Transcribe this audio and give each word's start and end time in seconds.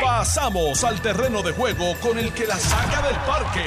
Pasamos 0.00 0.84
al 0.84 1.00
terreno 1.00 1.42
de 1.42 1.52
juego 1.52 1.94
con 2.00 2.18
el 2.18 2.32
que 2.32 2.46
la 2.46 2.56
saca 2.56 3.02
del 3.06 3.16
parque. 3.16 3.64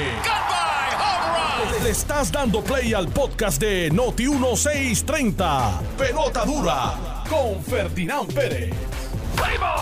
Le 1.82 1.90
estás 1.90 2.32
dando 2.32 2.62
play 2.62 2.94
al 2.94 3.08
podcast 3.08 3.60
de 3.60 3.90
Noti 3.90 4.28
1630. 4.28 5.80
Pelota 5.98 6.44
dura 6.44 7.24
con 7.28 7.62
Ferdinand 7.62 8.32
Pérez. 8.32 8.74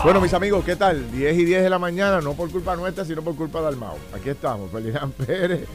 Bueno, 0.03 0.19
mis 0.21 0.33
amigos, 0.33 0.63
¿qué 0.65 0.75
tal? 0.75 1.11
10 1.11 1.37
y 1.37 1.45
10 1.45 1.63
de 1.63 1.69
la 1.69 1.79
mañana, 1.79 2.21
no 2.21 2.33
por 2.33 2.51
culpa 2.51 2.75
nuestra, 2.75 3.05
sino 3.05 3.21
por 3.21 3.35
culpa 3.35 3.61
de 3.61 3.67
Almao. 3.67 3.97
Aquí 4.13 4.29
estamos, 4.29 4.71
Ferdinand 4.71 5.13
Pérez, 5.25 5.67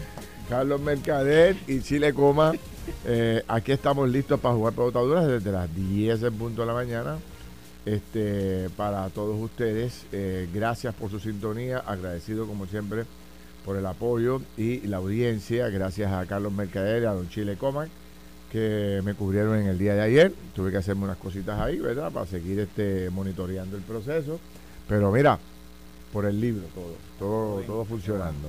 Carlos 0.49 0.81
Mercader 0.81 1.57
y 1.67 1.81
Chile 1.81 2.13
Coma. 2.13 2.53
Eh, 3.05 3.43
aquí 3.49 3.73
estamos 3.73 4.09
listos 4.09 4.39
para 4.41 4.55
jugar 4.55 4.75
pelotaduras 4.75 5.27
desde 5.27 5.51
las 5.53 5.75
10 5.75 6.21
del 6.21 6.33
punto 6.33 6.63
de 6.63 6.67
la 6.67 6.75
mañana. 6.75 7.17
Este, 7.87 8.69
para 8.77 9.09
todos 9.09 9.41
ustedes, 9.41 10.05
eh, 10.13 10.49
gracias 10.53 10.95
por 10.95 11.11
su 11.11 11.19
sintonía, 11.19 11.79
agradecido 11.79 12.47
como 12.47 12.67
siempre 12.67 13.05
por 13.65 13.77
el 13.77 13.87
apoyo 13.87 14.43
y 14.57 14.81
la 14.87 14.99
audiencia, 14.99 15.69
gracias 15.69 16.13
a 16.13 16.27
Carlos 16.27 16.53
Mercader 16.53 17.03
y 17.03 17.07
a 17.07 17.13
Don 17.13 17.29
Chile 17.29 17.57
Coma 17.57 17.89
que 18.51 19.01
me 19.05 19.15
cubrieron 19.15 19.59
en 19.59 19.69
el 19.69 19.79
día 19.79 19.95
de 19.95 20.03
ayer. 20.03 20.35
Tuve 20.55 20.71
que 20.71 20.79
hacerme 20.79 21.05
unas 21.05 21.17
cositas 21.17 21.59
ahí, 21.61 21.79
¿verdad? 21.79 22.11
Para 22.11 22.27
seguir 22.27 22.59
este 22.59 23.09
monitoreando 23.11 23.77
el 23.77 23.83
proceso. 23.83 24.41
Pero 24.89 25.13
mira, 25.13 25.39
por 26.13 26.27
el 26.27 26.41
libro 26.41 26.65
todo, 26.75 26.97
todo, 27.19 27.61
todo 27.63 27.85
funcionando. 27.85 28.49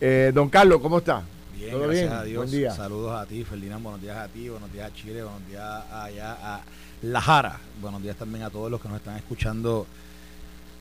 Eh, 0.00 0.32
don 0.34 0.50
Carlos, 0.50 0.80
¿cómo 0.80 0.98
está? 0.98 1.22
Bien, 1.56 1.70
¿Todo 1.70 1.84
gracias 1.84 2.08
bien? 2.08 2.12
a 2.12 2.24
Dios. 2.24 2.36
Buen 2.36 2.50
día. 2.50 2.70
Saludos 2.72 3.12
a 3.12 3.26
ti, 3.26 3.44
Ferdinand. 3.44 3.82
Buenos 3.82 4.02
días 4.02 4.16
a 4.18 4.28
ti, 4.28 4.48
buenos 4.48 4.72
días 4.72 4.90
a 4.90 4.94
Chile, 4.94 5.22
buenos 5.22 5.46
días 5.48 5.84
allá 5.90 6.56
a 6.56 6.60
La 7.02 7.20
Jara. 7.20 7.58
Buenos 7.80 8.02
días 8.02 8.16
también 8.16 8.44
a 8.44 8.50
todos 8.50 8.70
los 8.70 8.80
que 8.80 8.88
nos 8.88 8.98
están 8.98 9.16
escuchando 9.16 9.86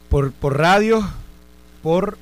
por, 0.10 0.32
por 0.32 0.58
radio, 0.58 1.02
por... 1.82 2.18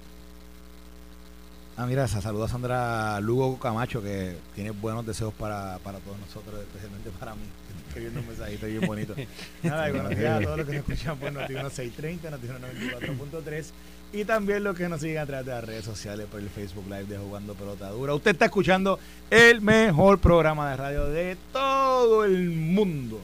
Ah, 1.75 1.85
mira, 1.85 2.07
sa- 2.07 2.21
saludos 2.21 2.49
a 2.49 2.53
Sandra 2.53 3.19
Lugo 3.21 3.57
Camacho, 3.57 4.01
que 4.01 4.37
tiene 4.53 4.71
buenos 4.71 5.05
deseos 5.05 5.33
para, 5.33 5.79
para 5.83 5.99
todos 5.99 6.17
nosotros, 6.19 6.59
especialmente 6.61 7.09
para 7.19 7.35
mí. 7.35 7.41
Escribiendo 7.87 8.19
un 8.19 8.27
mensajito 8.27 8.65
bien 8.67 8.85
bonito. 8.85 9.15
Nada, 9.63 9.89
y 9.89 9.91
buenos 9.93 10.09
días 10.17 10.39
a 10.39 10.43
todos 10.43 10.57
los 10.57 10.67
que 10.67 10.73
nos 10.77 10.89
escuchan 10.89 11.17
por 11.17 11.31
Noti 11.33 11.53
630, 11.53 12.29
Noti 12.31 12.47
94.3 12.47 13.65
y 14.11 14.25
también 14.25 14.63
los 14.63 14.75
que 14.75 14.89
nos 14.89 15.01
siguen 15.01 15.19
a 15.19 15.25
través 15.25 15.45
de 15.45 15.51
las 15.53 15.63
redes 15.63 15.85
sociales 15.85 16.25
por 16.31 16.39
el 16.39 16.49
Facebook 16.49 16.85
Live 16.85 17.05
de 17.05 17.17
Jugando 17.17 17.53
Pelota 17.53 17.89
Dura. 17.89 18.13
Usted 18.13 18.31
está 18.31 18.45
escuchando 18.45 18.99
el 19.29 19.61
mejor 19.61 20.19
programa 20.19 20.69
de 20.71 20.77
radio 20.77 21.05
de 21.05 21.37
todo 21.53 22.23
el 22.25 22.49
mundo. 22.49 23.19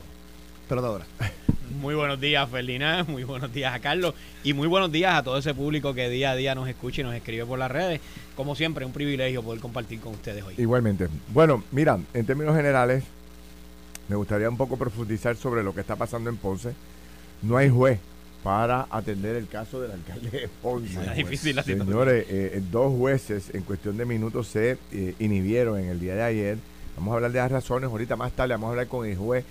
Muy 1.80 1.94
buenos 1.94 2.20
días, 2.20 2.50
Ferdinand. 2.50 3.08
Muy 3.10 3.24
buenos 3.24 3.54
días 3.54 3.74
a 3.74 3.80
Carlos. 3.80 4.14
Y 4.44 4.54
muy 4.54 4.68
buenos 4.68 4.92
días 4.92 5.14
a 5.14 5.24
todo 5.24 5.38
ese 5.38 5.54
público 5.54 5.94
que 5.94 6.10
día 6.10 6.32
a 6.32 6.36
día 6.36 6.56
nos 6.56 6.68
escucha 6.68 7.02
y 7.02 7.04
nos 7.04 7.14
escribe 7.14 7.46
por 7.46 7.60
las 7.60 7.70
redes. 7.70 8.02
Como 8.36 8.56
siempre, 8.56 8.86
un 8.86 8.92
privilegio 8.92 9.44
poder 9.44 9.62
compartir 9.62 10.00
con 10.00 10.14
ustedes 10.14 10.44
hoy. 10.44 10.56
Igualmente. 10.58 11.08
Bueno, 11.34 11.64
mira, 11.72 12.00
en 12.14 12.26
términos 12.26 12.56
generales, 12.56 13.04
me 14.08 14.16
gustaría 14.16 14.50
un 14.50 14.58
poco 14.58 14.78
profundizar 14.78 15.36
sobre 15.36 15.64
lo 15.64 15.74
que 15.74 15.82
está 15.82 15.96
pasando 15.96 16.30
en 16.30 16.38
Ponce. 16.38 16.74
No 17.42 17.58
hay 17.58 17.70
juez 17.70 18.00
para 18.44 18.88
atender 18.90 19.36
el 19.36 19.48
caso 19.48 19.82
del 19.82 19.92
alcalde 19.92 20.30
de 20.30 20.48
Ponce. 20.62 21.00
Está 21.00 21.14
difícil 21.14 21.56
la 21.56 21.64
situación. 21.64 21.88
Señores, 21.88 22.26
eh, 22.30 22.62
dos 22.72 22.96
jueces 22.96 23.54
en 23.54 23.64
cuestión 23.64 23.98
de 23.98 24.06
minutos 24.06 24.48
se 24.48 24.78
eh, 24.92 25.16
inhibieron 25.20 25.80
en 25.80 25.90
el 25.90 26.00
día 26.00 26.16
de 26.16 26.24
ayer. 26.24 26.58
Vamos 26.96 27.12
a 27.12 27.16
hablar 27.16 27.32
de 27.32 27.40
las 27.40 27.52
razones. 27.52 27.90
Ahorita 27.90 28.16
más 28.16 28.32
tarde 28.32 28.54
vamos 28.54 28.68
a 28.68 28.70
hablar 28.72 28.88
con 28.88 29.06
el 29.06 29.18
juez, 29.18 29.44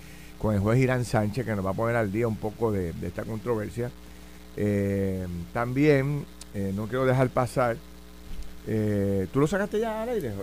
con 0.45 0.53
el 0.53 0.61
juez 0.61 0.77
Irán 0.79 1.05
Sánchez, 1.05 1.43
que 1.43 1.55
nos 1.55 1.65
va 1.65 1.71
a 1.71 1.73
poner 1.73 1.95
al 1.95 2.11
día 2.11 2.27
un 2.27 2.35
poco 2.37 2.71
de, 2.71 2.93
de 2.93 3.07
esta 3.07 3.23
controversia. 3.23 3.89
Eh, 4.57 5.25
también, 5.53 6.23
eh, 6.53 6.71
no 6.75 6.85
quiero 6.87 7.05
dejar 7.05 7.29
pasar. 7.29 7.77
eh, 8.67 9.27
¿Tú 9.33 9.39
lo 9.39 9.47
sacaste 9.47 9.79
ya 9.79 10.03
al 10.03 10.09
aire? 10.09 10.33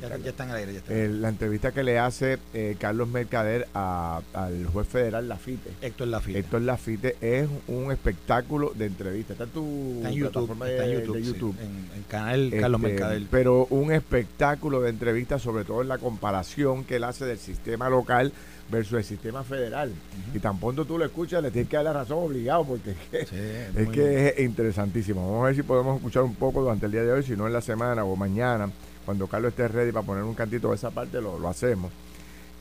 Ya, 0.00 0.08
Carlos? 0.08 0.24
ya 0.24 0.30
están 0.30 0.50
al 0.50 0.56
aire, 0.56 0.72
ya 0.74 0.78
están. 0.80 0.96
Eh, 0.96 1.08
la 1.08 1.28
entrevista 1.30 1.72
que 1.72 1.82
le 1.82 1.98
hace 1.98 2.38
Carlos 2.78 3.08
Mercader 3.08 3.66
a- 3.74 4.20
al 4.34 4.66
juez 4.66 4.86
federal 4.88 5.28
Lafite. 5.28 5.70
Héctor 5.82 6.08
Lafite. 6.08 6.38
Héctor 6.38 6.60
Lafite 6.62 7.16
es 7.20 7.48
un 7.68 7.90
espectáculo 7.90 8.72
de 8.74 8.86
entrevista. 8.86 9.32
Está 9.32 9.44
en 9.44 9.50
tu 9.50 9.94
Está 9.96 10.08
en 10.10 10.14
YouTube. 10.14 10.32
plataforma 10.32 10.68
Está 10.70 10.84
en 10.84 10.90
de- 10.90 10.96
YouTube. 11.00 11.16
de 11.16 11.22
sí, 11.22 11.26
YouTube. 11.32 11.56
en 11.60 11.98
el 11.98 12.06
canal 12.06 12.50
Carlos 12.58 12.80
Este, 12.82 12.92
Mercader. 12.92 13.22
Pero 13.30 13.66
un 13.70 13.92
espectáculo 13.92 14.80
de 14.82 14.90
entrevistas, 14.90 15.40
sobre 15.42 15.64
todo 15.64 15.80
en 15.82 15.88
la 15.88 15.98
comparación 15.98 16.84
que 16.84 16.96
él 16.96 17.04
hace 17.04 17.24
del 17.24 17.38
sistema 17.38 17.88
local 17.90 18.32
versus 18.70 18.94
el 18.98 19.04
sistema 19.04 19.42
federal. 19.44 19.90
Y 20.34 20.38
tan 20.38 20.58
pronto 20.60 20.84
tú 20.84 20.98
lo 20.98 21.04
escuchas, 21.04 21.42
le 21.42 21.50
tienes 21.50 21.70
que 21.70 21.76
dar 21.76 21.84
la 21.86 21.92
razón 21.94 22.18
obligado, 22.18 22.64
porque 22.64 22.90
es 22.90 22.96
que, 23.10 23.26
Sí, 23.26 23.36
es, 23.80 23.88
que 23.90 24.28
es 24.28 24.40
interesantísimo. 24.40 25.22
Vamos 25.26 25.42
a 25.44 25.46
ver 25.46 25.56
si 25.56 25.62
podemos 25.62 25.96
escuchar 25.96 26.22
un 26.22 26.34
poco 26.34 26.60
durante 26.62 26.86
el 26.86 26.92
día 26.92 27.02
de 27.02 27.12
hoy, 27.12 27.22
si 27.22 27.36
no 27.36 27.46
en 27.46 27.52
la 27.52 27.60
semana 27.62 28.04
o 28.04 28.14
mañana, 28.16 28.70
cuando 29.06 29.26
Carlos 29.26 29.50
esté 29.50 29.68
ready 29.68 29.90
para 29.92 30.04
poner 30.04 30.22
un 30.24 30.34
cantito 30.34 30.68
de 30.70 30.74
esa 30.76 30.90
parte, 30.90 31.20
lo, 31.20 31.38
lo 31.38 31.48
hacemos. 31.48 31.90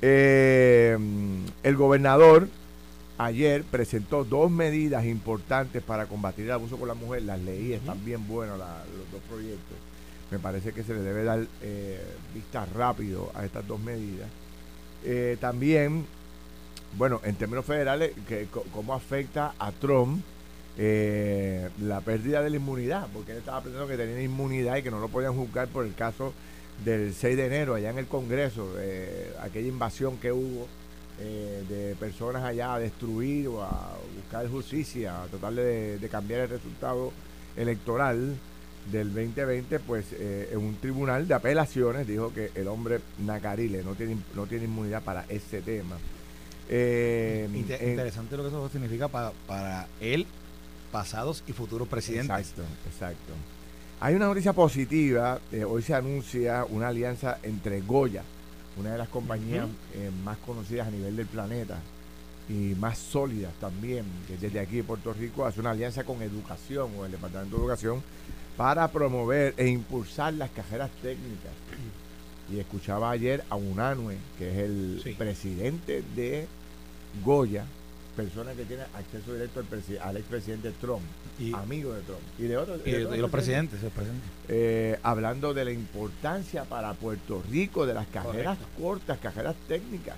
Eh, 0.02 0.98
el 1.64 1.76
gobernador 1.76 2.48
ayer 3.18 3.64
presentó 3.64 4.24
dos 4.24 4.50
medidas 4.52 5.04
importantes 5.06 5.82
para 5.84 6.06
combatir 6.06 6.46
el 6.46 6.52
abuso 6.52 6.78
con 6.78 6.88
la 6.88 6.94
mujer. 6.94 7.24
Las 7.24 7.40
leí, 7.42 7.74
están 7.74 8.04
bien 8.06 8.28
buenos 8.28 8.58
la- 8.60 8.84
los 8.98 9.12
dos 9.12 9.22
proyectos. 9.30 9.78
Me 10.32 10.40
parece 10.40 10.72
que 10.72 10.84
se 10.84 10.94
le 10.94 11.02
debe 11.02 11.24
dar 11.24 11.40
eh, 11.62 12.02
vista 12.34 12.66
rápido 12.76 13.32
a 13.34 13.44
estas 13.46 13.66
dos 13.68 13.80
medidas. 13.80 14.30
Eh, 15.04 15.38
también, 15.40 16.06
bueno, 16.98 17.22
en 17.24 17.36
términos 17.36 17.66
federales, 17.66 18.14
que, 18.28 18.48
cómo 18.72 18.94
afecta 18.94 19.54
a 19.60 19.72
Trump 19.72 20.22
eh, 20.80 21.70
la 21.82 22.02
pérdida 22.02 22.42
de 22.42 22.52
la 22.52 22.58
inmunidad, 22.58 23.08
porque 23.12 23.32
él 23.32 23.40
estaba 23.40 23.62
pensando 23.62 23.88
que 23.88 23.98
tenía 23.98 24.22
inmunidad 24.22 24.78
y 24.78 24.84
que 24.84 24.92
no 24.92 25.00
lo 25.00 25.10
podían 25.10 25.34
juzgar 25.34 25.68
por 25.70 25.86
el 25.86 25.96
caso 25.96 26.34
del 26.86 27.16
6 27.16 27.36
de 27.36 27.46
enero 27.48 27.74
allá 27.74 27.90
en 27.90 27.98
el 27.98 28.06
Congreso, 28.06 28.76
eh, 28.78 29.34
aquella 29.42 29.68
invasión 29.68 30.18
que 30.18 30.32
hubo 30.32 30.68
eh, 31.20 31.64
de 31.68 31.96
personas 31.96 32.44
allá 32.44 32.76
a 32.76 32.80
destruir 32.80 33.48
o 33.48 33.64
a 33.64 33.98
buscar 34.16 34.48
justicia, 34.48 35.24
a 35.24 35.26
tratar 35.26 35.54
de 35.54 36.10
cambiar 36.12 36.42
el 36.42 36.50
resultado 36.50 37.12
electoral 37.56 38.36
del 38.92 39.14
2020, 39.14 39.80
pues 39.80 40.06
eh, 40.14 40.50
en 40.52 40.60
un 40.60 40.76
tribunal 40.76 41.28
de 41.28 41.34
apelaciones 41.34 42.08
dijo 42.08 42.34
que 42.34 42.52
el 42.56 42.68
hombre 42.68 43.00
Nacarile 43.20 43.84
no 43.84 43.96
tiene, 43.96 44.18
no 44.36 44.46
tiene 44.46 44.66
inmunidad 44.66 45.02
para 45.04 45.26
ese 45.30 45.62
tema. 45.62 45.98
Eh, 46.70 47.48
en- 47.50 47.90
interesante 47.92 48.36
lo 48.38 48.44
que 48.44 48.50
eso 48.50 48.70
significa 48.70 49.08
pa- 49.08 49.34
para 49.48 49.88
él, 50.02 50.26
pasados 50.92 51.44
y 51.48 51.54
futuros 51.54 51.88
presidentes. 51.88 52.30
Exacto, 52.40 52.64
exacto. 52.88 53.34
Hay 54.00 54.16
una 54.16 54.26
noticia 54.28 54.54
positiva. 54.54 55.40
eh, 55.52 55.64
hoy 55.64 55.82
se 55.82 55.94
anuncia 55.96 56.66
una 56.70 56.90
alianza 56.90 57.40
entre 57.44 57.82
Goya, 57.82 58.24
una 58.78 58.92
de 58.92 58.98
las 58.98 59.10
compañías 59.10 59.66
eh, 59.96 60.12
más 60.24 60.38
conocidas 60.40 60.88
a 60.88 60.92
nivel 60.92 61.16
del 61.16 61.26
planeta 61.26 61.80
y 62.50 62.76
más 62.80 62.98
sólidas 62.98 63.52
también, 63.60 64.06
que 64.28 64.38
desde 64.38 64.60
aquí 64.60 64.78
de 64.78 64.84
Puerto 64.84 65.12
Rico 65.14 65.46
hace 65.46 65.60
una 65.60 65.72
alianza 65.72 66.04
con 66.04 66.22
Educación 66.22 66.92
o 66.98 67.06
el 67.06 67.12
Departamento 67.12 67.56
de 67.58 67.62
Educación 67.64 68.04
para 68.58 68.88
promover 68.90 69.54
e 69.58 69.68
impulsar 69.68 70.34
las 70.34 70.50
carreras 70.50 70.90
técnicas. 71.02 71.52
Y 72.52 72.60
escuchaba 72.60 73.12
ayer 73.12 73.44
a 73.50 73.56
Unanue, 73.56 74.18
que 74.38 74.50
es 74.52 74.58
el 74.58 75.02
Sí. 75.04 75.12
presidente 75.14 76.04
de 76.16 76.48
Goya, 77.24 77.66
persona 78.16 78.54
que 78.54 78.66
tiene 78.66 78.84
acceso 78.96 79.34
directo 79.34 79.60
al, 79.60 80.00
al 80.10 80.18
expresidente 80.18 80.72
Trump, 80.82 81.04
Y, 81.40 81.54
amigo 81.54 81.94
de 81.94 82.02
Trump. 82.02 82.22
Y 82.40 82.44
de 82.44 82.58
otros. 82.58 82.82
y- 82.84 82.92
de 82.92 83.18
los 83.18 83.30
presidentes, 83.30 83.84
los 83.84 83.92
presidentes. 83.92 84.28
eh, 84.48 84.98
hablando 85.04 85.54
de 85.54 85.66
la 85.66 85.72
importancia 85.72 86.64
para 86.64 86.94
Puerto 86.94 87.44
Rico 87.52 87.86
de 87.86 87.94
las 87.94 88.08
carreras 88.08 88.58
cortas, 88.82 89.20
carreras 89.20 89.56
técnicas, 89.68 90.16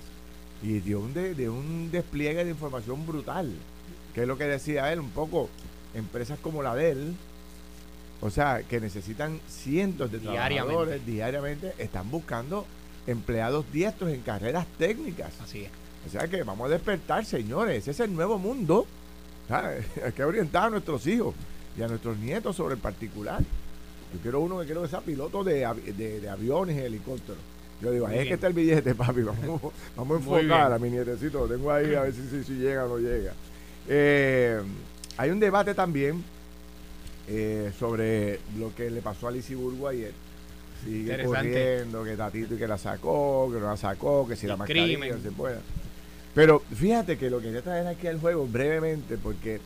y 0.62 0.78
de 0.80 0.96
un, 0.96 1.12
de, 1.12 1.34
de 1.34 1.50
un 1.50 1.90
despliegue 1.90 2.44
de 2.44 2.50
información 2.50 3.06
brutal, 3.06 3.52
que 4.14 4.22
es 4.22 4.26
lo 4.28 4.38
que 4.38 4.44
decía 4.44 4.90
él, 4.92 5.00
un 5.00 5.10
poco, 5.10 5.50
empresas 5.94 6.38
como 6.38 6.62
la 6.62 6.74
de 6.74 6.90
él, 6.92 7.14
o 8.20 8.30
sea, 8.30 8.62
que 8.62 8.80
necesitan 8.80 9.40
cientos 9.48 10.12
de 10.12 10.18
trabajadores 10.18 11.04
diariamente, 11.06 11.72
están 11.78 12.10
buscando 12.10 12.66
empleados 13.06 13.64
diestros 13.72 14.12
en 14.12 14.20
carreras 14.20 14.66
técnicas. 14.78 15.32
Así 15.42 15.64
es. 15.64 15.70
O 16.06 16.10
sea 16.10 16.28
que 16.28 16.42
vamos 16.42 16.66
a 16.66 16.72
despertar, 16.72 17.24
señores. 17.24 17.78
Ese 17.78 17.90
es 17.90 18.00
el 18.00 18.14
nuevo 18.14 18.38
mundo. 18.38 18.86
¿sabes? 19.48 19.84
Hay 20.04 20.12
que 20.12 20.24
orientar 20.24 20.64
a 20.64 20.70
nuestros 20.70 21.06
hijos 21.06 21.34
y 21.76 21.82
a 21.82 21.88
nuestros 21.88 22.16
nietos 22.18 22.56
sobre 22.56 22.74
el 22.74 22.80
particular. 22.80 23.40
Yo 24.12 24.20
quiero 24.20 24.40
uno 24.40 24.58
que 24.60 24.66
quiero 24.66 24.82
que 24.82 24.88
sea 24.88 25.00
piloto 25.00 25.44
de, 25.44 25.66
de, 25.96 26.20
de 26.20 26.28
aviones 26.28 26.76
y 26.76 26.80
helicópteros. 26.80 27.42
Yo 27.80 27.90
digo, 27.90 28.06
ahí 28.06 28.18
es 28.18 28.26
que 28.26 28.34
está 28.34 28.46
el 28.46 28.52
billete, 28.52 28.94
papi. 28.96 29.22
Vamos, 29.22 29.60
vamos 29.96 30.16
a 30.16 30.20
enfocar 30.20 30.72
a 30.72 30.78
mi 30.78 30.90
nietecito. 30.90 31.40
Lo 31.40 31.48
tengo 31.48 31.70
ahí 31.70 31.94
a 31.94 32.02
ver 32.02 32.12
si, 32.12 32.28
si, 32.28 32.44
si 32.44 32.54
llega 32.54 32.84
o 32.84 32.88
no 32.88 32.98
llega. 32.98 33.32
Eh, 33.88 34.60
hay 35.16 35.30
un 35.30 35.40
debate 35.40 35.74
también 35.74 36.22
eh, 37.30 37.72
sobre 37.78 38.40
lo 38.58 38.74
que 38.74 38.90
le 38.90 39.00
pasó 39.00 39.28
a 39.28 39.30
Lizy 39.30 39.54
Burgo 39.54 39.88
ayer. 39.88 40.12
Sigue 40.84 41.24
corriendo, 41.24 42.02
que 42.04 42.16
Tatito 42.16 42.54
y 42.54 42.58
que 42.58 42.66
la 42.66 42.76
sacó, 42.78 43.50
que 43.52 43.60
no 43.60 43.66
la 43.66 43.76
sacó, 43.76 44.26
que 44.26 44.34
si 44.34 44.46
la 44.46 44.56
mascarilla 44.56 44.98
crimen. 44.98 45.22
se 45.22 45.30
puede. 45.30 45.58
Pero 46.34 46.60
fíjate 46.74 47.16
que 47.18 47.30
lo 47.30 47.38
que 47.38 47.46
quería 47.46 47.62
traer 47.62 47.86
aquí 47.86 48.06
al 48.06 48.18
juego 48.20 48.46
brevemente, 48.46 49.16
porque 49.16 49.60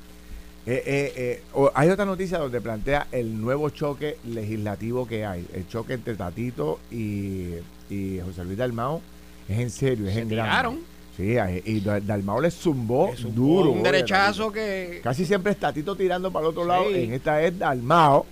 Eh, 0.67 0.83
eh, 0.87 1.43
eh, 1.55 1.69
hay 1.75 1.91
otra 1.91 2.07
noticia 2.07 2.39
donde 2.39 2.59
plantea 2.59 3.07
el 3.13 3.39
nuevo 3.39 3.69
choque 3.69 4.17
legislativo 4.25 5.07
que 5.07 5.27
hay. 5.27 5.47
El 5.53 5.69
choque 5.69 5.93
entre 5.93 6.15
Tatito 6.15 6.81
y, 6.91 7.51
y 7.91 8.19
José 8.25 8.45
Luis 8.45 8.57
Dalmao 8.57 9.03
es 9.47 9.59
en 9.59 9.71
serio, 9.71 10.09
es 10.09 10.15
Se 10.15 10.21
en 10.23 10.29
grande. 10.31 10.51
Sí, 11.17 11.37
y 11.65 11.81
Dal- 11.81 12.05
Dalmao 12.05 12.41
le 12.41 12.51
zumbó, 12.51 13.13
duro. 13.35 13.71
un 13.71 13.83
derechazo 13.85 14.51
que. 14.51 15.01
Casi 15.03 15.25
siempre 15.25 15.53
es 15.53 15.59
Tatito 15.59 15.95
tirando 15.95 16.33
para 16.33 16.47
el 16.47 16.51
otro 16.51 16.65
lado. 16.65 16.91
En 16.91 17.13
esta 17.13 17.41
es 17.43 17.57
Dalmao. 17.59 18.27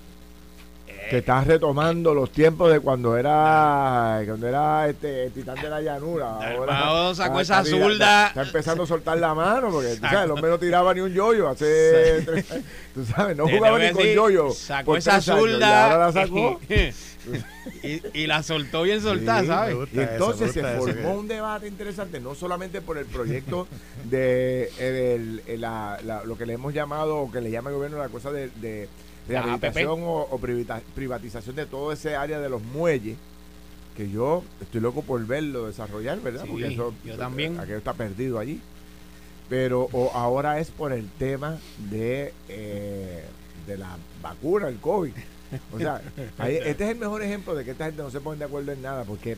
Que 1.13 1.19
está 1.19 1.45
retomando 1.45 2.15
los 2.15 2.31
tiempos 2.33 2.73
de 2.73 2.81
cuando 2.81 3.19
era 3.19 4.23
cuando 4.27 4.49
era 4.49 4.89
este 4.89 5.25
el 5.25 5.33
titán 5.33 5.61
de 5.61 5.69
la 5.69 5.83
llanura. 5.83 6.39
Dalmao 6.41 7.15
sacó 7.15 7.37
ah, 7.37 7.43
esa 7.43 7.63
zurda. 7.67 8.29
Está, 8.29 8.43
empezando 8.43 8.85
a 8.85 8.87
soltar 8.87 9.19
la 9.19 9.35
mano 9.35 9.69
porque 9.71 9.97
tú 9.97 10.01
sabes, 10.01 10.25
el 10.25 10.31
hombre 10.31 10.51
no 10.51 10.59
tiraba 10.59 10.95
ni 10.95 11.01
un 11.03 11.13
yoyo 11.13 11.51
hace 11.51 12.23
tres 12.25 12.51
años. 12.51 12.65
Tú 12.95 13.05
sabes, 13.05 13.37
no 13.37 13.47
jugaba 13.47 13.79
ni 13.79 13.91
con 13.93 14.05
yoyo. 14.07 14.53
Sacó 14.53 14.97
esa 14.97 15.21
zurda. 15.21 15.93
ahora 15.93 16.07
la 16.07 16.13
sacó. 16.13 16.59
y, 17.83 18.23
y 18.23 18.27
la 18.27 18.43
soltó 18.43 18.83
bien 18.83 19.03
soltada, 19.03 19.41
Sí, 19.43 19.47
¿sabes? 19.49 19.77
Y 19.93 20.01
entonces 20.01 20.53
se 20.53 20.61
eso, 20.61 20.79
formó 20.87 21.13
un 21.15 21.29
debate 21.29 21.69
interesante, 21.69 22.21
no 22.21 22.35
solamente 22.35 22.81
por 22.81 22.97
el 22.97 23.05
proyecto 23.05 23.69
de 24.05 24.71
eh, 24.79 24.91
del- 24.91 25.43
eh, 25.47 25.59
la- 25.59 25.99
la- 26.05 26.25
lo 26.25 26.39
que 26.39 26.47
le 26.47 26.55
hemos 26.55 26.73
llamado, 26.73 27.19
o 27.19 27.31
que 27.31 27.43
le 27.43 27.51
llama 27.51 27.69
el 27.69 27.77
gobierno 27.77 27.99
la 27.99 28.09
cosa 28.09 28.33
de, 28.33 28.49
de 28.57 28.89
Rehabilitación 29.29 30.01
o, 30.03 30.41
privatización 30.95 31.57
de 31.57 31.67
todo 31.67 31.93
ese 31.93 32.17
área 32.17 32.41
de 32.41 32.49
los 32.49 32.63
muelles, 32.63 33.17
que 33.97 34.11
yo 34.11 34.43
estoy 34.61 34.81
loco 34.81 35.03
por 35.03 35.25
verlo 35.27 35.67
desarrollar, 35.67 36.21
¿verdad? 36.21 36.45
Sí, 36.45 36.51
Porque 36.51 36.67
eso, 36.69 36.95
yo 37.05 37.17
también. 37.17 37.59
Aquello 37.61 37.79
está 37.79 37.93
perdido 37.93 38.39
allí. 38.39 38.61
Pero 39.49 39.89
o 39.93 40.11
ahora 40.15 40.61
es 40.61 40.71
por 40.71 40.93
el 40.93 41.09
tema 41.11 41.59
de, 41.91 42.33
eh, 42.49 43.25
de 43.67 43.77
la 43.77 43.97
vacuna, 44.23 44.69
el 44.69 44.79
COVID. 44.79 45.13
O 45.73 45.79
sea, 45.79 46.01
este 46.49 46.85
es 46.85 46.91
el 46.91 46.97
mejor 46.97 47.23
ejemplo 47.23 47.55
de 47.55 47.65
que 47.65 47.73
esta 47.73 47.85
gente 47.85 48.03
no 48.03 48.11
se 48.11 48.21
pone 48.21 48.39
de 48.39 48.47
acuerdo 48.47 48.73
en 48.73 48.81
nada, 48.81 49.05
porque 49.05 49.37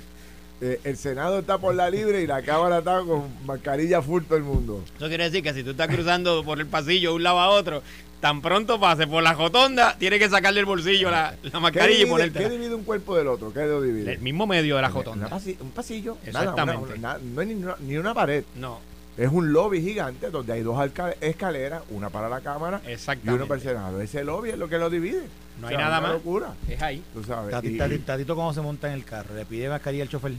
eh, 0.61 0.81
el 0.85 0.97
Senado 0.97 1.41
está 1.41 1.59
por 1.59 1.75
la 1.75 1.91
libre 1.91 2.23
y 2.23 2.27
la 2.27 2.43
Cámara 2.43 2.79
está 2.79 3.01
con 3.01 3.25
mascarilla 3.45 4.01
full 4.01 4.23
todo 4.23 4.39
el 4.39 4.45
mundo. 4.45 4.85
Eso 4.97 5.09
quiere 5.09 5.25
decir 5.25 5.43
que 5.43 5.53
si 5.53 5.65
tú 5.65 5.71
estás 5.71 5.89
cruzando 5.89 6.45
por 6.45 6.61
el 6.61 6.67
pasillo 6.67 7.11
de 7.11 7.17
un 7.17 7.23
lado 7.25 7.41
a 7.41 7.49
otro, 7.49 7.83
tan 8.25 8.41
pronto 8.41 8.81
pase 8.81 9.07
por 9.07 9.23
la 9.23 9.35
jotonda, 9.35 9.99
tienes 9.99 10.19
que 10.19 10.31
sacarle 10.31 10.61
el 10.61 10.65
bolsillo 10.65 11.11
la, 11.11 11.35
la 11.43 11.51
¿Qué 11.51 11.59
mascarilla 11.61 11.91
y 11.91 11.97
divide, 11.99 12.11
ponerte 12.11 12.39
qué 12.39 12.49
divide 12.49 12.75
un 12.75 12.83
cuerpo 12.85 13.17
del 13.19 13.29
otro? 13.29 13.53
¿Qué 13.53 13.67
lo 13.67 13.83
divide? 13.83 14.13
el 14.15 14.19
mismo 14.21 14.47
medio 14.47 14.77
de 14.77 14.81
la 14.83 14.89
jotonda. 14.89 15.29
pasi- 15.29 15.59
un 15.61 15.73
pasillo. 15.73 16.17
Exactamente. 16.25 16.99
Nada, 16.99 17.19
una- 17.19 17.19
una- 17.19 17.35
no 17.35 17.43
es 17.43 17.49
ni 17.49 17.55
una, 17.63 17.77
ni 17.81 17.97
una 17.99 18.15
pared. 18.15 18.43
No, 18.55 18.81
Es 19.19 19.29
un 19.31 19.53
lobby 19.53 19.83
gigante 19.83 20.31
donde 20.31 20.55
hay 20.55 20.63
dos 20.63 20.91
escaleras, 21.21 21.83
una 21.91 22.09
para 22.09 22.31
la 22.31 22.41
Cámara 22.41 22.81
y 22.87 23.29
una 23.29 23.45
para 23.45 23.57
el 23.57 23.61
Senado. 23.61 24.01
Ese 24.01 24.25
lobby 24.25 24.49
es 24.51 24.59
lo 24.59 24.69
que 24.71 24.79
lo 24.79 24.89
divide. 24.89 25.25
No 25.61 25.67
O 25.67 25.71
hay 25.71 25.77
nada 25.77 25.99
una 25.99 26.01
más. 26.01 26.13
locura. 26.15 26.55
Es 26.67 26.81
ahí. 26.81 27.03
Tú 27.13 27.23
sabes. 27.25 27.55
Tati- 27.55 27.75
y- 27.75 27.79
Tati- 27.79 27.99
Tatito, 28.07 28.35
¿cómo 28.35 28.55
se 28.55 28.63
monta 28.63 28.89
en 28.89 28.95
el 28.95 29.05
carro? 29.05 29.35
¿Le 29.35 29.45
pide 29.45 29.69
mascarilla 29.69 30.03
al 30.05 30.09
chofer? 30.09 30.33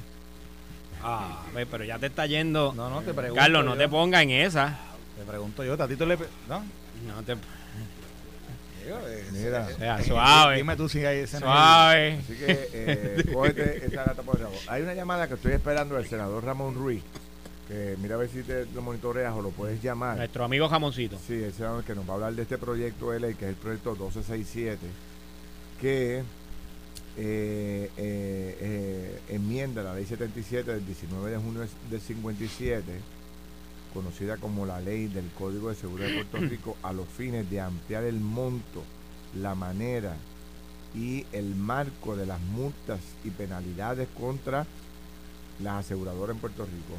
Ah, 1.03 1.43
ve, 1.53 1.67
pero 1.67 1.83
ya 1.83 1.99
te 1.99 2.07
está 2.07 2.25
yendo. 2.25 2.73
No, 2.75 2.89
no, 2.89 3.01
te 3.03 3.13
pregunto. 3.13 3.39
Carlos, 3.39 3.63
no 3.63 3.73
yo. 3.73 3.77
te 3.77 3.87
pongas 3.89 4.23
en 4.23 4.31
esa. 4.31 4.77
Te 5.19 5.23
pregunto 5.23 5.63
yo, 5.63 5.77
Tatito 5.77 6.05
le. 6.07 6.17
¿No? 6.49 6.63
No 7.07 7.23
te. 7.23 7.35
Mira. 9.31 9.67
O 9.73 9.77
sea, 9.77 10.03
suave. 10.03 10.57
Dime 10.57 10.75
tú 10.75 10.87
si 10.87 11.03
hay 11.05 11.19
ese. 11.19 11.39
Suave. 11.39 12.19
Así 12.19 12.35
que 12.35 12.69
eh, 12.73 13.23
cógete 13.33 13.85
esa 13.85 14.03
gata 14.03 14.21
por 14.21 14.37
el 14.37 14.43
rabo. 14.43 14.55
Hay 14.67 14.83
una 14.83 14.93
llamada 14.93 15.27
que 15.27 15.33
estoy 15.33 15.53
esperando 15.53 15.95
del 15.95 16.07
senador 16.07 16.43
Ramón 16.43 16.75
Ruiz. 16.75 17.03
Que 17.67 17.95
mira 17.99 18.13
a 18.13 18.19
ver 18.19 18.29
si 18.29 18.43
te 18.43 18.67
lo 18.67 18.83
monitoreas 18.83 19.33
o 19.33 19.41
lo 19.41 19.49
puedes 19.49 19.81
llamar. 19.81 20.17
Nuestro 20.17 20.43
amigo 20.43 20.69
jamoncito. 20.69 21.17
Sí, 21.25 21.33
el 21.33 21.53
senador 21.53 21.83
que 21.83 21.95
nos 21.95 22.07
va 22.07 22.11
a 22.11 22.15
hablar 22.15 22.33
de 22.33 22.43
este 22.43 22.59
proyecto 22.59 23.09
de 23.09 23.19
ley, 23.19 23.33
que 23.33 23.45
es 23.45 23.49
el 23.49 23.55
proyecto 23.55 23.91
1267, 23.91 24.77
que 25.81 26.23
eh, 27.17 27.89
eh, 27.97 28.57
eh, 28.59 29.19
enmienda 29.29 29.81
la 29.81 29.93
ley 29.93 30.05
77 30.05 30.69
del 30.69 30.85
19 30.85 31.31
de 31.31 31.37
junio 31.37 31.65
del 31.89 32.01
57, 32.01 32.83
conocida 33.95 34.37
como 34.37 34.65
la 34.67 34.79
ley 34.81 35.07
del 35.07 35.27
Código 35.39 35.69
de 35.69 35.75
Seguridad 35.75 36.09
de 36.09 36.23
Puerto 36.25 36.37
Rico, 36.49 36.77
a 36.83 36.93
los 36.93 37.07
fines 37.07 37.49
de 37.49 37.61
ampliar 37.61 38.03
el 38.03 38.19
monto, 38.19 38.83
la 39.41 39.55
manera 39.55 40.15
y 40.93 41.25
el 41.31 41.55
marco 41.55 42.15
de 42.15 42.25
las 42.27 42.39
multas 42.39 42.99
y 43.23 43.29
penalidades 43.31 44.07
contra 44.19 44.65
las 45.63 45.85
aseguradoras 45.85 46.35
en 46.35 46.41
Puerto 46.41 46.63
Rico. 46.65 46.95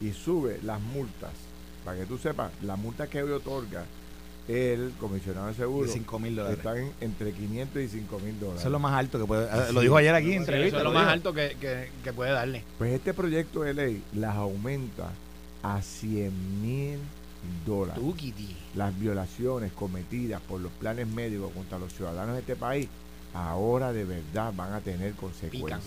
Y 0.00 0.12
sube 0.12 0.60
las 0.62 0.80
multas 0.80 1.32
para 1.84 1.98
que 1.98 2.06
tú 2.06 2.18
sepas, 2.18 2.52
la 2.62 2.76
multa 2.76 3.06
que 3.08 3.22
hoy 3.22 3.30
otorga 3.32 3.84
el 4.48 4.92
comisionado 5.00 5.46
de 5.46 5.52
De 5.52 5.58
seguro 5.58 5.88
5 5.90 6.18
mil 6.20 6.36
dólares. 6.36 6.58
está 6.58 6.78
en, 6.78 6.92
entre 7.00 7.32
500 7.32 7.82
y 7.82 7.88
5 7.88 8.18
mil 8.20 8.38
dólares. 8.38 8.60
Eso 8.60 8.68
es 8.68 8.72
lo 8.72 8.78
más 8.78 8.92
alto 8.94 9.18
que 9.18 9.24
puede. 9.24 9.50
ah, 9.50 9.68
Lo 9.72 9.80
dijo 9.80 9.96
ayer 9.96 10.14
aquí 10.14 10.32
en 10.34 10.38
entrevista. 10.40 10.68
eso 10.68 10.76
es 10.78 10.82
lo 10.84 10.90
lo 10.90 10.94
más 10.94 11.04
dijo. 11.04 11.12
alto 11.12 11.32
que, 11.32 11.56
que- 11.60 11.90
que 12.04 12.12
puede 12.12 12.30
darle. 12.30 12.62
Pues 12.78 12.92
este 12.92 13.12
proyecto 13.12 13.62
de 13.62 13.74
ley 13.74 14.02
las 14.14 14.36
aumenta 14.36 15.10
a 15.74 15.82
100 15.82 16.62
mil 16.62 16.98
dólares. 17.66 18.02
Las 18.74 18.98
violaciones 18.98 19.72
cometidas 19.72 20.40
por 20.42 20.60
los 20.60 20.72
planes 20.72 21.06
médicos 21.08 21.52
contra 21.52 21.78
los 21.78 21.92
ciudadanos 21.92 22.34
de 22.34 22.40
este 22.40 22.56
país 22.56 22.88
ahora 23.34 23.92
de 23.92 24.04
verdad 24.04 24.52
van 24.56 24.72
a 24.72 24.80
tener 24.80 25.12
consecuencias. 25.14 25.82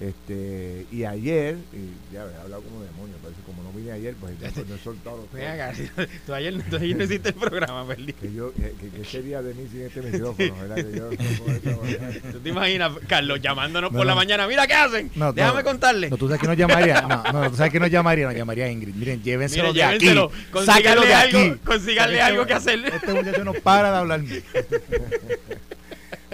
Este, 0.00 0.86
y 0.90 1.04
ayer, 1.04 1.56
y 1.72 2.12
ya 2.12 2.24
he 2.24 2.40
hablado 2.42 2.62
como 2.62 2.82
demonio, 2.82 3.14
parece 3.22 3.40
como 3.46 3.62
no 3.62 3.70
vine 3.70 3.92
ayer, 3.92 4.12
pues 4.20 4.32
ya 4.40 4.50
pues, 4.50 4.66
no 4.66 4.74
he 4.74 4.78
soltado 4.78 5.18
los 5.32 5.42
acá, 5.48 5.72
tú 6.26 6.34
ayer, 6.34 6.60
tú 6.68 6.76
ayer 6.76 6.96
no 6.96 7.04
hiciste 7.04 7.28
el 7.28 7.34
programa, 7.36 7.86
perdí. 7.86 8.12
que 8.12 8.32
yo, 8.32 8.52
que, 8.54 8.72
que- 8.72 8.88
que 8.90 9.04
sería 9.04 9.40
de 9.40 9.54
mí 9.54 9.68
sin 9.70 9.82
este 9.82 10.02
micrófono, 10.02 10.56
¿verdad? 10.56 10.74
Que 10.76 10.96
yo 10.98 11.10
no 11.10 11.16
puedo 11.44 11.60
trabajar. 11.62 12.12
¿Tú 12.32 12.40
te 12.40 12.48
imaginas, 12.48 12.92
Carlos, 13.06 13.40
llamándonos 13.40 13.92
No, 13.92 13.98
por 13.98 14.04
la 14.06 14.14
no. 14.14 14.16
mañana? 14.16 14.48
Mira, 14.48 14.66
¿qué 14.66 14.74
hacen? 14.74 15.12
No, 15.14 15.32
Déjame 15.32 15.58
no. 15.58 15.64
contarle. 15.64 16.10
No, 16.10 16.16
tú 16.16 16.26
sabes 16.26 16.40
que 16.40 16.48
nos 16.48 16.56
llamaría. 16.56 17.00
No, 17.02 17.22
no, 17.32 17.50
tú 17.50 17.56
sabes 17.56 17.70
que 17.72 17.78
nos 17.80 17.90
llamaría. 17.90 18.26
Nos 18.26 18.34
llamaría 18.34 18.68
Ingrid. 18.72 18.96
Miren, 18.96 19.22
llévenselo 19.22 19.68
Mire, 19.72 19.74
de 19.78 19.84
aquí. 19.84 20.06
llévenselo, 20.06 20.30
Sácalo 20.64 21.00
consíganle 21.02 21.06
de 21.06 21.14
algo, 21.14 21.38
aquí. 21.38 21.60
consíganle 21.64 22.14
Este- 22.14 22.22
algo 22.22 22.46
que 22.46 22.52
hacer. 22.54 22.84
Este 22.84 23.14
muchacho 23.14 23.44
no 23.44 23.52
para 23.54 23.92
de 23.92 23.96
hablarme. 23.98 24.42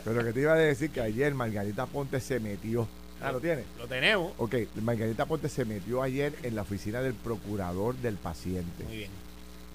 Pero 0.02 0.24
que 0.24 0.32
te 0.32 0.40
iba 0.40 0.54
a 0.54 0.56
decir 0.56 0.90
que 0.90 1.00
ayer 1.02 1.34
Margarita 1.34 1.84
Ponte 1.84 2.20
se 2.20 2.40
metió. 2.40 2.88
Ah, 3.22 3.32
¿lo 3.32 3.40
tiene? 3.40 3.64
Lo 3.78 3.87
tenemos. 3.87 4.32
Ok, 4.38 4.55
Margarita 4.82 5.26
Ponte 5.26 5.49
se 5.49 5.64
metió 5.64 6.02
ayer 6.02 6.34
en 6.43 6.55
la 6.55 6.62
oficina 6.62 7.00
del 7.00 7.14
procurador 7.14 7.94
del 7.96 8.14
paciente. 8.17 8.84
Muy 8.84 8.96
bien. 8.96 9.11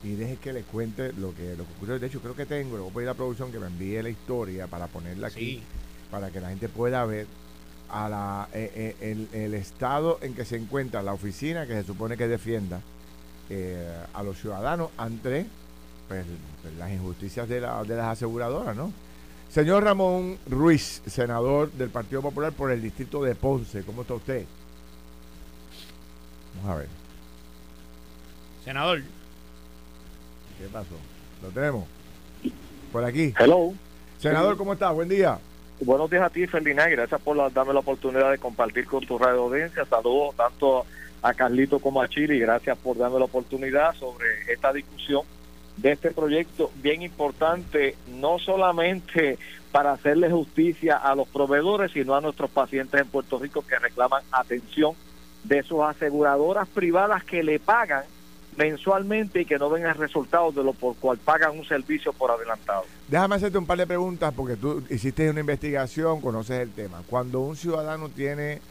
Y 0.03 0.15
deje 0.15 0.37
que 0.37 0.53
le 0.53 0.61
cuente 0.61 1.13
lo 1.13 1.33
que, 1.35 1.55
lo 1.55 1.63
que 1.65 1.71
ocurrió. 1.77 1.99
De 1.99 2.07
hecho, 2.07 2.21
creo 2.21 2.35
que 2.35 2.45
tengo, 2.45 2.75
le 2.77 2.81
voy 2.83 2.91
a 2.91 2.93
pedir 2.93 3.07
a 3.09 3.11
la 3.11 3.17
producción 3.17 3.51
que 3.51 3.59
me 3.59 3.67
envíe 3.67 4.01
la 4.01 4.09
historia 4.09 4.67
para 4.67 4.87
ponerla 4.87 5.27
aquí, 5.27 5.39
Sí. 5.57 5.63
para 6.11 6.29
que 6.31 6.39
la 6.41 6.49
gente 6.49 6.69
pueda 6.69 7.03
ver 7.05 7.27
a 7.89 8.09
la, 8.09 8.49
eh, 8.53 8.71
eh, 9.01 9.11
el, 9.11 9.27
el 9.39 9.53
estado 9.53 10.17
en 10.21 10.33
que 10.33 10.43
se 10.45 10.57
encuentra 10.57 11.01
la 11.03 11.13
oficina 11.13 11.65
que 11.67 11.73
se 11.73 11.83
supone 11.83 12.17
que 12.17 12.27
defienda 12.27 12.81
eh, 13.49 13.87
a 14.13 14.23
los 14.23 14.39
ciudadanos 14.39 14.89
ante 14.97 15.45
pues, 16.07 16.25
las 16.79 16.91
injusticias 16.91 17.47
de, 17.47 17.61
la- 17.61 17.83
de 17.83 17.95
las 17.95 18.05
aseguradoras, 18.07 18.75
¿no? 18.75 18.91
Señor 19.49 19.83
Ramón 19.83 20.37
Ruiz, 20.49 21.01
senador 21.05 21.71
del 21.71 21.89
Partido 21.89 22.21
Popular 22.21 22.51
por 22.51 22.71
el 22.71 22.81
distrito 22.81 23.23
de 23.23 23.35
Ponce, 23.35 23.83
¿cómo 23.83 24.01
está 24.01 24.13
usted? 24.15 24.45
Vamos 26.57 26.71
a 26.71 26.75
ver, 26.79 26.87
Senador. 28.65 29.01
¿qué 30.59 30.65
pasó? 30.71 30.95
¿Lo 31.41 31.49
tenemos? 31.49 31.85
Por 32.91 33.03
aquí. 33.05 33.33
Hello. 33.39 33.73
Senador, 34.19 34.57
¿cómo 34.57 34.73
está? 34.73 34.91
Buen 34.91 35.07
día. 35.09 35.37
Buenos 35.81 36.09
días 36.09 36.23
a 36.23 36.29
ti, 36.29 36.47
Ferdinand. 36.47 36.91
y 36.91 36.95
Gracias 36.95 37.21
por 37.21 37.35
la- 37.37 37.49
darme 37.49 37.73
la 37.73 37.79
oportunidad 37.79 38.31
de 38.31 38.37
compartir 38.37 38.85
con 38.85 39.05
tu 39.05 39.17
radio 39.17 39.43
audiencia. 39.43 39.85
Saludos 39.85 40.35
tanto 40.35 40.85
a 41.21 41.33
Carlito 41.33 41.79
como 41.79 42.01
a 42.01 42.07
Chile 42.07 42.35
y 42.35 42.39
gracias 42.39 42.77
por 42.77 42.97
darme 42.97 43.19
la 43.19 43.25
oportunidad 43.25 43.93
sobre 43.95 44.25
esta 44.51 44.71
discusión 44.73 45.23
de 45.77 45.91
este 45.91 46.11
proyecto 46.11 46.71
bien 46.75 47.01
importante, 47.01 47.95
no 48.19 48.39
solamente 48.39 49.37
para 49.71 49.91
hacerle 49.91 50.29
justicia 50.31 50.95
a 50.95 51.15
los 51.15 51.27
proveedores, 51.27 51.91
sino 51.91 52.15
a 52.15 52.21
nuestros 52.21 52.49
pacientes 52.49 53.01
en 53.01 53.07
Puerto 53.07 53.37
Rico 53.39 53.61
que 53.67 53.77
reclaman 53.77 54.23
atención 54.31 54.93
de 55.43 55.63
sus 55.63 55.81
aseguradoras 55.81 56.67
privadas 56.69 57.23
que 57.23 57.43
le 57.43 57.59
pagan 57.59 58.03
mensualmente 58.57 59.41
y 59.41 59.45
que 59.45 59.57
no 59.57 59.69
ven 59.69 59.85
el 59.85 59.95
resultado 59.95 60.51
de 60.51 60.63
lo 60.63 60.73
por 60.73 60.95
cual 60.95 61.17
pagan 61.17 61.57
un 61.57 61.65
servicio 61.65 62.13
por 62.13 62.31
adelantado. 62.31 62.83
Déjame 63.07 63.35
hacerte 63.35 63.57
un 63.57 63.65
par 63.65 63.77
de 63.77 63.85
preguntas 63.85 64.33
porque 64.33 64.55
tú 64.55 64.83
hiciste 64.89 65.29
una 65.29 65.41
investigación, 65.41 66.21
conoces 66.21 66.61
el 66.61 66.71
tema. 66.71 67.01
Cuando 67.09 67.41
un 67.41 67.55
ciudadano 67.55 68.09
tiene 68.09 68.61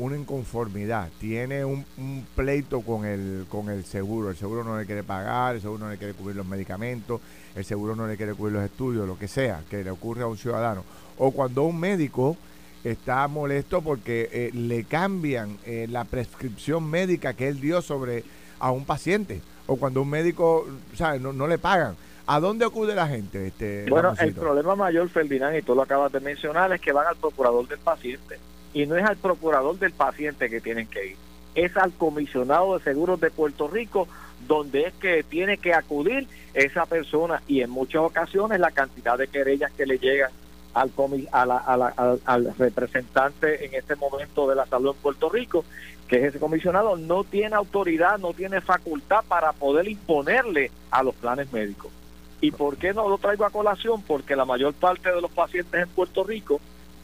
una 0.00 0.16
inconformidad, 0.16 1.10
tiene 1.20 1.64
un, 1.64 1.84
un 1.98 2.26
pleito 2.34 2.80
con 2.80 3.04
el, 3.04 3.44
con 3.48 3.68
el 3.68 3.84
seguro, 3.84 4.30
el 4.30 4.36
seguro 4.36 4.64
no 4.64 4.78
le 4.78 4.86
quiere 4.86 5.02
pagar, 5.02 5.56
el 5.56 5.60
seguro 5.60 5.84
no 5.84 5.90
le 5.90 5.98
quiere 5.98 6.14
cubrir 6.14 6.36
los 6.36 6.46
medicamentos, 6.46 7.20
el 7.54 7.64
seguro 7.64 7.94
no 7.94 8.06
le 8.06 8.16
quiere 8.16 8.32
cubrir 8.32 8.54
los 8.54 8.64
estudios, 8.64 9.06
lo 9.06 9.18
que 9.18 9.28
sea 9.28 9.62
que 9.68 9.84
le 9.84 9.90
ocurre 9.90 10.22
a 10.22 10.26
un 10.26 10.38
ciudadano. 10.38 10.84
O 11.18 11.32
cuando 11.32 11.64
un 11.64 11.78
médico 11.78 12.36
está 12.82 13.28
molesto 13.28 13.82
porque 13.82 14.30
eh, 14.32 14.50
le 14.54 14.84
cambian 14.84 15.58
eh, 15.66 15.86
la 15.88 16.04
prescripción 16.04 16.88
médica 16.88 17.34
que 17.34 17.48
él 17.48 17.60
dio 17.60 17.82
sobre 17.82 18.24
a 18.58 18.70
un 18.70 18.86
paciente. 18.86 19.42
O 19.66 19.76
cuando 19.76 20.00
un 20.00 20.08
médico, 20.08 20.66
¿sabes? 20.94 21.20
No, 21.20 21.32
no 21.32 21.46
le 21.46 21.58
pagan. 21.58 21.94
¿A 22.26 22.40
dónde 22.40 22.64
acude 22.64 22.94
la 22.94 23.06
gente? 23.06 23.48
Este, 23.48 23.86
bueno, 23.90 24.14
el 24.18 24.32
problema 24.32 24.74
mayor, 24.76 25.08
Ferdinand, 25.08 25.56
y 25.56 25.62
tú 25.62 25.74
lo 25.74 25.82
acabas 25.82 26.10
de 26.12 26.20
mencionar, 26.20 26.72
es 26.72 26.80
que 26.80 26.92
van 26.92 27.06
al 27.06 27.16
procurador 27.16 27.68
del 27.68 27.78
paciente. 27.78 28.38
Y 28.72 28.86
no 28.86 28.96
es 28.96 29.04
al 29.04 29.16
procurador 29.16 29.78
del 29.78 29.92
paciente 29.92 30.48
que 30.48 30.60
tienen 30.60 30.86
que 30.86 31.08
ir, 31.08 31.16
es 31.54 31.76
al 31.76 31.92
comisionado 31.92 32.78
de 32.78 32.84
seguros 32.84 33.20
de 33.20 33.30
Puerto 33.30 33.68
Rico, 33.68 34.06
donde 34.46 34.82
es 34.82 34.94
que 34.94 35.22
tiene 35.22 35.58
que 35.58 35.74
acudir 35.74 36.26
esa 36.54 36.86
persona. 36.86 37.42
Y 37.48 37.62
en 37.62 37.70
muchas 37.70 38.02
ocasiones 38.02 38.60
la 38.60 38.70
cantidad 38.70 39.18
de 39.18 39.28
querellas 39.28 39.72
que 39.72 39.86
le 39.86 39.98
llegan 39.98 40.30
al, 40.74 40.92
al, 41.32 42.20
al 42.24 42.54
representante 42.56 43.66
en 43.66 43.74
este 43.74 43.96
momento 43.96 44.48
de 44.48 44.54
la 44.54 44.66
salud 44.66 44.94
en 44.94 45.02
Puerto 45.02 45.28
Rico, 45.28 45.64
que 46.08 46.16
es 46.16 46.24
ese 46.24 46.38
comisionado, 46.38 46.96
no 46.96 47.24
tiene 47.24 47.56
autoridad, 47.56 48.18
no 48.18 48.32
tiene 48.32 48.60
facultad 48.60 49.24
para 49.28 49.52
poder 49.52 49.88
imponerle 49.88 50.70
a 50.90 51.02
los 51.02 51.14
planes 51.14 51.52
médicos. 51.52 51.92
¿Y 52.40 52.52
por 52.52 52.76
qué 52.78 52.94
no 52.94 53.08
lo 53.08 53.18
traigo 53.18 53.44
a 53.44 53.50
colación? 53.50 54.02
Porque 54.02 54.34
la 54.34 54.44
mayor 54.44 54.72
parte 54.72 55.12
de 55.12 55.20
los 55.20 55.30
pacientes 55.30 55.82
en 55.82 55.88
Puerto 55.88 56.24
Rico 56.24 56.60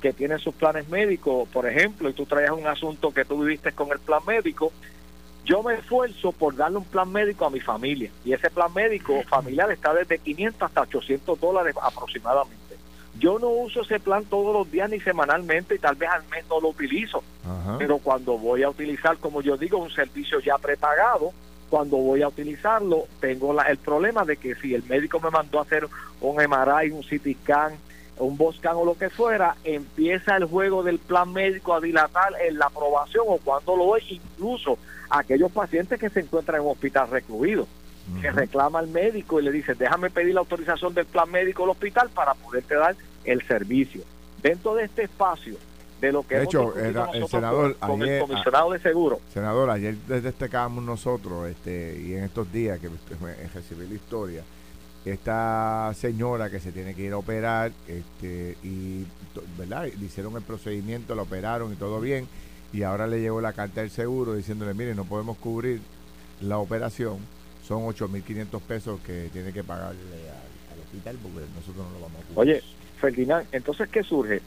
que 0.06 0.12
tienen 0.12 0.38
sus 0.38 0.54
planes 0.54 0.88
médicos, 0.88 1.48
por 1.48 1.66
ejemplo, 1.66 2.08
y 2.08 2.12
tú 2.12 2.26
traes 2.26 2.50
un 2.50 2.64
asunto 2.68 3.12
que 3.12 3.24
tú 3.24 3.42
viviste 3.42 3.72
con 3.72 3.90
el 3.90 3.98
plan 3.98 4.20
médico, 4.24 4.70
yo 5.44 5.64
me 5.64 5.74
esfuerzo 5.74 6.30
por 6.30 6.54
darle 6.54 6.78
un 6.78 6.84
plan 6.84 7.10
médico 7.10 7.44
a 7.44 7.50
mi 7.50 7.58
familia. 7.58 8.08
Y 8.24 8.32
ese 8.32 8.48
plan 8.50 8.72
médico 8.72 9.20
familiar 9.28 9.68
está 9.72 9.92
desde 9.92 10.18
500 10.18 10.62
hasta 10.62 10.82
800 10.82 11.40
dólares 11.40 11.74
aproximadamente. 11.82 12.76
Yo 13.18 13.40
no 13.40 13.48
uso 13.48 13.80
ese 13.80 13.98
plan 13.98 14.24
todos 14.26 14.54
los 14.54 14.70
días 14.70 14.88
ni 14.88 15.00
semanalmente 15.00 15.74
y 15.74 15.78
tal 15.80 15.96
vez 15.96 16.08
al 16.08 16.22
mes 16.28 16.44
no 16.48 16.60
lo 16.60 16.68
utilizo. 16.68 17.24
Pero 17.76 17.98
cuando 17.98 18.38
voy 18.38 18.62
a 18.62 18.70
utilizar, 18.70 19.16
como 19.16 19.42
yo 19.42 19.56
digo, 19.56 19.78
un 19.78 19.90
servicio 19.90 20.38
ya 20.38 20.56
prepagado, 20.56 21.32
cuando 21.68 21.96
voy 21.96 22.22
a 22.22 22.28
utilizarlo, 22.28 23.08
tengo 23.18 23.52
la, 23.52 23.64
el 23.64 23.78
problema 23.78 24.24
de 24.24 24.36
que 24.36 24.54
si 24.54 24.72
el 24.72 24.84
médico 24.84 25.18
me 25.18 25.30
mandó 25.30 25.58
a 25.58 25.62
hacer 25.62 25.88
un 26.20 26.36
MRI, 26.36 26.92
un 26.92 27.02
CT 27.02 27.42
scan, 27.42 27.72
un 28.18 28.36
Boscan 28.36 28.76
o 28.76 28.84
lo 28.84 28.96
que 28.96 29.10
fuera, 29.10 29.56
empieza 29.64 30.36
el 30.36 30.44
juego 30.44 30.82
del 30.82 30.98
plan 30.98 31.32
médico 31.32 31.74
a 31.74 31.80
dilatar 31.80 32.32
en 32.46 32.58
la 32.58 32.66
aprobación 32.66 33.24
o 33.28 33.38
cuando 33.38 33.76
lo 33.76 33.96
es, 33.96 34.04
incluso 34.10 34.78
aquellos 35.10 35.52
pacientes 35.52 35.98
que 36.00 36.08
se 36.08 36.20
encuentran 36.20 36.60
en 36.60 36.66
un 36.66 36.72
hospital 36.72 37.10
recluido, 37.10 37.66
que 38.20 38.30
reclama 38.30 38.78
al 38.78 38.86
médico 38.88 39.40
y 39.40 39.42
le 39.42 39.50
dice, 39.50 39.74
déjame 39.74 40.10
pedir 40.10 40.34
la 40.34 40.40
autorización 40.40 40.94
del 40.94 41.06
plan 41.06 41.30
médico 41.30 41.62
del 41.62 41.70
hospital 41.70 42.08
para 42.10 42.34
poderte 42.34 42.76
dar 42.76 42.94
el 43.24 43.42
servicio. 43.46 44.02
Dentro 44.40 44.74
de 44.76 44.84
este 44.84 45.02
espacio, 45.04 45.56
de 46.00 46.12
lo 46.12 46.26
que 46.26 46.36
de 46.36 46.44
hecho 46.44 46.76
el 46.76 47.26
senador 47.26 47.74
con, 47.76 48.02
el 48.02 48.20
comisionado 48.20 48.72
de 48.72 48.78
seguro 48.80 49.18
senador 49.32 49.70
ayer 49.70 49.96
destacábamos 49.96 50.84
nosotros 50.84 51.48
este 51.48 51.98
y 51.98 52.12
en 52.12 52.24
estos 52.24 52.52
días 52.52 52.78
que 52.78 52.90
recibí 53.54 53.86
la 53.88 53.94
historia 53.94 54.42
esta 55.06 55.92
señora 55.94 56.50
que 56.50 56.58
se 56.58 56.72
tiene 56.72 56.94
que 56.94 57.02
ir 57.02 57.12
a 57.12 57.18
operar 57.18 57.70
este 57.86 58.56
y 58.64 59.06
verdad 59.56 59.86
hicieron 59.86 60.34
el 60.34 60.42
procedimiento 60.42 61.14
la 61.14 61.22
operaron 61.22 61.72
y 61.72 61.76
todo 61.76 62.00
bien 62.00 62.26
y 62.72 62.82
ahora 62.82 63.06
le 63.06 63.20
llegó 63.20 63.40
la 63.40 63.52
carta 63.52 63.82
del 63.82 63.90
seguro 63.90 64.34
diciéndole 64.34 64.74
mire 64.74 64.96
no 64.96 65.04
podemos 65.04 65.38
cubrir 65.38 65.80
la 66.40 66.58
operación 66.58 67.18
son 67.66 67.84
8.500 67.84 68.60
pesos 68.62 69.00
que 69.00 69.30
tiene 69.32 69.52
que 69.52 69.62
pagarle 69.62 70.00
al, 70.00 70.80
hospital 70.80 71.16
porque 71.22 71.46
nosotros 71.54 71.86
no 71.86 71.92
lo 71.92 72.00
vamos 72.00 72.22
a 72.22 72.26
cubrir 72.26 72.38
oye 72.38 72.62
Ferdinand 73.00 73.46
entonces 73.52 73.88
qué 73.88 74.02
surge 74.02 74.42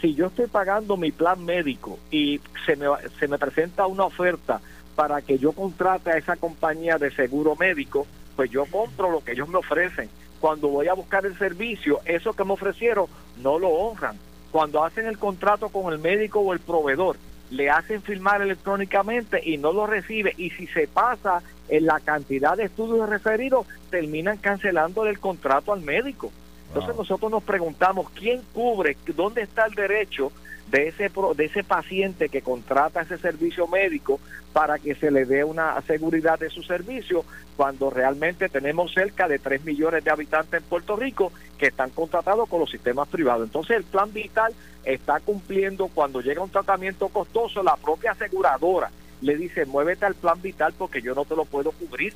si 0.00 0.14
yo 0.14 0.26
estoy 0.26 0.46
pagando 0.46 0.96
mi 0.96 1.10
plan 1.10 1.44
médico 1.44 1.98
y 2.12 2.40
se 2.66 2.76
me, 2.76 2.86
se 3.18 3.26
me 3.26 3.38
presenta 3.38 3.86
una 3.86 4.04
oferta 4.04 4.60
para 4.94 5.22
que 5.22 5.38
yo 5.38 5.52
contrate 5.52 6.10
a 6.10 6.18
esa 6.18 6.36
compañía 6.36 6.98
de 6.98 7.10
seguro 7.10 7.56
médico, 7.56 8.06
pues 8.36 8.50
yo 8.50 8.66
compro 8.66 9.10
lo 9.10 9.22
que 9.22 9.32
ellos 9.32 9.48
me 9.48 9.58
ofrecen. 9.58 10.08
Cuando 10.40 10.68
voy 10.68 10.88
a 10.88 10.94
buscar 10.94 11.24
el 11.24 11.38
servicio, 11.38 12.00
eso 12.04 12.32
que 12.32 12.44
me 12.44 12.52
ofrecieron 12.52 13.06
no 13.42 13.58
lo 13.58 13.68
honran. 13.68 14.18
Cuando 14.50 14.84
hacen 14.84 15.06
el 15.06 15.18
contrato 15.18 15.68
con 15.68 15.92
el 15.92 15.98
médico 15.98 16.40
o 16.40 16.52
el 16.52 16.60
proveedor, 16.60 17.16
le 17.50 17.70
hacen 17.70 18.02
firmar 18.02 18.42
electrónicamente 18.42 19.40
y 19.42 19.58
no 19.58 19.72
lo 19.72 19.86
recibe. 19.86 20.34
Y 20.36 20.50
si 20.50 20.66
se 20.68 20.86
pasa 20.86 21.42
en 21.68 21.86
la 21.86 22.00
cantidad 22.00 22.56
de 22.56 22.64
estudios 22.64 23.08
referidos, 23.08 23.66
terminan 23.90 24.38
cancelando 24.38 25.06
el 25.06 25.18
contrato 25.18 25.72
al 25.72 25.80
médico. 25.80 26.30
Entonces 26.68 26.96
nosotros 26.96 27.30
nos 27.30 27.42
preguntamos 27.42 28.10
quién 28.10 28.42
cubre, 28.52 28.96
dónde 29.14 29.42
está 29.42 29.66
el 29.66 29.74
derecho 29.74 30.32
de 30.70 30.88
ese 30.88 31.10
de 31.36 31.44
ese 31.44 31.62
paciente 31.62 32.28
que 32.28 32.42
contrata 32.42 33.02
ese 33.02 33.18
servicio 33.18 33.66
médico 33.66 34.18
para 34.52 34.78
que 34.78 34.94
se 34.94 35.10
le 35.10 35.24
dé 35.24 35.44
una 35.44 35.80
seguridad 35.82 36.38
de 36.38 36.48
su 36.48 36.62
servicio 36.62 37.24
cuando 37.56 37.90
realmente 37.90 38.48
tenemos 38.48 38.92
cerca 38.92 39.28
de 39.28 39.38
3 39.38 39.64
millones 39.64 40.04
de 40.04 40.10
habitantes 40.10 40.62
en 40.62 40.68
Puerto 40.68 40.96
Rico 40.96 41.32
que 41.58 41.66
están 41.66 41.90
contratados 41.90 42.48
con 42.48 42.60
los 42.60 42.70
sistemas 42.70 43.08
privados. 43.08 43.46
Entonces 43.46 43.76
el 43.76 43.84
plan 43.84 44.12
vital 44.12 44.54
está 44.84 45.20
cumpliendo 45.20 45.88
cuando 45.88 46.20
llega 46.20 46.42
un 46.42 46.50
tratamiento 46.50 47.08
costoso, 47.08 47.62
la 47.62 47.76
propia 47.76 48.12
aseguradora 48.12 48.90
le 49.20 49.36
dice, 49.36 49.64
muévete 49.64 50.04
al 50.04 50.14
plan 50.14 50.40
vital 50.40 50.74
porque 50.76 51.00
yo 51.00 51.14
no 51.14 51.24
te 51.24 51.34
lo 51.36 51.44
puedo 51.44 51.72
cubrir. 51.72 52.12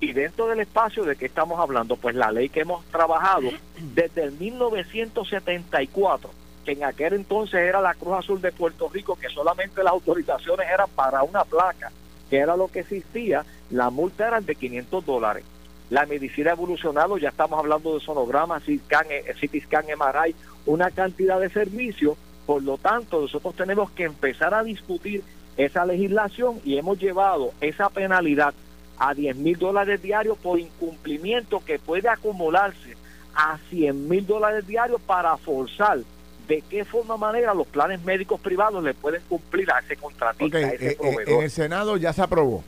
Y 0.00 0.12
dentro 0.12 0.48
del 0.48 0.60
espacio 0.60 1.04
de 1.04 1.16
que 1.16 1.26
estamos 1.26 1.58
hablando, 1.60 1.96
pues 1.96 2.14
la 2.14 2.32
ley 2.32 2.48
que 2.48 2.60
hemos 2.60 2.84
trabajado 2.86 3.50
desde 3.94 4.24
el 4.24 4.32
1974, 4.32 6.30
que 6.64 6.72
en 6.72 6.84
aquel 6.84 7.14
entonces 7.14 7.60
era 7.60 7.80
la 7.80 7.94
Cruz 7.94 8.18
Azul 8.18 8.40
de 8.40 8.52
Puerto 8.52 8.88
Rico, 8.88 9.16
que 9.16 9.28
solamente 9.28 9.82
las 9.82 9.92
autorizaciones 9.92 10.66
eran 10.68 10.88
para 10.96 11.22
una 11.22 11.44
placa, 11.44 11.92
que 12.30 12.38
era 12.38 12.56
lo 12.56 12.68
que 12.68 12.80
existía, 12.80 13.44
la 13.70 13.90
multa 13.90 14.28
era 14.28 14.40
de 14.40 14.54
500 14.54 15.06
dólares. 15.06 15.44
La 15.90 16.06
medicina 16.06 16.50
ha 16.50 16.54
evolucionado, 16.54 17.18
ya 17.18 17.28
estamos 17.28 17.58
hablando 17.58 17.94
de 17.94 18.00
sonogramas, 18.00 18.62
CT 18.62 19.62
scan, 19.64 19.86
eh, 19.90 20.34
una 20.66 20.90
cantidad 20.90 21.38
de 21.38 21.50
servicios, 21.50 22.16
por 22.46 22.62
lo 22.62 22.78
tanto 22.78 23.20
nosotros 23.20 23.54
tenemos 23.54 23.90
que 23.90 24.04
empezar 24.04 24.54
a 24.54 24.62
discutir 24.62 25.22
esa 25.56 25.84
legislación 25.84 26.60
y 26.64 26.78
hemos 26.78 26.98
llevado 26.98 27.52
esa 27.60 27.88
penalidad 27.90 28.54
a 28.98 29.14
10 29.14 29.36
mil 29.36 29.58
dólares 29.58 30.02
diarios 30.02 30.38
por 30.38 30.58
incumplimiento 30.58 31.62
que 31.64 31.78
puede 31.78 32.08
acumularse 32.08 32.96
a 33.34 33.58
100 33.70 34.08
mil 34.08 34.26
dólares 34.26 34.66
diarios 34.66 35.00
para 35.02 35.36
forzar 35.36 35.98
de 36.48 36.62
qué 36.62 36.84
forma 36.84 37.16
manera 37.16 37.54
los 37.54 37.66
planes 37.66 38.02
médicos 38.04 38.40
privados 38.40 38.82
le 38.82 38.94
pueden 38.94 39.22
cumplir 39.28 39.70
a 39.70 39.78
ese 39.78 39.96
contratista, 39.96 40.58
a 40.58 40.60
ese 40.60 40.92
eh, 40.92 40.98
eh, 41.02 41.16
En 41.26 41.42
el 41.42 41.50
Senado 41.50 41.96
ya 41.96 42.12
se 42.12 42.22
aprobó. 42.22 42.62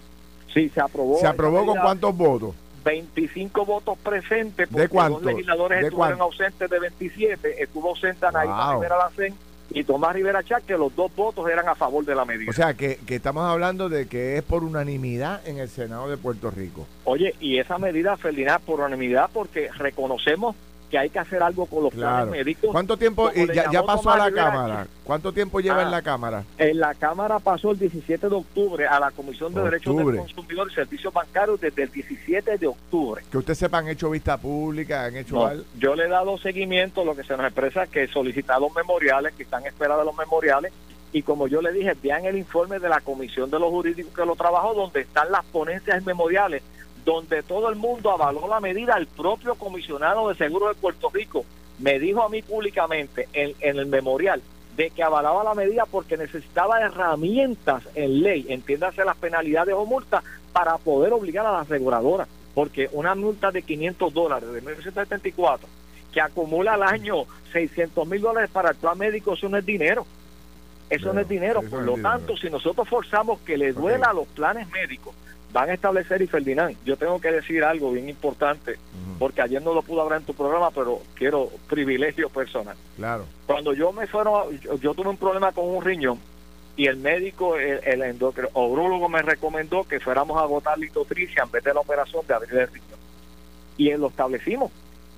Sí, 0.53 0.71
se 0.71 0.81
aprobó. 0.81 1.19
¿Se 1.19 1.27
aprobó 1.27 1.67
con 1.67 1.79
cuántos 1.79 2.17
votos? 2.17 2.55
25 2.85 3.67
votos 3.67 3.99
presentes, 3.99 4.69
porque 4.69 4.89
¿De 4.89 5.09
dos 5.09 5.23
legisladores 5.23 5.85
estuvieron 5.85 6.21
ausentes 6.21 6.71
de 6.71 6.79
27, 6.79 7.63
estuvo 7.63 7.89
ausente 7.91 8.25
Anaíma 8.25 8.75
Rivera 8.75 8.97
Lacén 8.97 9.35
y 9.71 9.83
Tomás 9.83 10.15
Rivera 10.15 10.45
Chá, 10.45 10.61
que 10.61 10.79
los 10.79 10.95
dos 10.95 11.15
votos 11.17 11.51
eran 11.51 11.69
a 11.69 11.75
favor 11.75 12.05
de 12.05 12.15
la 12.15 12.25
medida. 12.25 12.49
O 12.49 12.55
sea, 12.55 12.75
que, 12.75 12.99
que 13.05 13.17
estamos 13.17 13.43
hablando 13.45 13.89
de 13.89 14.07
que 14.07 14.37
es 14.37 14.45
por 14.45 14.63
unanimidad 14.63 15.47
en 15.49 15.59
el 15.59 15.69
Senado 15.69 16.09
de 16.09 16.17
Puerto 16.17 16.51
Rico. 16.53 16.87
Oye, 17.05 17.35
y 17.41 17.59
esa 17.59 17.77
medida, 17.77 18.17
Ferdinand, 18.17 18.63
por 18.63 18.79
unanimidad, 18.79 19.31
porque 19.33 19.69
reconocemos 19.77 20.55
que 20.97 21.01
hay 21.01 21.11
que 21.11 21.19
hacer 21.19 21.43
algo 21.43 21.67
con 21.67 21.85
los 21.85 21.93
planes 21.93 22.31
médicos. 22.31 22.71
¿Cuánto 22.73 22.97
tiempo 22.97 23.31
ya, 23.33 23.83
pasó 23.83 24.11
a 24.11 24.17
la 24.17 24.33
Cámara? 24.33 24.87
¿Cuánto 25.05 25.31
tiempo 25.31 25.61
lleva 25.61 25.83
en 25.83 25.89
ah, 25.89 25.91
la 25.91 26.03
Cámara? 26.03 26.45
En 26.57 26.81
la 26.81 26.95
Cámara 26.95 27.39
pasó 27.39 27.73
el 27.73 27.79
17 27.79 28.29
de 28.29 28.35
octubre 28.35 28.87
a 28.87 28.99
la 28.99 29.11
Comisión 29.11 29.53
de 29.53 29.63
Derechos 29.63 29.95
del 29.95 30.17
Consumidor 30.17 30.69
y 30.71 30.75
Servicios 30.75 31.13
Bancarios 31.13 31.61
desde 31.61 31.83
el 31.83 31.93
17 31.93 32.57
de 32.57 32.67
octubre. 32.67 33.23
Que 33.31 33.37
usted 33.37 33.55
sepa, 33.55 33.79
han 33.79 33.89
hecho 33.89 34.09
vista 34.09 34.39
pública, 34.39 35.05
han 35.05 35.17
hecho 35.17 35.51
Yo 35.79 35.95
le 35.95 36.05
he 36.05 36.09
dado 36.09 36.39
seguimiento, 36.39 37.05
lo 37.05 37.15
que 37.15 37.25
se 37.25 37.37
nos 37.37 37.45
expresa 37.45 37.87
que 37.87 38.09
solicitados 38.09 38.75
memoriales, 38.75 39.35
que 39.35 39.43
están 39.43 39.63
en 39.63 39.69
espera 39.69 39.99
de 39.99 40.05
los 40.05 40.17
memoriales, 40.17 40.73
y 41.13 41.23
como 41.23 41.47
yo 41.47 41.61
le 41.61 41.73
dije, 41.73 41.95
vean 42.03 42.25
el 42.25 42.39
informe 42.39 42.79
de 42.79 42.89
la 42.89 43.01
Comisión 43.01 43.51
de 43.51 43.59
los 43.59 43.69
Jurídicos 43.69 44.15
que 44.15 44.25
lo 44.25 44.35
trabajó, 44.35 44.73
donde 44.73 45.03
están 45.03 45.31
las 45.31 45.45
ponencias 45.45 46.03
memoriales 46.05 46.63
donde 47.07 47.45
todo 47.45 47.69
el 47.71 47.77
mundo 47.77 48.11
avaló 48.11 48.49
la 48.49 48.59
medida, 48.61 48.97
el 48.99 49.07
propio 49.07 49.55
comisionado 49.55 50.29
de 50.29 50.35
seguro 50.35 50.69
de 50.69 50.75
Puerto 50.75 51.09
Rico 51.09 51.45
me 51.79 52.01
dijo 52.01 52.23
a 52.23 52.29
mí 52.29 52.43
públicamente 52.43 53.29
en, 53.33 53.55
el 53.61 53.87
memorial 53.87 54.43
de 54.77 54.91
que 54.91 55.05
avalaba 55.05 55.45
la 55.45 55.55
medida 55.55 55.85
porque 55.89 56.17
necesitaba 56.17 56.81
herramientas 56.81 57.85
en 57.95 58.23
ley, 58.23 58.47
entiéndase 58.49 59.05
las 59.05 59.17
penalidades 59.17 59.75
o 59.75 59.87
multas, 59.87 60.25
para 60.53 60.77
poder 60.79 61.13
obligar 61.13 61.47
a 61.47 61.53
la 61.53 61.61
aseguradora. 61.61 62.27
Porque 62.55 62.91
una 62.93 63.15
multa 63.15 63.53
de 63.53 63.63
500 63.63 64.13
dólares 64.13 64.53
de 64.53 64.61
1974, 64.61 65.69
que 66.13 66.21
acumula 66.21 66.75
al 66.75 66.83
año 66.83 67.25
600 67.53 68.09
mil 68.09 68.21
dólares 68.21 68.51
para 68.51 68.71
el 68.71 68.77
plan 68.77 68.99
médico, 68.99 69.35
eso 69.35 69.49
no 69.49 69.59
es 69.59 69.65
dinero. 69.65 70.05
Eso 70.91 71.13
no 71.13 71.21
es 71.21 71.29
dinero. 71.29 71.63
Por 71.63 71.83
lo 71.83 71.97
tanto, 71.99 72.37
si 72.37 72.51
nosotros 72.51 72.89
forzamos 72.89 73.41
que 73.41 73.57
le 73.57 73.73
duela 73.73 74.09
a 74.09 74.13
los 74.15 74.27
planes 74.29 74.69
médicos, 74.71 75.15
van 75.53 75.71
a 75.71 75.75
establecer, 75.75 76.21
y 76.23 76.27
Ferdinand, 76.27 76.77
yo 76.85 76.97
tengo 76.97 77.21
que 77.21 77.33
decir 77.33 77.65
algo 77.65 77.93
bien 77.93 78.09
importante, 78.09 78.79
porque 79.19 79.41
ayer 79.41 79.63
no 79.63 79.73
lo 79.73 79.83
pude 79.83 80.01
hablar 80.01 80.21
en 80.21 80.27
tu 80.27 80.35
programa, 80.35 80.71
pero 80.71 81.01
quiero 81.15 81.51
privilegio 81.69 82.29
personal. 82.29 82.77
Claro. 82.97 83.25
Cuando 83.47 83.73
yo 83.73 83.93
me 83.93 84.07
fueron, 84.07 84.61
yo, 84.61 84.95
tuve 84.95 85.09
un 85.09 85.17
problema 85.17 85.53
con 85.53 85.69
un 85.69 85.83
riñón, 85.83 86.19
y 86.77 86.87
el 86.87 86.99
médico, 86.99 87.57
el, 87.57 87.81
el 87.85 88.03
endocrinólogo 88.03 89.09
me 89.09 89.23
recomendó 89.23 89.85
que 89.85 89.99
fuéramos 89.99 90.37
a 90.39 90.43
agotar 90.43 90.79
litotricia 90.79 91.45
en 91.45 91.51
vez 91.51 91.65
de 91.65 91.73
la 91.73 91.81
operación 91.81 92.27
de 92.27 92.35
abrir 92.35 92.53
el 92.53 92.69
riñón. 92.69 92.99
y 93.79 93.91
lo 93.93 94.09
establecimos. 94.09 94.71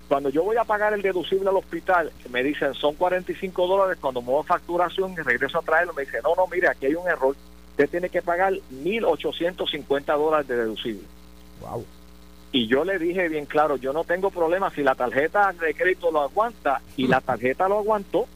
Cuando 0.09 0.31
yo 0.31 0.43
voy 0.43 0.57
a 0.57 0.65
pagar 0.65 0.95
el 0.95 1.03
deducible 1.03 1.51
al 1.51 1.57
hospital, 1.57 2.11
me 2.31 2.43
dicen 2.43 2.73
son 2.73 2.95
45 2.95 3.67
dólares. 3.67 3.99
Cuando 4.01 4.23
muevo 4.23 4.43
facturación 4.43 5.13
y 5.13 5.17
regreso 5.17 5.59
a 5.59 5.63
traerlo, 5.63 5.93
me 5.93 6.07
dicen, 6.07 6.23
no, 6.25 6.35
no, 6.35 6.47
mire, 6.47 6.69
aquí 6.69 6.87
hay 6.87 6.95
un 6.95 7.07
error. 7.07 7.37
Usted 7.79 7.91
tiene 7.91 8.09
que 8.09 8.23
pagar 8.23 8.55
1.850 8.55 10.19
dólares 10.19 10.49
de 10.49 10.57
deducible. 10.57 11.05
Wow. 11.61 11.87
Y 12.51 12.67
yo 12.67 12.85
le 12.85 12.99
dije 12.99 13.29
bien 13.29 13.47
claro, 13.47 13.77
yo 13.77 13.93
no 13.93 14.03
tengo 14.03 14.31
problema 14.31 14.69
si 14.71 14.83
la 14.83 14.97
tarjeta 14.97 15.53
de 15.53 15.75
crédito 15.75 16.11
lo 16.11 16.23
aguanta 16.23 16.81
y 16.97 17.07
la 17.07 17.21
tarjeta 17.21 17.69
lo 17.69 17.79
aguantó. 17.79 18.27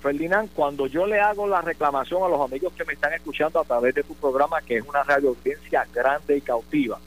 Ferdinand, 0.00 0.50
cuando 0.54 0.86
yo 0.86 1.04
le 1.04 1.18
hago 1.18 1.48
la 1.48 1.62
reclamación 1.62 2.22
a 2.22 2.28
los 2.28 2.40
amigos 2.40 2.72
que 2.74 2.84
me 2.84 2.92
están 2.92 3.12
escuchando 3.12 3.58
a 3.58 3.64
través 3.64 3.92
de 3.92 4.04
tu 4.04 4.14
programa, 4.14 4.62
que 4.62 4.76
es 4.76 4.84
una 4.86 5.02
radio 5.02 5.30
audiencia 5.30 5.84
grande 5.92 6.36
y 6.36 6.40
cautiva, 6.40 7.00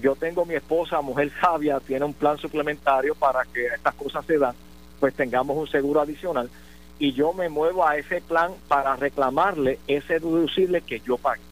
yo 0.00 0.14
tengo 0.14 0.44
mi 0.44 0.54
esposa, 0.54 1.00
mujer 1.00 1.32
sabia, 1.40 1.80
tiene 1.80 2.04
un 2.04 2.14
plan 2.14 2.38
suplementario 2.38 3.16
para 3.16 3.44
que 3.46 3.66
estas 3.66 3.96
cosas 3.96 4.24
se 4.26 4.38
dan, 4.38 4.54
pues 5.00 5.12
tengamos 5.14 5.56
un 5.56 5.66
seguro 5.66 6.00
adicional. 6.00 6.48
Y 6.98 7.12
yo 7.12 7.32
me 7.32 7.48
muevo 7.48 7.86
a 7.86 7.96
ese 7.96 8.20
plan 8.20 8.52
para 8.68 8.96
reclamarle 8.96 9.78
ese 9.88 10.14
deducible 10.14 10.80
que 10.82 11.00
yo 11.00 11.18
pague. 11.18 11.42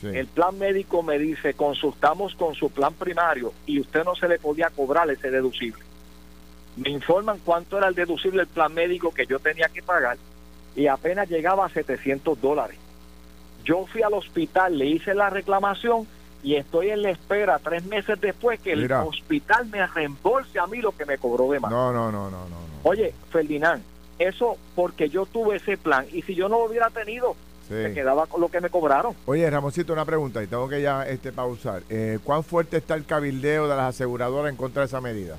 Sí. 0.00 0.08
El 0.08 0.26
plan 0.26 0.58
médico 0.58 1.02
me 1.02 1.18
dice, 1.18 1.54
consultamos 1.54 2.34
con 2.34 2.54
su 2.54 2.70
plan 2.70 2.92
primario 2.94 3.52
y 3.66 3.80
usted 3.80 4.04
no 4.04 4.14
se 4.14 4.28
le 4.28 4.38
podía 4.38 4.68
cobrar 4.70 5.10
ese 5.10 5.30
deducible. 5.30 5.82
Me 6.76 6.90
informan 6.90 7.38
cuánto 7.44 7.78
era 7.78 7.88
el 7.88 7.94
deducible 7.94 8.38
del 8.38 8.48
plan 8.48 8.72
médico 8.74 9.12
que 9.12 9.26
yo 9.26 9.38
tenía 9.38 9.68
que 9.68 9.82
pagar 9.82 10.18
y 10.74 10.86
apenas 10.86 11.28
llegaba 11.28 11.66
a 11.66 11.68
700 11.68 12.40
dólares. 12.40 12.78
Yo 13.64 13.86
fui 13.86 14.02
al 14.02 14.14
hospital, 14.14 14.76
le 14.76 14.86
hice 14.86 15.14
la 15.14 15.30
reclamación 15.30 16.06
y 16.42 16.56
estoy 16.56 16.90
en 16.90 17.02
la 17.02 17.10
espera 17.10 17.60
tres 17.60 17.84
meses 17.84 18.20
después 18.20 18.60
que 18.60 18.74
Mira. 18.74 19.02
el 19.02 19.08
hospital 19.08 19.66
me 19.66 19.86
reembolse 19.86 20.58
a 20.58 20.66
mí 20.66 20.80
lo 20.80 20.92
que 20.92 21.06
me 21.06 21.18
cobró 21.18 21.50
de 21.52 21.60
más. 21.60 21.70
No, 21.70 21.92
no, 21.92 22.10
no, 22.10 22.30
no, 22.30 22.40
no. 22.40 22.48
no. 22.48 22.56
Oye, 22.82 23.14
Ferdinand, 23.30 23.82
eso 24.28 24.56
porque 24.74 25.08
yo 25.08 25.26
tuve 25.26 25.56
ese 25.56 25.76
plan 25.76 26.06
y 26.12 26.22
si 26.22 26.34
yo 26.34 26.48
no 26.48 26.58
lo 26.58 26.64
hubiera 26.66 26.90
tenido, 26.90 27.34
Sí. 27.68 27.74
me 27.74 27.94
quedaba 27.94 28.26
con 28.26 28.40
lo 28.40 28.48
que 28.48 28.60
me 28.60 28.68
cobraron. 28.70 29.14
Oye, 29.24 29.48
Ramoncito, 29.48 29.92
una 29.92 30.04
pregunta 30.04 30.42
y 30.42 30.46
tengo 30.48 30.68
que 30.68 30.82
ya 30.82 31.06
este 31.06 31.32
pausar. 31.32 31.82
Eh, 31.88 32.18
¿Cuán 32.24 32.42
fuerte 32.44 32.76
está 32.78 32.94
el 32.94 33.04
cabildeo 33.06 33.68
de 33.68 33.76
las 33.76 33.94
aseguradoras 33.94 34.50
en 34.50 34.56
contra 34.56 34.80
de 34.82 34.86
esa 34.86 35.00
medida? 35.00 35.36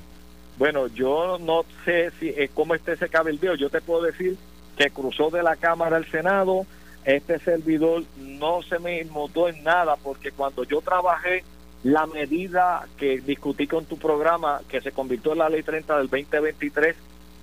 Bueno, 0.58 0.86
yo 0.88 1.38
no 1.38 1.64
sé 1.84 2.10
si 2.18 2.28
eh, 2.30 2.48
cómo 2.54 2.74
está 2.74 2.92
ese 2.92 3.08
cabildeo. 3.08 3.54
Yo 3.56 3.68
te 3.70 3.80
puedo 3.80 4.02
decir 4.02 4.36
que 4.76 4.90
cruzó 4.90 5.30
de 5.30 5.42
la 5.42 5.56
Cámara 5.56 5.96
al 5.96 6.10
Senado. 6.10 6.64
Este 7.04 7.38
servidor 7.40 8.02
no 8.16 8.62
se 8.62 8.78
me 8.78 9.00
inmutó 9.02 9.48
en 9.48 9.62
nada 9.62 9.96
porque 10.02 10.32
cuando 10.32 10.64
yo 10.64 10.80
trabajé 10.80 11.44
la 11.82 12.06
medida 12.06 12.86
que 12.96 13.20
discutí 13.20 13.66
con 13.66 13.84
tu 13.84 13.98
programa, 13.98 14.62
que 14.68 14.80
se 14.80 14.90
convirtió 14.92 15.32
en 15.32 15.38
la 15.38 15.50
Ley 15.50 15.62
30 15.62 15.98
del 15.98 16.08
2023, 16.08 16.96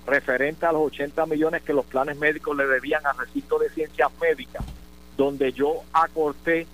referente 0.06 0.66
a 0.66 0.72
los 0.72 0.82
80 0.82 1.26
millones 1.26 1.62
que 1.62 1.72
los 1.72 1.86
planes 1.86 2.16
médicos 2.16 2.56
le 2.56 2.66
debían 2.66 3.06
al 3.06 3.16
recinto 3.18 3.58
de 3.58 3.70
ciencias 3.70 4.10
médicas, 4.20 4.64
donde 5.16 5.52
yo 5.52 5.82
acorté 5.92 6.66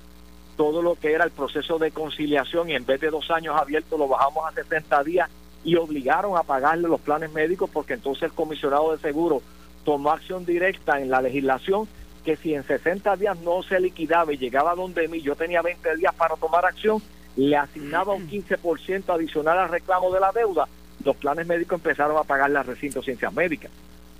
todo 0.56 0.82
lo 0.82 0.96
que 0.96 1.12
era 1.12 1.24
el 1.24 1.30
proceso 1.30 1.78
de 1.78 1.90
conciliación 1.92 2.68
y 2.70 2.74
en 2.74 2.84
vez 2.84 3.00
de 3.00 3.10
dos 3.10 3.30
años 3.30 3.56
abiertos 3.56 3.98
lo 3.98 4.08
bajamos 4.08 4.44
a 4.46 4.52
60 4.52 5.04
días 5.04 5.30
y 5.64 5.76
obligaron 5.76 6.36
a 6.36 6.42
pagarle 6.42 6.88
los 6.88 7.00
planes 7.00 7.32
médicos 7.32 7.70
porque 7.72 7.94
entonces 7.94 8.24
el 8.24 8.32
comisionado 8.32 8.92
de 8.92 8.98
seguro 8.98 9.42
tomó 9.84 10.10
acción 10.10 10.44
directa 10.44 11.00
en 11.00 11.10
la 11.10 11.22
legislación 11.22 11.86
que 12.24 12.36
si 12.36 12.54
en 12.54 12.64
60 12.64 13.16
días 13.16 13.38
no 13.40 13.62
se 13.62 13.80
liquidaba 13.80 14.32
y 14.32 14.36
llegaba 14.36 14.74
donde 14.74 15.08
mí, 15.08 15.22
yo 15.22 15.36
tenía 15.36 15.62
20 15.62 15.96
días 15.96 16.14
para 16.14 16.36
tomar 16.36 16.66
acción, 16.66 17.00
le 17.36 17.56
asignaba 17.56 18.12
un 18.12 18.28
15% 18.28 19.14
adicional 19.14 19.58
al 19.58 19.68
reclamo 19.68 20.12
de 20.12 20.20
la 20.20 20.32
deuda, 20.32 20.68
los 21.04 21.16
planes 21.16 21.46
médicos 21.46 21.78
empezaron 21.78 22.16
a 22.16 22.24
pagarle 22.24 22.58
al 22.58 22.66
recinto 22.66 23.02
ciencias 23.02 23.32
médicas. 23.32 23.70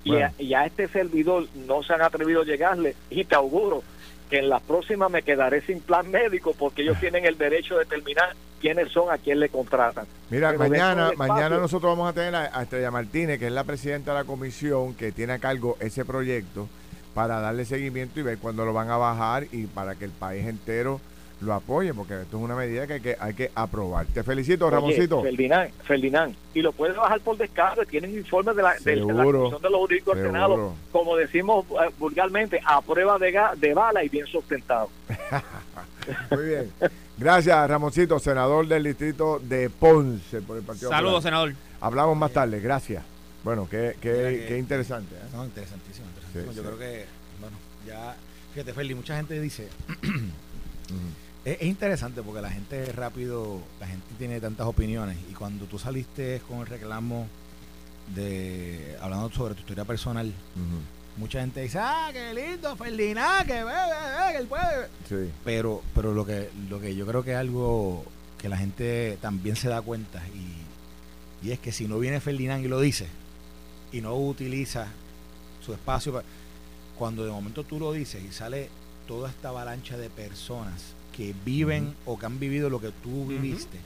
Y, 0.04 0.16
a, 0.16 0.32
y 0.38 0.54
a 0.54 0.64
este 0.64 0.88
servidor 0.88 1.46
no 1.66 1.82
se 1.82 1.92
han 1.92 2.00
atrevido 2.02 2.42
a 2.42 2.44
llegarle 2.44 2.94
y 3.10 3.24
te 3.24 3.34
auguro 3.34 3.82
que 4.30 4.38
en 4.38 4.48
la 4.48 4.60
próxima 4.60 5.08
me 5.08 5.22
quedaré 5.22 5.60
sin 5.62 5.80
plan 5.80 6.10
médico 6.10 6.54
porque 6.58 6.82
ellos 6.82 6.96
tienen 7.00 7.24
el 7.26 7.36
derecho 7.36 7.74
de 7.74 7.84
determinar 7.84 8.34
quiénes 8.60 8.90
son 8.90 9.10
a 9.10 9.18
quién 9.18 9.38
le 9.40 9.48
contratan. 9.50 10.06
Mira, 10.30 10.48
Pero 10.48 10.60
mañana, 10.60 11.10
espacio- 11.10 11.18
mañana 11.34 11.58
nosotros 11.58 11.90
vamos 11.96 12.10
a 12.10 12.12
tener 12.14 12.34
a, 12.34 12.58
a 12.58 12.62
Estrella 12.62 12.90
Martínez, 12.90 13.38
que 13.38 13.46
es 13.46 13.52
la 13.52 13.64
presidenta 13.64 14.12
de 14.12 14.18
la 14.20 14.24
comisión 14.24 14.94
que 14.94 15.12
tiene 15.12 15.34
a 15.34 15.38
cargo 15.38 15.76
ese 15.80 16.04
proyecto, 16.04 16.68
para 17.14 17.40
darle 17.40 17.64
seguimiento 17.64 18.18
y 18.20 18.22
ver 18.22 18.38
cuándo 18.38 18.64
lo 18.64 18.72
van 18.72 18.90
a 18.90 18.96
bajar 18.96 19.46
y 19.52 19.66
para 19.66 19.94
que 19.96 20.04
el 20.06 20.10
país 20.12 20.46
entero 20.46 21.00
lo 21.40 21.54
apoye, 21.54 21.94
porque 21.94 22.22
esto 22.22 22.36
es 22.36 22.42
una 22.42 22.56
medida 22.56 22.86
que 22.86 22.94
hay 22.94 23.00
que, 23.00 23.16
hay 23.18 23.34
que 23.34 23.50
aprobar. 23.54 24.06
Te 24.06 24.22
felicito, 24.22 24.66
Oye, 24.66 24.74
Ramoncito. 24.74 25.22
Ferdinand, 25.22 25.70
Ferdinand, 25.84 26.34
y 26.54 26.62
lo 26.62 26.72
puedes 26.72 26.96
bajar 26.96 27.20
por 27.20 27.36
descargo, 27.36 27.84
tienen 27.84 28.12
informes 28.16 28.56
de 28.56 28.62
la, 28.62 28.74
de, 28.74 28.96
de 28.96 28.96
la 28.96 29.24
Comisión 29.24 29.62
de 29.62 29.70
los 29.70 29.80
Jurídicos 29.80 30.16
del. 30.16 30.26
Senado, 30.26 30.74
como 30.90 31.16
decimos 31.16 31.64
eh, 31.70 31.90
vulgarmente, 31.98 32.60
a 32.64 32.80
prueba 32.80 33.18
de, 33.18 33.38
de 33.56 33.74
bala 33.74 34.02
y 34.02 34.08
bien 34.08 34.26
sustentado. 34.26 34.88
Muy 36.30 36.44
bien. 36.44 36.72
Gracias, 37.16 37.68
Ramoncito, 37.68 38.18
senador 38.18 38.66
del 38.66 38.84
distrito 38.84 39.40
de 39.40 39.70
Ponce 39.70 40.40
por 40.40 40.56
el 40.56 40.62
Partido 40.62 40.90
Saludos, 40.90 41.22
senador. 41.22 41.54
Hablamos 41.80 42.16
más 42.16 42.32
tarde, 42.32 42.60
gracias. 42.60 43.04
Bueno, 43.44 43.68
qué, 43.70 43.96
qué, 44.00 44.44
qué 44.48 44.58
interesante. 44.58 45.14
¿eh? 45.14 45.28
No, 45.32 45.44
interesantísimo, 45.44 46.06
interesantísimo. 46.08 46.52
Sí, 46.52 46.56
Yo 46.56 46.62
sí. 46.62 46.68
creo 46.68 46.78
que, 46.78 47.06
bueno, 47.40 47.56
ya, 47.86 48.16
fíjate, 48.52 48.72
Ferli, 48.72 48.94
mucha 48.94 49.16
gente 49.16 49.40
dice, 49.40 49.68
es 51.44 51.62
interesante 51.62 52.22
porque 52.22 52.40
la 52.42 52.50
gente 52.50 52.86
rápido, 52.92 53.60
la 53.80 53.86
gente 53.86 54.06
tiene 54.18 54.40
tantas 54.40 54.66
opiniones 54.66 55.16
y 55.30 55.34
cuando 55.34 55.64
tú 55.66 55.78
saliste 55.78 56.40
con 56.46 56.58
el 56.60 56.66
reclamo 56.66 57.26
de, 58.14 58.96
hablando 59.00 59.30
sobre 59.30 59.54
tu 59.54 59.60
historia 59.60 59.84
personal, 59.84 60.32
mucha 61.16 61.40
gente 61.40 61.60
dice, 61.62 61.78
ah, 61.80 62.10
qué 62.12 62.32
lindo, 62.34 62.74
Ferdinand, 62.76 63.46
que 63.46 63.52
bebe, 63.52 63.64
bebe, 63.64 64.32
que 64.32 64.38
él 64.38 64.46
puede. 64.46 64.88
Sí. 65.08 65.32
Pero, 65.44 65.82
pero 65.94 66.14
lo 66.14 66.24
que, 66.24 66.50
lo 66.68 66.80
que 66.80 66.94
yo 66.94 67.06
creo 67.06 67.22
que 67.24 67.32
es 67.32 67.36
algo 67.38 68.04
que 68.38 68.48
la 68.48 68.56
gente 68.56 69.18
también 69.20 69.56
se 69.56 69.68
da 69.68 69.82
cuenta 69.82 70.22
y, 70.34 71.46
y 71.46 71.52
es 71.52 71.58
que 71.58 71.72
si 71.72 71.86
no 71.88 71.98
viene 71.98 72.20
Ferdinand 72.20 72.64
y 72.64 72.68
lo 72.68 72.80
dice 72.80 73.08
y 73.92 74.00
no 74.00 74.14
utiliza 74.16 74.86
su 75.64 75.72
espacio, 75.72 76.12
pa- 76.12 76.22
cuando 76.98 77.24
de 77.24 77.30
momento 77.30 77.64
tú 77.64 77.78
lo 77.78 77.92
dices 77.92 78.22
y 78.24 78.32
sale 78.32 78.68
toda 79.06 79.30
esta 79.30 79.48
avalancha 79.48 79.96
de 79.96 80.08
personas 80.10 80.94
que 81.18 81.34
viven 81.44 81.94
o 82.06 82.18
que 82.18 82.24
han 82.26 82.38
vivido 82.40 82.70
lo 82.70 82.80
que 82.80 82.90
tú 83.02 83.26
viviste, 83.26 83.76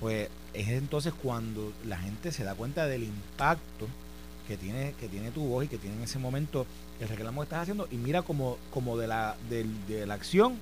pues 0.00 0.28
es 0.54 0.68
entonces 0.68 1.12
cuando 1.12 1.72
la 1.84 1.98
gente 1.98 2.30
se 2.32 2.44
da 2.44 2.54
cuenta 2.54 2.86
del 2.86 3.02
impacto 3.02 3.88
que 4.48 4.56
tiene, 4.56 4.94
que 5.00 5.08
tiene 5.08 5.30
tu 5.32 5.42
voz 5.42 5.64
y 5.64 5.68
que 5.68 5.78
tiene 5.78 5.96
en 5.96 6.02
ese 6.04 6.18
momento 6.18 6.64
el 7.00 7.08
reclamo 7.08 7.40
que 7.40 7.44
estás 7.46 7.62
haciendo 7.62 7.88
y 7.90 7.96
mira 7.96 8.22
como, 8.22 8.56
como 8.70 8.96
de 8.96 9.06
la, 9.08 9.36
del- 9.50 9.86
de 9.88 10.06
la 10.06 10.14
acción, 10.14 10.56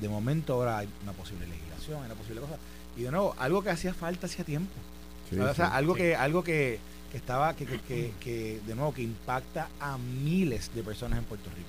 de 0.00 0.08
momento 0.08 0.52
ahora 0.54 0.78
hay 0.78 0.88
una 1.02 1.12
posible 1.12 1.46
legislación, 1.46 2.00
hay 2.00 2.06
una 2.06 2.14
posible 2.14 2.40
cosa. 2.42 2.56
Y 2.96 3.02
de 3.02 3.10
nuevo, 3.10 3.34
algo 3.38 3.62
que 3.62 3.70
hacía 3.70 3.94
falta 3.94 4.26
hacía 4.26 4.44
tiempo. 4.44 4.72
Sí, 5.30 5.38
o 5.38 5.54
sea, 5.54 5.66
sí. 5.68 5.72
algo 5.74 5.94
que, 5.94 6.14
algo 6.16 6.44
que, 6.44 6.78
que 7.10 7.16
estaba, 7.16 7.54
que, 7.56 7.64
que- 7.64 8.12
que, 8.20 8.60
de 8.66 8.74
nuevo, 8.74 8.92
que 8.92 9.02
impacta 9.02 9.68
a 9.80 9.96
miles 9.96 10.70
de 10.74 10.82
personas 10.82 11.18
en 11.18 11.24
Puerto 11.24 11.48
Rico. 11.56 11.68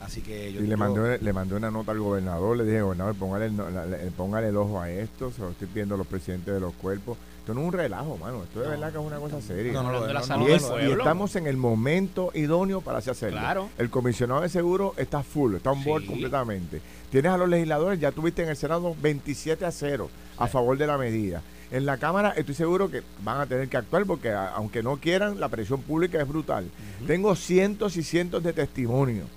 Así 0.00 0.20
que 0.20 0.52
yo 0.52 0.60
Y 0.60 0.64
le 0.64 0.70
yo- 0.70 0.76
mandé, 0.76 1.18
le 1.18 1.32
mandé 1.32 1.54
una 1.54 1.70
nota 1.70 1.92
al 1.92 1.98
gobernador, 2.00 2.56
le 2.56 2.64
dije, 2.64 2.82
gobernador, 2.82 3.14
póngale 3.16 3.46
el, 3.46 3.56
no- 3.56 3.70
la- 3.70 3.86
la- 3.86 3.96
póngale 4.16 4.48
el 4.48 4.56
ojo 4.56 4.80
a 4.80 4.90
esto, 4.90 5.32
se 5.32 5.40
lo 5.40 5.50
estoy 5.50 5.66
pidiendo 5.68 5.94
a 5.94 5.98
los 5.98 6.06
presidentes 6.06 6.52
de 6.52 6.60
los 6.60 6.74
cuerpos. 6.74 7.16
Esto 7.40 7.54
no 7.54 7.60
es 7.62 7.66
un 7.68 7.72
relajo, 7.72 8.16
mano, 8.18 8.42
esto 8.42 8.58
de 8.60 8.64
No, 8.66 8.70
verdad 8.72 8.92
que 8.92 8.98
es 8.98 9.04
una 9.04 9.16
cosa 9.18 9.40
seria. 9.40 9.72
no, 9.72 9.90
no, 9.90 10.02
de 10.04 10.12
la 10.12 10.22
salud 10.22 10.48
y, 10.48 10.52
es- 10.52 10.64
estamos 10.64 11.34
en 11.36 11.46
el 11.46 11.56
momento 11.56 12.30
idóneo 12.34 12.80
para 12.82 12.98
así 12.98 13.08
hacerlo. 13.08 13.38
Claro. 13.38 13.68
El 13.78 13.88
comisionado 13.88 14.40
de 14.42 14.48
seguro 14.48 14.94
está 14.96 15.22
full, 15.22 15.54
está 15.54 15.70
on 15.70 15.82
board 15.82 16.02
Sí. 16.02 16.08
completamente. 16.08 16.80
Tienes 17.10 17.32
a 17.32 17.38
los 17.38 17.48
legisladores, 17.48 17.98
ya 18.00 18.12
tuviste 18.12 18.42
en 18.42 18.48
el 18.50 18.56
Senado 18.56 18.94
27 19.00 19.64
a 19.64 19.70
0 19.70 20.10
a 20.38 20.46
favor 20.48 20.76
de 20.76 20.86
la 20.88 20.98
medida. 20.98 21.40
En 21.70 21.86
la 21.86 21.96
Cámara 21.98 22.30
estoy 22.36 22.54
seguro 22.54 22.90
que 22.90 23.02
van 23.24 23.40
a 23.40 23.46
tener 23.46 23.68
que 23.68 23.76
actuar 23.76 24.04
porque 24.06 24.30
a- 24.30 24.50
aunque 24.54 24.82
no 24.82 24.98
quieran, 24.98 25.40
la 25.40 25.48
presión 25.48 25.80
pública 25.82 26.20
es 26.20 26.28
brutal. 26.28 26.68
Tengo 27.06 27.34
cientos 27.34 27.96
y 27.96 28.02
cientos 28.02 28.42
de 28.42 28.52
testimonios. 28.52 29.28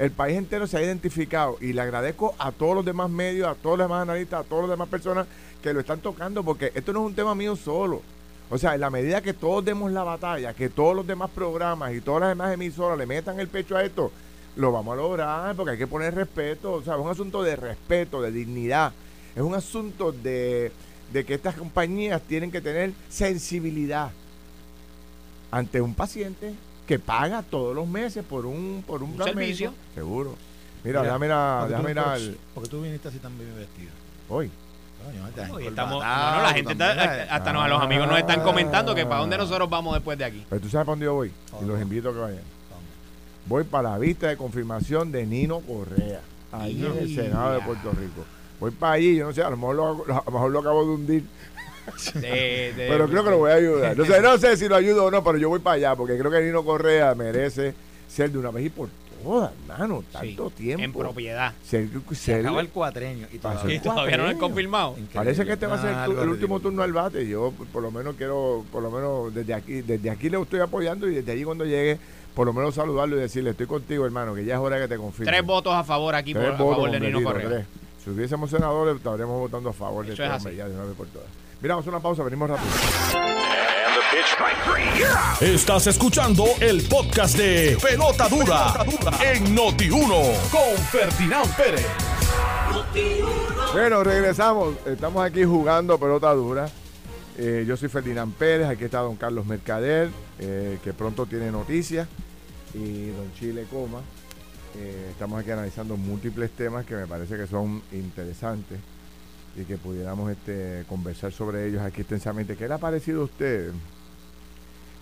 El 0.00 0.12
país 0.12 0.38
entero 0.38 0.66
se 0.66 0.78
ha 0.78 0.82
identificado 0.82 1.58
y 1.60 1.74
le 1.74 1.82
agradezco 1.82 2.34
a 2.38 2.52
todos 2.52 2.74
los 2.74 2.86
demás 2.86 3.10
medios, 3.10 3.46
a 3.46 3.54
todos 3.54 3.76
los 3.76 3.84
demás 3.86 4.00
analistas, 4.00 4.40
a 4.40 4.48
todas 4.48 4.62
las 4.62 4.70
demás 4.70 4.88
personas 4.88 5.26
que 5.62 5.74
lo 5.74 5.80
están 5.80 6.00
tocando 6.00 6.42
porque 6.42 6.72
esto 6.74 6.94
no 6.94 7.00
es 7.00 7.06
un 7.08 7.14
tema 7.14 7.34
mío 7.34 7.54
solo. 7.54 8.00
O 8.48 8.56
sea, 8.56 8.74
en 8.74 8.80
la 8.80 8.88
medida 8.88 9.20
que 9.20 9.34
todos 9.34 9.62
demos 9.62 9.92
la 9.92 10.02
batalla, 10.02 10.54
que 10.54 10.70
todos 10.70 10.96
los 10.96 11.06
demás 11.06 11.28
programas 11.28 11.92
y 11.92 12.00
todas 12.00 12.22
las 12.22 12.30
demás 12.30 12.54
emisoras 12.54 12.96
le 12.96 13.04
metan 13.04 13.38
el 13.40 13.48
pecho 13.48 13.76
a 13.76 13.84
esto, 13.84 14.10
lo 14.56 14.72
vamos 14.72 14.94
a 14.94 14.96
lograr 14.96 15.54
porque 15.54 15.72
hay 15.72 15.78
que 15.78 15.86
poner 15.86 16.14
respeto. 16.14 16.72
O 16.72 16.82
sea, 16.82 16.94
es 16.94 17.00
un 17.00 17.10
asunto 17.10 17.42
de 17.42 17.56
respeto, 17.56 18.22
de 18.22 18.32
dignidad. 18.32 18.94
Es 19.36 19.42
un 19.42 19.54
asunto 19.54 20.12
de, 20.12 20.72
que 21.12 21.34
estas 21.34 21.56
compañías 21.56 22.22
tienen 22.22 22.50
que 22.50 22.62
tener 22.62 22.92
sensibilidad 23.10 24.12
ante 25.50 25.82
un 25.82 25.94
paciente 25.94 26.54
que 26.90 26.98
paga 26.98 27.42
todos 27.42 27.72
los 27.72 27.86
meses 27.86 28.24
por 28.28 28.44
un 28.46 28.82
por 28.84 29.00
un, 29.04 29.10
Un 29.10 29.16
plan 29.16 29.28
servicio. 29.28 29.70
médico. 29.70 29.84
Seguro. 29.94 30.34
Mira, 30.82 31.02
Mira, 31.02 31.02
déjame 31.02 31.26
ir 31.26 31.32
a- 31.32 31.58
porque 31.60 31.66
tú- 31.66 31.70
déjame 31.70 31.90
ir 31.90 31.96
porque- 31.96 32.10
al- 32.10 32.36
Porque 32.54 32.68
tú 32.68 32.82
viniste 32.82 33.08
así 33.08 33.18
tan 33.18 33.38
bien 33.38 33.54
vestido. 33.56 33.90
hoy. 34.28 34.50
Hoy 35.52 35.66
estamos, 35.68 36.02
no, 36.04 36.36
no, 36.36 36.42
la 36.42 36.52
gente 36.52 36.72
está, 36.72 36.90
hasta 37.34 37.52
nos, 37.52 37.68
los 37.70 37.80
amigos 37.80 38.08
nos 38.08 38.18
están 38.18 38.42
comentando 38.42 38.92
que 38.94 39.06
para 39.06 39.20
dónde 39.20 39.38
nosotros 39.38 39.70
vamos 39.70 39.94
después 39.94 40.18
de 40.18 40.24
aquí. 40.24 40.44
Pero 40.50 40.60
tú 40.60 40.68
sabes 40.68 40.84
para 40.84 40.92
dónde 40.94 41.04
yo 41.06 41.14
voy 41.14 41.32
y 41.62 41.64
los 41.64 41.80
invito 41.80 42.08
a 42.08 42.12
que 42.12 42.18
vayan. 42.18 42.42
Voy 43.46 43.62
para 43.64 43.90
la 43.90 43.98
vista 43.98 44.26
de 44.26 44.36
confirmación 44.36 45.12
de 45.12 45.26
Nino 45.26 45.60
Correa, 45.60 46.20
ahí 46.50 46.84
en 46.84 46.98
el 46.98 47.14
Senado 47.14 47.52
de 47.52 47.60
Puerto 47.60 47.92
Rico. 47.92 48.24
Voy 48.58 48.72
para 48.72 48.94
allí, 48.94 49.16
yo 49.16 49.26
no 49.26 49.32
sé, 49.32 49.42
a 49.42 49.48
lo 49.48 49.56
mejor 49.56 49.76
lo, 49.76 49.86
a 49.86 50.22
lo, 50.26 50.32
mejor 50.32 50.50
lo 50.50 50.58
acabo 50.58 50.84
de 50.84 50.90
hundir. 50.90 51.24
Pero 52.76 53.08
creo 53.08 53.24
que 53.24 53.30
lo 53.30 53.38
voy 53.38 53.50
a 53.50 53.54
ayudar. 53.54 53.96
No 53.96 54.04
sé, 54.04 54.20
no 54.20 54.38
sé 54.38 54.56
si 54.56 54.68
lo 54.68 54.76
ayudo 54.76 55.06
o 55.06 55.10
no, 55.10 55.22
pero 55.22 55.38
yo 55.38 55.48
voy 55.48 55.60
para 55.60 55.76
allá 55.76 55.96
porque 55.96 56.18
creo 56.18 56.30
que 56.30 56.40
Nino 56.40 56.64
Correa 56.64 57.14
merece 57.14 57.74
ser 58.08 58.30
de 58.30 58.38
una 58.38 58.50
vez 58.50 58.66
y 58.66 58.70
por 58.70 58.88
todas, 59.22 59.52
hermano, 59.68 60.04
tanto 60.12 60.50
tiempo. 60.50 60.84
En 60.84 60.92
propiedad. 60.92 61.52
Se, 61.64 61.88
acaba 62.34 62.60
el 62.60 62.68
cuatreño 62.68 63.26
y 63.32 63.38
todavía, 63.38 64.16
no 64.16 64.24
lo 64.24 64.30
he 64.30 64.38
confirmado. 64.38 64.96
Parece 65.12 65.44
que 65.44 65.52
este 65.52 65.66
va 65.66 65.76
a 65.76 65.82
ser 65.82 66.18
el, 66.18 66.28
último 66.28 66.60
turno 66.60 66.82
al 66.82 66.92
bate. 66.92 67.26
Yo 67.28 67.52
por 67.72 67.82
lo 67.82 67.90
menos 67.90 68.16
quiero, 68.16 68.64
por 68.72 68.82
lo 68.82 68.90
menos 68.90 69.34
desde 69.34 69.54
aquí, 69.54 69.82
desde 69.82 70.10
aquí 70.10 70.28
le 70.28 70.40
estoy 70.40 70.60
apoyando 70.60 71.08
y 71.08 71.14
desde 71.14 71.32
allí 71.32 71.44
cuando 71.44 71.64
llegue 71.64 71.98
por 72.34 72.46
lo 72.46 72.52
menos 72.52 72.74
saludarlo 72.74 73.16
y 73.16 73.20
decirle, 73.20 73.50
estoy 73.50 73.66
contigo, 73.66 74.06
hermano, 74.06 74.34
que 74.34 74.44
ya 74.44 74.54
es 74.54 74.60
hora 74.60 74.78
que 74.78 74.88
te 74.88 74.96
confirme. 74.96 75.30
Tres 75.30 75.44
votos 75.44 75.74
a 75.74 75.84
favor 75.84 76.14
aquí 76.14 76.32
por, 76.32 76.44
a 76.44 76.56
favor 76.56 76.90
de 76.90 77.00
Nino 77.00 77.22
Correa. 77.22 77.66
Si 78.02 78.10
hubiésemos 78.10 78.50
senadores, 78.50 78.96
estaríamos 78.96 79.40
votando 79.40 79.70
a 79.70 79.72
favor 79.72 80.06
de 80.06 80.12
este 80.12 80.56
ya 80.56 80.68
de 80.68 80.74
una 80.74 80.84
vez 80.84 80.94
por 80.96 81.06
todas. 81.08 81.28
Mira, 81.62 81.74
vamos 81.74 81.86
a 81.86 81.90
una 81.90 82.00
pausa, 82.00 82.22
venimos 82.22 82.48
rápido. 82.48 82.70
Estás 85.42 85.88
escuchando 85.88 86.44
el 86.58 86.82
podcast 86.88 87.36
de 87.36 87.76
Pelota 87.82 88.30
Dura, 88.30 88.72
en 89.22 89.54
Noti1 89.54 90.50
con 90.50 90.84
Ferdinand 90.90 91.54
Pérez. 91.56 91.86
Bueno, 93.74 94.02
regresamos. 94.02 94.74
Estamos 94.86 95.22
aquí 95.22 95.44
jugando 95.44 95.98
Pelota 95.98 96.32
Dura. 96.32 96.66
Eh, 97.36 97.64
yo 97.68 97.76
soy 97.76 97.90
Ferdinand 97.90 98.32
Pérez, 98.34 98.66
aquí 98.66 98.84
está 98.84 99.00
don 99.00 99.16
Carlos 99.16 99.44
Mercader, 99.44 100.08
eh, 100.38 100.78
que 100.82 100.94
pronto 100.94 101.26
tiene 101.26 101.50
noticias, 101.50 102.08
y 102.72 103.08
don 103.10 103.34
Chile 103.34 103.66
Coma. 103.70 104.00
Eh, 104.76 105.08
estamos 105.10 105.38
aquí 105.38 105.50
analizando 105.50 105.98
múltiples 105.98 106.52
temas 106.52 106.86
que 106.86 106.94
me 106.94 107.06
parece 107.06 107.36
que 107.36 107.46
son 107.46 107.82
interesantes 107.92 108.78
y 109.60 109.64
que 109.64 109.76
pudiéramos 109.76 110.30
este, 110.30 110.84
conversar 110.88 111.32
sobre 111.32 111.68
ellos 111.68 111.82
aquí 111.82 112.00
extensamente. 112.00 112.56
¿Qué 112.56 112.66
le 112.66 112.74
ha 112.74 112.78
parecido 112.78 113.22
a 113.22 113.24
usted? 113.24 113.72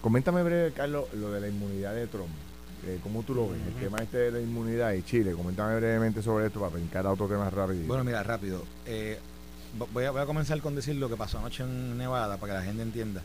Coméntame 0.01 0.43
breve, 0.43 0.73
Carlos, 0.73 1.07
lo 1.15 1.31
de 1.31 1.41
la 1.41 1.49
inmunidad 1.49 1.95
de 1.95 2.07
Trump. 2.07 2.31
¿Cómo 3.03 3.23
tú 3.23 3.35
lo 3.35 3.51
ves? 3.51 3.61
El 3.67 3.75
tema 3.75 3.99
este 3.99 4.19
de 4.19 4.31
la 4.31 4.41
inmunidad 4.41 4.93
y 4.93 5.03
Chile. 5.03 5.33
Coméntame 5.33 5.77
brevemente 5.77 6.23
sobre 6.23 6.47
esto 6.47 6.61
para 6.61 6.73
brincar 6.73 7.07
a 7.07 7.11
otro 7.11 7.27
tema 7.27 7.51
rápido. 7.51 7.87
Bueno, 7.87 8.05
mira, 8.05 8.23
rápido 8.23 8.63
voy 9.93 10.05
a, 10.05 10.27
comenzar 10.27 10.61
con 10.61 10.75
decir 10.75 10.97
lo 10.97 11.09
que 11.09 11.17
pasó 11.17 11.39
anoche 11.39 11.63
en 11.63 11.99
Nevada 11.99 12.37
para 12.37 12.53
que 12.53 12.59
la 12.59 12.65
gente 12.65 12.83
entienda. 12.83 13.23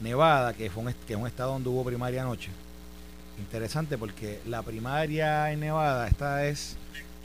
Nevada, 0.00 0.52
que, 0.52 0.70
fue 0.70 0.84
un, 0.84 0.94
que 1.06 1.14
es 1.14 1.18
un 1.18 1.26
estado 1.26 1.52
donde 1.52 1.68
hubo 1.68 1.84
primaria 1.84 2.22
anoche. 2.22 2.50
Interesante 3.38 3.98
porque 3.98 4.40
la 4.46 4.62
primaria 4.62 5.52
en 5.52 5.60
Nevada, 5.60 6.08
esta 6.08 6.46
es 6.46 6.76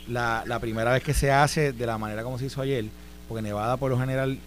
la, 0.07 0.43
primera 0.59 0.91
vez 0.91 1.03
que 1.03 1.13
se 1.13 1.31
hace 1.31 1.73
de 1.73 1.85
la 1.85 1.97
manera 1.97 2.23
como 2.23 2.37
se 2.37 2.45
hizo 2.45 2.61
ayer, 2.61 2.85
porque 3.31 3.43
Nevada 3.43 3.77
por 3.77 3.89
lo 3.89 3.97
general, 3.97 4.37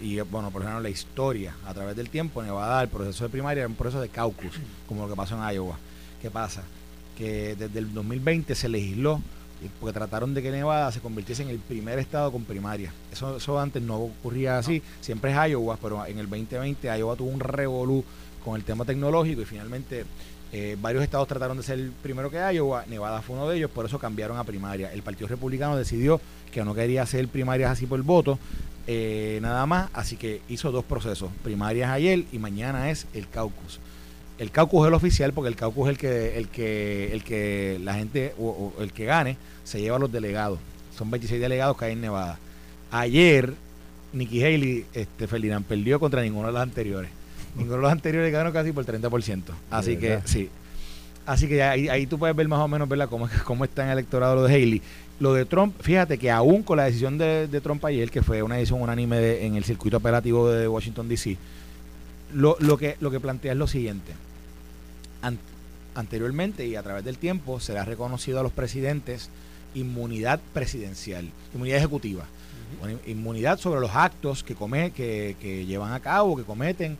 y 0.00 0.18
bueno, 0.22 0.50
por 0.50 0.62
lo 0.62 0.66
general 0.66 0.82
la 0.82 0.90
historia 0.90 1.54
a 1.64 1.72
través 1.72 1.94
del 1.94 2.10
tiempo, 2.10 2.42
Nevada, 2.42 2.82
el 2.82 2.88
proceso 2.88 3.22
de 3.22 3.30
primaria 3.30 3.60
era 3.60 3.68
un 3.68 3.76
proceso 3.76 4.02
de 4.02 4.08
caucus, 4.08 4.58
como 4.88 5.04
lo 5.04 5.08
que 5.08 5.14
pasó 5.14 5.36
en 5.36 5.54
Iowa. 5.54 5.78
¿Qué 6.20 6.28
pasa? 6.28 6.64
Que 7.16 7.54
desde 7.54 7.78
el 7.78 7.94
2020 7.94 8.56
se 8.56 8.68
legisló 8.68 9.22
porque 9.78 9.92
trataron 9.92 10.34
de 10.34 10.42
que 10.42 10.50
Nevada 10.50 10.90
se 10.90 10.98
convirtiese 10.98 11.44
en 11.44 11.50
el 11.50 11.60
primer 11.60 12.00
estado 12.00 12.32
con 12.32 12.42
primaria. 12.42 12.92
Eso, 13.12 13.36
eso 13.36 13.60
antes 13.60 13.80
no 13.80 13.98
ocurría 13.98 14.58
así, 14.58 14.82
siempre 15.00 15.30
es 15.30 15.50
Iowa, 15.50 15.78
pero 15.80 16.04
en 16.04 16.18
el 16.18 16.28
2020 16.28 16.98
Iowa 16.98 17.14
tuvo 17.14 17.30
un 17.30 17.38
revolú 17.38 18.04
con 18.44 18.56
el 18.56 18.64
tema 18.64 18.84
tecnológico 18.84 19.42
y 19.42 19.44
finalmente 19.44 20.04
eh, 20.52 20.76
varios 20.80 21.02
estados 21.02 21.26
trataron 21.26 21.56
de 21.56 21.62
ser 21.62 21.78
el 21.78 21.90
primero 21.90 22.30
que 22.30 22.36
Iowa, 22.36 22.84
Nevada 22.86 23.22
fue 23.22 23.36
uno 23.36 23.48
de 23.48 23.56
ellos, 23.56 23.70
por 23.70 23.86
eso 23.86 23.98
cambiaron 23.98 24.38
a 24.38 24.44
primaria. 24.44 24.92
El 24.92 25.02
Partido 25.02 25.28
Republicano 25.28 25.76
decidió 25.76 26.20
que 26.52 26.64
no 26.64 26.74
quería 26.74 27.02
hacer 27.02 27.26
primarias 27.28 27.70
así 27.70 27.86
por 27.86 28.02
voto, 28.02 28.38
eh, 28.86 29.38
nada 29.42 29.64
más, 29.66 29.90
así 29.94 30.16
que 30.16 30.42
hizo 30.48 30.70
dos 30.70 30.84
procesos, 30.84 31.30
primarias 31.42 31.90
ayer 31.90 32.24
y 32.32 32.38
mañana 32.38 32.90
es 32.90 33.06
el 33.14 33.28
caucus 33.28 33.80
el 34.42 34.50
caucus 34.50 34.82
es 34.82 34.88
el 34.88 34.94
oficial 34.94 35.32
porque 35.32 35.48
el 35.48 35.56
caucus 35.56 35.88
es 35.88 35.90
el 35.92 35.98
que 35.98 36.36
el 36.36 36.48
que 36.48 37.12
el 37.12 37.22
que 37.22 37.78
la 37.80 37.94
gente 37.94 38.34
o, 38.38 38.72
el 38.80 38.92
que 38.92 39.04
gane 39.04 39.36
se 39.62 39.80
lleva 39.80 39.96
a 39.96 40.00
los 40.00 40.10
delegados. 40.10 40.58
Son 40.98 41.10
26 41.10 41.40
delegados 41.40 41.76
que 41.76 41.84
hay 41.84 41.92
en 41.92 42.00
Nevada. 42.00 42.38
Ayer 42.90 43.54
Nikki 44.12 44.42
Haley, 44.42 44.86
este 44.94 45.28
Ferdinand 45.28 45.64
perdió 45.64 46.00
contra 46.00 46.22
ninguno 46.22 46.48
de 46.48 46.54
los 46.54 46.62
anteriores. 46.62 47.10
Ninguno 47.54 47.76
de 47.76 47.82
los 47.82 47.92
anteriores 47.92 48.32
ganó 48.32 48.52
casi 48.52 48.72
por 48.72 48.84
30%. 48.84 49.42
Así 49.70 49.96
que 49.96 50.20
sí. 50.24 50.48
Así 51.24 51.46
que 51.46 51.62
ahí, 51.62 51.88
ahí, 51.88 52.06
tú 52.06 52.18
puedes 52.18 52.34
ver 52.34 52.48
más 52.48 52.58
o 52.58 52.66
menos 52.66 52.88
¿verdad? 52.88 53.08
Cómo, 53.08 53.28
cómo 53.44 53.64
está 53.64 53.84
en 53.84 53.90
el 53.90 53.98
electorado 53.98 54.34
lo 54.36 54.42
de 54.44 54.54
Haley. 54.54 54.82
Lo 55.20 55.34
de 55.34 55.44
Trump, 55.44 55.74
fíjate 55.80 56.18
que 56.18 56.30
aún 56.30 56.62
con 56.62 56.78
la 56.78 56.84
decisión 56.84 57.16
de, 57.16 57.60
Trump 57.62 57.84
ayer, 57.84 58.10
que 58.10 58.22
fue 58.22 58.42
una 58.42 58.56
decisión 58.56 58.82
unánime 58.82 59.46
en 59.46 59.54
el 59.54 59.62
circuito 59.62 59.98
operativo 59.98 60.48
de 60.48 60.66
Washington, 60.66 61.08
D.C., 61.08 61.36
lo, 62.34 62.56
lo, 62.60 62.76
que, 62.76 62.96
lo 63.00 63.10
que 63.10 63.20
plantea 63.20 63.52
es 63.52 63.58
lo 63.58 63.66
siguiente 63.66 64.12
anteriormente 65.94 66.66
y 66.66 66.76
a 66.76 66.82
través 66.82 67.04
del 67.04 67.18
tiempo 67.18 67.60
se 67.60 67.72
le 67.72 67.78
ha 67.78 67.84
reconocido 67.84 68.40
a 68.40 68.42
los 68.42 68.52
presidentes 68.52 69.30
inmunidad 69.74 70.40
presidencial, 70.52 71.28
inmunidad 71.54 71.78
ejecutiva, 71.78 72.24
inmunidad 73.06 73.58
sobre 73.58 73.80
los 73.80 73.90
actos 73.94 74.42
que, 74.42 74.54
come, 74.54 74.90
que, 74.90 75.64
llevan 75.66 75.92
a 75.92 76.00
cabo, 76.00 76.36
que 76.36 76.42
cometen 76.42 76.96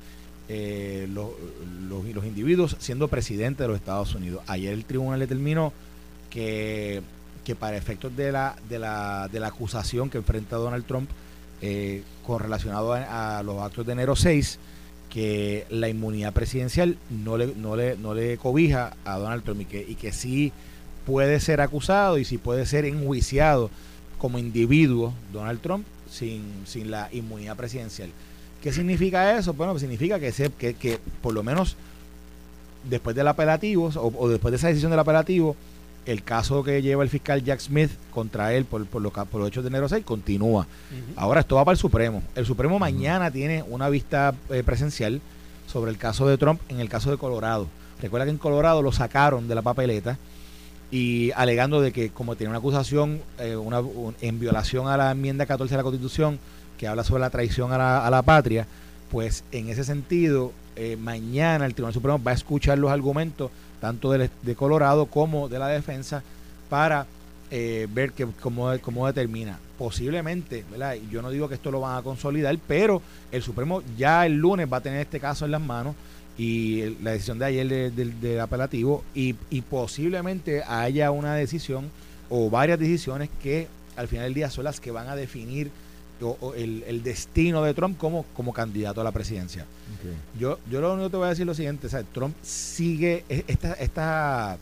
eh, 0.48 1.09
los, 1.12 1.31
los, 1.88 2.24
individuos 2.24 2.76
siendo 2.78 3.09
presidente 3.09 3.62
de 3.62 3.68
los 3.68 3.76
Estados 3.76 4.14
Unidos. 4.14 4.42
Ayer 4.46 4.72
el 4.72 4.85
tribunal 4.85 5.20
determinó 5.20 5.72
que, 6.31 7.02
que 7.44 7.55
para 7.55 7.76
efectos 7.76 8.14
de 8.16 8.33
la, 8.33 8.57
de, 8.68 8.78
la, 8.78 9.28
de 9.31 9.40
la 9.40 9.48
acusación 9.48 10.11
que 10.11 10.18
enfrenta 10.18 10.57
Donald 10.57 10.85
Trump 10.85 11.09
eh, 11.61 12.02
con 12.26 12.40
relacionado 12.40 12.92
a, 12.92 13.38
a 13.38 13.42
los 13.42 13.62
actos 13.62 13.87
de 13.87 13.92
enero 13.92 14.16
6, 14.16 14.59
que 15.12 15.66
la 15.68 15.90
inmunidad 15.90 16.33
presidencial 16.33 16.96
no 17.11 17.37
le, 17.37 17.55
no 17.55 17.76
le, 17.76 17.96
no 17.98 18.14
le 18.14 18.38
cobija 18.38 18.96
a 19.05 19.18
Donald 19.18 19.44
Trump 19.44 19.61
y 19.61 19.64
que, 19.66 19.85
y 19.87 19.94
que 19.94 20.11
sí 20.11 20.52
puede 21.05 21.38
ser 21.40 21.61
acusado 21.61 22.16
y 22.16 22.24
sí 22.24 22.38
puede 22.38 22.64
ser 22.64 22.87
enjuiciado 22.87 23.70
como 24.16 24.38
individuo 24.38 25.12
Donald 25.33 25.61
Trump 25.61 25.85
sin, 26.11 26.42
sin 26.64 26.90
la 26.90 27.11
inmunidad 27.12 27.57
presidencial. 27.57 28.11
¿Qué 28.62 28.72
significa 28.72 29.37
eso? 29.37 29.53
Bueno, 29.55 29.79
significa 29.79 30.20
que, 30.20 30.33
se, 30.33 30.51
que, 30.51 30.75
que 30.75 30.98
por 31.20 31.35
lo 31.35 31.42
menos 31.42 31.77
después 32.88 33.14
del 33.16 33.29
apelativo 33.29 33.90
o, 33.96 34.12
o 34.16 34.29
después 34.29 34.53
de 34.53 34.57
esa 34.57 34.68
decisión 34.68 34.90
del 34.90 35.01
apelativo, 35.01 35.57
el 36.07 36.22
caso 36.22 36.64
que 36.64 36.83
lleva 36.83 37.03
el 37.03 37.09
fiscal 37.09 37.42
Jack 37.42 37.61
Smith 37.61 37.90
contra 38.11 38.55
él 38.55 38.64
por, 38.64 38.85
por, 38.87 39.11
por 39.11 39.40
los 39.40 39.48
hechos 39.48 39.64
de 39.64 39.68
enero 39.68 39.88
6 39.88 40.05
continúa. 40.05 40.66
Ahora 41.16 41.40
esto 41.40 41.57
va 41.57 41.64
para 41.64 41.75
el 41.75 41.79
Supremo. 41.79 42.22
El 42.35 42.46
Supremo 42.46 42.79
mañana 42.79 43.31
tiene 43.31 43.62
una 43.68 43.88
vista 43.88 44.35
eh, 44.51 44.62
presencial 44.64 45.20
sobre 45.66 45.90
el 45.90 45.98
caso 45.98 46.27
de 46.27 46.38
Trump 46.38 46.61
en 46.68 46.81
el 46.81 46.88
caso 46.88 47.11
de 47.11 47.18
Colorado. 47.18 47.66
Recuerda 48.01 48.25
que 48.25 48.33
en 48.33 48.38
Colorado 48.38 48.83
lo 48.83 48.90
sacaron 48.90 49.46
de 49.46 49.55
la 49.55 49.62
papeleta 49.62 50.18
y 50.90 51.31
alegando 51.33 51.81
de 51.81 51.92
que 51.92 52.11
como 52.11 52.37
tiene 52.37 52.51
una 52.51 52.59
acusación 52.59 53.22
eh, 53.38 53.57
una, 53.57 53.81
en 54.20 54.40
violación 54.40 54.88
a 54.88 54.96
la 54.96 55.12
enmienda 55.12 55.46
14 55.46 55.72
de 55.72 55.77
la 55.77 55.83
Constitución 55.85 56.38
que 56.82 56.88
habla 56.88 57.04
sobre 57.04 57.20
la 57.20 57.30
traición 57.30 57.72
a 57.72 58.10
la, 58.10 58.22
patria, 58.22 58.66
pues 59.08 59.44
en 59.52 59.68
ese 59.68 59.84
sentido 59.84 60.50
eh, 60.74 60.96
mañana 60.96 61.64
el 61.64 61.74
Tribunal 61.74 61.94
Supremo 61.94 62.20
va 62.20 62.32
a 62.32 62.34
escuchar 62.34 62.76
los 62.76 62.90
argumentos 62.90 63.52
tanto 63.80 64.10
de, 64.10 64.28
Colorado 64.56 65.06
como 65.06 65.48
de 65.48 65.60
la 65.60 65.68
defensa, 65.68 66.24
para 66.68 67.06
eh, 67.52 67.86
ver 67.88 68.10
que, 68.10 68.26
cómo, 68.40 68.68
cómo 68.80 69.06
determina. 69.06 69.60
Posiblemente, 69.78 70.64
¿verdad? 70.72 70.96
Yo 71.08 71.22
no 71.22 71.30
digo 71.30 71.48
que 71.48 71.54
esto 71.54 71.70
lo 71.70 71.78
van 71.78 71.98
a 71.98 72.02
consolidar, 72.02 72.58
pero 72.66 73.00
el 73.30 73.44
Supremo 73.44 73.80
ya 73.96 74.26
el 74.26 74.38
lunes 74.38 74.66
va 74.72 74.78
a 74.78 74.80
tener 74.80 75.02
este 75.02 75.20
caso 75.20 75.44
en 75.44 75.52
las 75.52 75.60
manos 75.60 75.94
y 76.36 76.96
la 77.00 77.12
decisión 77.12 77.38
de 77.38 77.44
ayer 77.44 77.92
del 77.92 78.40
apelativo 78.40 79.04
y, 79.14 79.34
posiblemente 79.70 80.64
haya 80.64 81.12
una 81.12 81.36
decisión 81.36 81.92
o 82.28 82.50
varias 82.50 82.80
decisiones 82.80 83.30
que 83.40 83.68
al 83.94 84.08
final 84.08 84.24
del 84.24 84.34
día 84.34 84.50
son 84.50 84.64
las 84.64 84.80
que 84.80 84.90
van 84.90 85.08
a 85.08 85.14
definir 85.14 85.70
el, 86.56 87.02
destino 87.02 87.62
de 87.62 87.74
Trump 87.74 87.98
como, 87.98 88.24
como 88.35 88.52
candidato 88.52 89.00
a 89.00 89.04
la 89.04 89.12
presidencia. 89.12 89.66
Yo, 90.38 90.58
yo 90.70 90.80
lo 90.80 90.92
único 90.92 91.08
que 91.08 91.11
te 91.12 91.16
voy 91.16 91.26
a 91.26 91.30
decir 91.30 91.42
es 91.42 91.46
lo 91.46 91.54
siguiente, 91.54 91.88
Trump 92.12 92.35
sigue 92.42 93.24
e, 93.28 93.44
esta, 93.46 93.74
esta, 93.74 94.58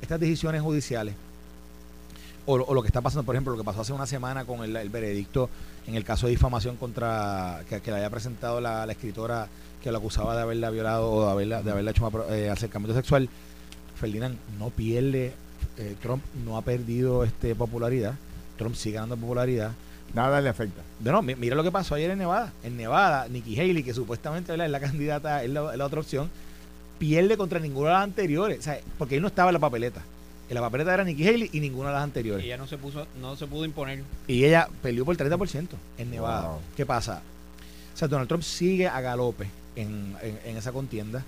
estas 0.00 0.20
decisiones 0.20 0.62
judiciales 0.62 1.14
o, 2.46 2.74
lo 2.74 2.82
que 2.82 2.88
está 2.88 3.00
pasando, 3.00 3.24
por 3.24 3.34
ejemplo, 3.34 3.52
lo 3.52 3.58
que 3.58 3.64
pasó 3.64 3.82
hace 3.82 3.92
una 3.92 4.06
semana 4.06 4.44
con 4.44 4.64
el, 4.64 4.88
veredicto 4.88 5.48
en 5.86 5.94
el 5.94 6.04
caso 6.04 6.26
de 6.26 6.32
difamación 6.32 6.76
contra 6.76 7.62
que, 7.68 7.80
le 7.90 7.96
haya 7.96 8.10
presentado 8.10 8.60
la, 8.60 8.84
escritora 8.90 9.48
que 9.82 9.92
lo 9.92 9.98
acusaba 9.98 10.36
de 10.36 10.42
haberla 10.42 10.70
violado 10.70 11.10
o 11.10 11.26
de 11.26 11.30
haberla, 11.32 11.62
de 11.62 11.70
haberla 11.70 11.90
hecho 11.90 12.10
eh, 12.30 12.50
acercamiento 12.50 12.94
sexual. 12.94 13.28
Ferdinand 13.94 14.36
no 14.58 14.70
pierde, 14.70 15.32
eh, 15.76 15.94
Trump 16.02 16.22
no 16.44 16.56
ha 16.56 16.62
perdido 16.62 17.24
este 17.24 17.54
popularidad, 17.54 18.14
Trump 18.56 18.74
sigue 18.74 18.96
ganando 18.96 19.16
popularidad 19.16 19.72
Nada 20.14 20.40
le 20.40 20.48
afecta. 20.48 20.82
No, 21.00 21.22
mira 21.22 21.54
lo 21.54 21.62
que 21.62 21.70
pasó 21.70 21.94
ayer 21.94 22.10
en 22.10 22.18
Nevada. 22.18 22.52
En 22.62 22.76
Nevada, 22.76 23.28
Nikki 23.28 23.58
Haley, 23.58 23.82
que 23.82 23.94
supuestamente 23.94 24.52
es 24.52 24.70
la 24.70 24.80
candidata, 24.80 25.42
es 25.42 25.50
la, 25.50 25.84
otra 25.84 26.00
opción, 26.00 26.30
pierde 26.98 27.36
contra 27.36 27.60
ninguna 27.60 27.90
de 27.90 27.94
las 27.94 28.04
anteriores. 28.04 28.58
O 28.58 28.62
sea, 28.62 28.80
porque 28.98 29.16
ahí 29.16 29.20
no 29.20 29.28
estaba 29.28 29.50
en 29.50 29.54
la 29.54 29.60
papeleta. 29.60 30.02
En 30.48 30.54
la 30.54 30.60
papeleta 30.60 30.92
era 30.92 31.04
Nikki 31.04 31.28
Haley 31.28 31.50
y 31.52 31.60
ninguna 31.60 31.90
de 31.90 31.94
las 31.94 32.04
anteriores. 32.04 32.44
Y 32.44 32.48
ella 32.48 32.58
no 32.58 32.66
se 32.66 32.76
puso, 32.76 33.06
no 33.20 33.36
se 33.36 33.46
pudo 33.46 33.64
imponer. 33.64 34.02
Y 34.26 34.44
ella 34.44 34.68
perdió 34.82 35.04
por 35.04 35.20
el 35.20 35.30
30% 35.30 35.68
en 35.98 36.10
Nevada. 36.10 36.58
¿Qué 36.76 36.84
pasa? 36.84 37.22
O 37.94 37.96
sea, 37.96 38.08
Donald 38.08 38.28
Trump 38.28 38.42
sigue 38.42 38.88
a 38.88 39.00
galope 39.00 39.46
en, 39.76 40.16
en 40.44 40.56
esa 40.56 40.72
contienda 40.72 41.24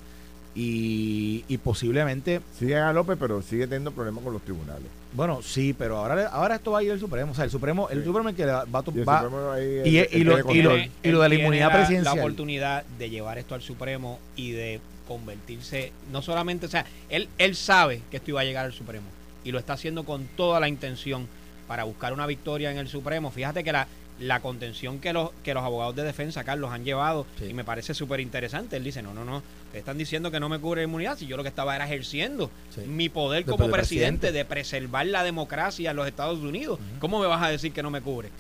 y, 0.55 1.59
posiblemente... 1.59 2.41
Sigue 2.59 2.77
a 2.77 2.93
López, 2.93 3.17
pero 3.19 3.43
sigue 3.43 3.67
teniendo 3.67 3.91
problemas 3.93 4.23
con 4.25 4.33
los 4.33 4.43
tribunales. 4.43 4.87
Bueno, 5.13 5.43
sí, 5.43 5.75
pero 5.77 5.99
ahora 5.99 6.29
ahora 6.29 6.57
esto 6.57 6.73
va 6.73 6.79
a 6.79 6.83
ir 6.83 6.93
al 6.93 7.01
Supremo. 7.01 7.33
O 7.33 7.35
sea, 7.35 7.45
el 7.45 7.51
Supremo, 7.51 7.89
el 7.91 8.05
Supremo 8.05 8.29
es 8.29 8.37
que 8.37 8.47
va 8.47 8.63
a 8.63 8.83
tomar... 8.83 9.27
Y, 9.61 9.99
y, 9.99 10.25
lo, 10.25 10.39
y, 10.53 10.63
lo, 10.63 10.77
y, 10.77 11.11
lo, 11.11 11.21
de 11.21 11.29
la 11.29 11.35
inmunidad 11.35 11.71
presidencial. 11.71 12.17
La 12.17 12.23
oportunidad 12.23 12.85
de 12.99 13.11
llevar 13.11 13.39
esto 13.39 13.55
al 13.55 13.63
Supremo 13.63 14.19
y 14.37 14.53
de 14.53 14.81
convertirse, 15.07 15.93
no 16.11 16.23
solamente, 16.23 16.67
o 16.67 16.69
sea, 16.69 16.87
él, 17.11 17.29
él 17.39 17.55
sabe 17.57 18.01
que 18.11 18.17
esto 18.17 18.31
iba 18.31 18.41
a 18.41 18.45
llegar 18.45 18.65
al 18.65 18.73
Supremo 18.73 19.07
y 19.45 19.53
lo 19.53 19.59
está 19.59 19.75
haciendo 19.75 20.05
con 20.05 20.27
toda 20.37 20.61
la 20.61 20.69
intención 20.69 21.27
para 21.67 21.85
buscar 21.85 22.13
una 22.13 22.27
victoria 22.27 22.71
en 22.71 22.79
el 22.79 22.89
Supremo. 22.89 23.31
Fíjate 23.31 23.65
que 23.65 23.73
la, 23.73 23.87
la 24.19 24.41
contención 24.41 24.99
que 24.99 25.13
los, 25.13 25.31
que 25.43 25.55
los 25.55 25.63
abogados 25.63 25.97
de 25.97 26.05
defensa, 26.05 26.45
Carlos, 26.45 26.71
han 26.71 26.85
llevado, 26.85 27.27
y 27.47 27.53
me 27.55 27.65
parece 27.65 27.95
súper 27.95 28.21
interesante. 28.21 28.77
Él 28.77 28.85
dice, 28.85 29.03
no, 29.03 29.15
no, 29.15 29.25
no, 29.25 29.43
están 29.73 29.99
diciendo 29.99 30.31
que 30.31 30.39
no 30.39 30.49
me 30.49 30.59
cubre 30.59 30.83
inmunidad, 30.83 31.19
si 31.19 31.27
yo 31.27 31.37
lo 31.37 31.43
que 31.43 31.49
estaba 31.49 31.75
era 31.75 31.87
ejerciendo 31.87 32.51
mi 32.87 33.09
poder 33.09 33.45
como 33.45 33.71
presidente, 33.71 34.33
de 34.33 34.45
preservar 34.45 35.07
la 35.07 35.25
democracia 35.25 35.91
en 35.91 35.97
los 35.97 36.07
Estados 36.07 36.41
Unidos. 36.41 36.79
¿Cómo 36.99 37.21
me 37.21 37.27
vas 37.27 37.43
a 37.43 37.49
decir 37.49 37.73
que 37.73 37.83
no 37.83 37.91
me 37.91 38.01
cubre? 38.01 38.31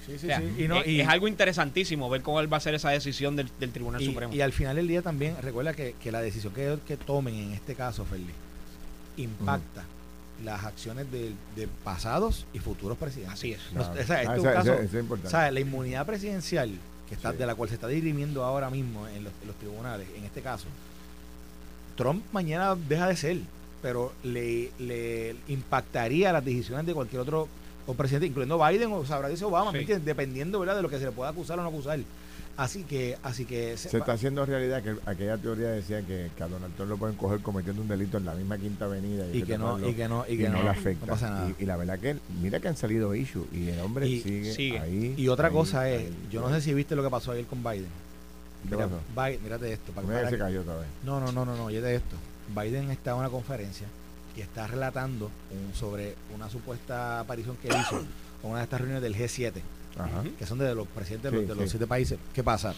y 0.86 1.00
es, 1.00 1.08
algo 1.08 1.28
interesantísimo 1.28 2.08
ver 2.08 2.22
cómo 2.22 2.40
él 2.40 2.52
va 2.52 2.58
a 2.58 2.60
ser 2.60 2.74
esa 2.74 2.90
decisión 2.90 3.36
del, 3.36 3.50
Tribunal 3.72 4.02
Supremo. 4.02 4.34
Y 4.34 4.40
al 4.40 4.52
final 4.52 4.76
del 4.76 4.88
día 4.88 5.02
también, 5.02 5.36
recuerda 5.40 5.74
que, 5.74 5.94
la 6.12 6.20
decisión 6.20 6.52
que, 6.52 6.76
que 6.86 6.96
tomen 6.96 7.34
en 7.34 7.52
este 7.52 7.74
caso, 7.74 8.04
Felipe, 8.04 8.32
impacta 9.16 9.84
las 10.44 10.64
acciones 10.64 11.06
de, 11.10 11.34
pasados 11.84 12.46
y 12.52 12.58
futuros 12.58 12.98
presidentes. 12.98 13.34
Así 13.34 13.52
es. 13.52 13.60
La 15.50 15.60
inmunidad 15.60 16.06
presidencial, 16.06 16.70
que 17.08 17.14
está, 17.14 17.32
de 17.32 17.46
la 17.46 17.54
cual 17.54 17.68
se 17.68 17.76
está 17.76 17.88
dirimiendo 17.88 18.44
ahora 18.44 18.70
mismo 18.70 19.06
en 19.08 19.24
los, 19.24 19.32
tribunales, 19.58 20.06
en 20.16 20.24
este 20.24 20.40
caso, 20.40 20.66
Trump 21.96 22.24
mañana 22.32 22.74
deja 22.74 23.08
de 23.08 23.16
ser, 23.16 23.38
pero 23.82 24.12
le, 24.22 24.70
le 24.78 25.36
impactaría 25.48 26.32
las 26.32 26.44
decisiones 26.44 26.86
de 26.86 26.94
cualquier 26.94 27.22
otro 27.22 27.48
presidente, 27.96 28.26
incluyendo 28.26 28.58
Biden 28.64 28.92
o 28.92 29.04
sabrá 29.04 29.28
dice 29.28 29.44
Obama, 29.44 29.72
dependiendo 29.72 30.60
¿verdad? 30.60 30.76
de 30.76 30.82
lo 30.82 30.88
que 30.88 30.98
se 30.98 31.04
le 31.04 31.12
pueda 31.12 31.30
acusar 31.30 31.58
o 31.58 31.62
no 31.62 31.68
acusar. 31.68 31.98
Así 32.56 32.84
que, 32.84 33.16
así 33.22 33.46
que 33.46 33.76
se, 33.78 33.96
está 33.96 34.12
haciendo 34.12 34.44
realidad 34.44 34.82
que 34.82 34.94
aquella 35.06 35.38
teoría 35.38 35.70
decía 35.70 36.02
que, 36.02 36.30
a 36.38 36.48
Donald 36.48 36.74
Trump 36.74 36.90
lo 36.90 36.96
pueden 36.98 37.16
coger 37.16 37.40
cometiendo 37.40 37.80
un 37.80 37.88
delito 37.88 38.18
en 38.18 38.26
la 38.26 38.34
misma 38.34 38.58
Quinta 38.58 38.84
Avenida 38.84 39.26
y, 39.32 39.42
que, 39.42 39.56
no, 39.56 39.78
y 39.78 39.94
que 39.94 40.06
no 40.06 40.24
y 40.28 40.36
que 40.36 40.48
no, 40.48 40.62
le 40.62 40.68
afecta. 40.68 41.54
Y, 41.58 41.64
la 41.64 41.76
verdad 41.76 41.98
que 41.98 42.16
mira 42.42 42.60
que 42.60 42.68
han 42.68 42.76
salido 42.76 43.14
issues 43.14 43.46
y 43.52 43.70
el 43.70 43.80
hombre 43.80 44.06
sigue, 44.06 44.78
ahí. 44.78 45.14
Y 45.16 45.28
otra 45.28 45.50
cosa 45.50 45.88
es, 45.88 46.10
yo 46.30 46.40
no 46.42 46.50
sé 46.54 46.60
si 46.60 46.74
viste 46.74 46.94
lo 46.94 47.02
que 47.02 47.10
pasó 47.10 47.32
ayer 47.32 47.46
con 47.46 47.62
Biden. 47.62 47.88
Mira, 48.70 48.86
Biden, 49.16 49.42
mírate 49.42 49.72
esto. 49.72 49.92
Para 49.92 50.28
se 50.28 50.38
cayó 50.38 50.60
otra 50.60 50.76
vez. 50.76 50.86
No, 51.04 51.20
no, 51.20 51.32
no, 51.32 51.44
no, 51.44 51.56
no, 51.56 51.68
de 51.68 51.94
esto. 51.96 52.16
Biden 52.54 52.90
está 52.90 53.12
en 53.12 53.16
una 53.16 53.30
conferencia 53.30 53.86
y 54.36 54.40
está 54.42 54.66
relatando 54.66 55.30
sobre 55.74 56.16
una 56.34 56.50
supuesta 56.50 57.20
aparición 57.20 57.56
que 57.56 57.68
hizo 57.68 57.98
en 57.98 58.50
una 58.50 58.58
de 58.58 58.64
estas 58.64 58.80
reuniones 58.80 59.02
del 59.02 59.16
G7 59.16 59.62
que 60.38 60.46
son 60.46 60.58
de 60.58 60.74
los 60.74 60.86
presidentes 60.88 61.32
de, 61.32 61.54
los, 61.54 61.70
siete 61.70 61.86
países. 61.86 62.18
¿Qué 62.34 62.42
pasa? 62.42 62.74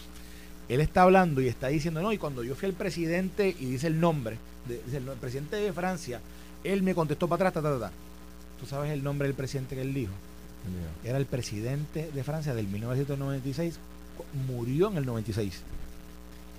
Él 0.67 0.81
está 0.81 1.03
hablando 1.03 1.41
y 1.41 1.47
está 1.47 1.67
diciendo, 1.67 2.01
no, 2.01 2.11
y 2.11 2.17
cuando 2.17 2.43
yo 2.43 2.55
fui 2.55 2.67
al 2.67 2.73
presidente 2.73 3.55
y 3.59 3.65
dice 3.65 3.87
el 3.87 3.99
nombre, 3.99 4.37
dice 4.67 4.97
el, 4.97 5.03
presidente 5.03 5.57
de 5.57 5.71
Francia, 5.73 6.19
él 6.63 6.81
me 6.81 6.95
contestó 6.95 7.27
para 7.27 7.49
atrás, 7.49 7.63
ta, 7.63 7.69
ta, 7.69 7.79
ta. 7.79 7.91
¿Tú 8.59 8.65
sabes 8.65 8.91
el 8.91 9.03
nombre 9.03 9.27
del 9.27 9.35
presidente 9.35 9.75
que 9.75 9.81
él 9.81 9.93
dijo? 9.93 10.13
Era 11.03 11.17
el 11.17 11.25
presidente 11.25 12.09
de 12.11 12.23
Francia 12.23 12.55
del 12.55 12.67
1996, 12.67 13.77
murió 14.47 14.89
en 14.89 14.97
el 14.97 15.05
96. 15.05 15.61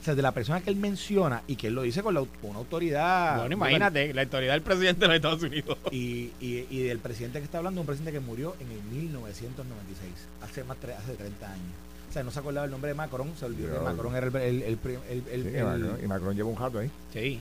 Sea, 0.07 0.14
de 0.14 0.23
la 0.23 0.31
persona 0.31 0.61
que 0.61 0.71
él 0.71 0.77
menciona 0.77 1.42
y 1.49 1.57
que 1.57 1.66
él 1.66 1.75
lo 1.75 1.83
dice 1.83 2.01
con, 2.01 2.14
la, 2.14 2.25
una 2.42 2.59
autoridad. 2.61 3.40
Bueno, 3.40 3.55
imagínate, 3.55 4.14
la 4.14 4.23
autoridad 4.23 4.53
del 4.53 4.62
presidente 4.62 5.01
de 5.01 5.07
los 5.09 5.16
Estados 5.16 5.42
Unidos. 5.42 5.79
Y, 5.90 6.31
y, 6.40 6.64
y, 6.71 6.85
del 6.85 7.01
presidente 7.01 7.40
que 7.40 7.45
está 7.45 7.59
hablando, 7.59 7.81
un 7.81 7.88
presidente 7.88 8.12
que 8.12 8.21
murió 8.21 8.55
en 8.61 8.71
el 8.71 8.81
1996, 8.85 10.12
hace 10.42 10.62
más 10.62 10.77
hace 10.77 11.14
30 11.14 11.51
años. 11.51 11.66
O 12.09 12.12
sea, 12.12 12.23
no 12.23 12.31
se 12.31 12.38
acordaba 12.38 12.66
el 12.66 12.71
nombre 12.71 12.90
de 12.90 12.95
Macron, 12.95 13.33
se 13.37 13.47
olvidó 13.47 13.75
que 13.75 13.81
Macron 13.81 14.14
era 14.14 14.29
el. 14.29 14.62
el, 14.62 14.79
el, 15.11 16.01
y 16.05 16.07
Macron 16.07 16.37
lleva 16.37 16.51
un 16.51 16.55
jato 16.55 16.79
ahí. 16.79 16.90
Sí. 17.12 17.40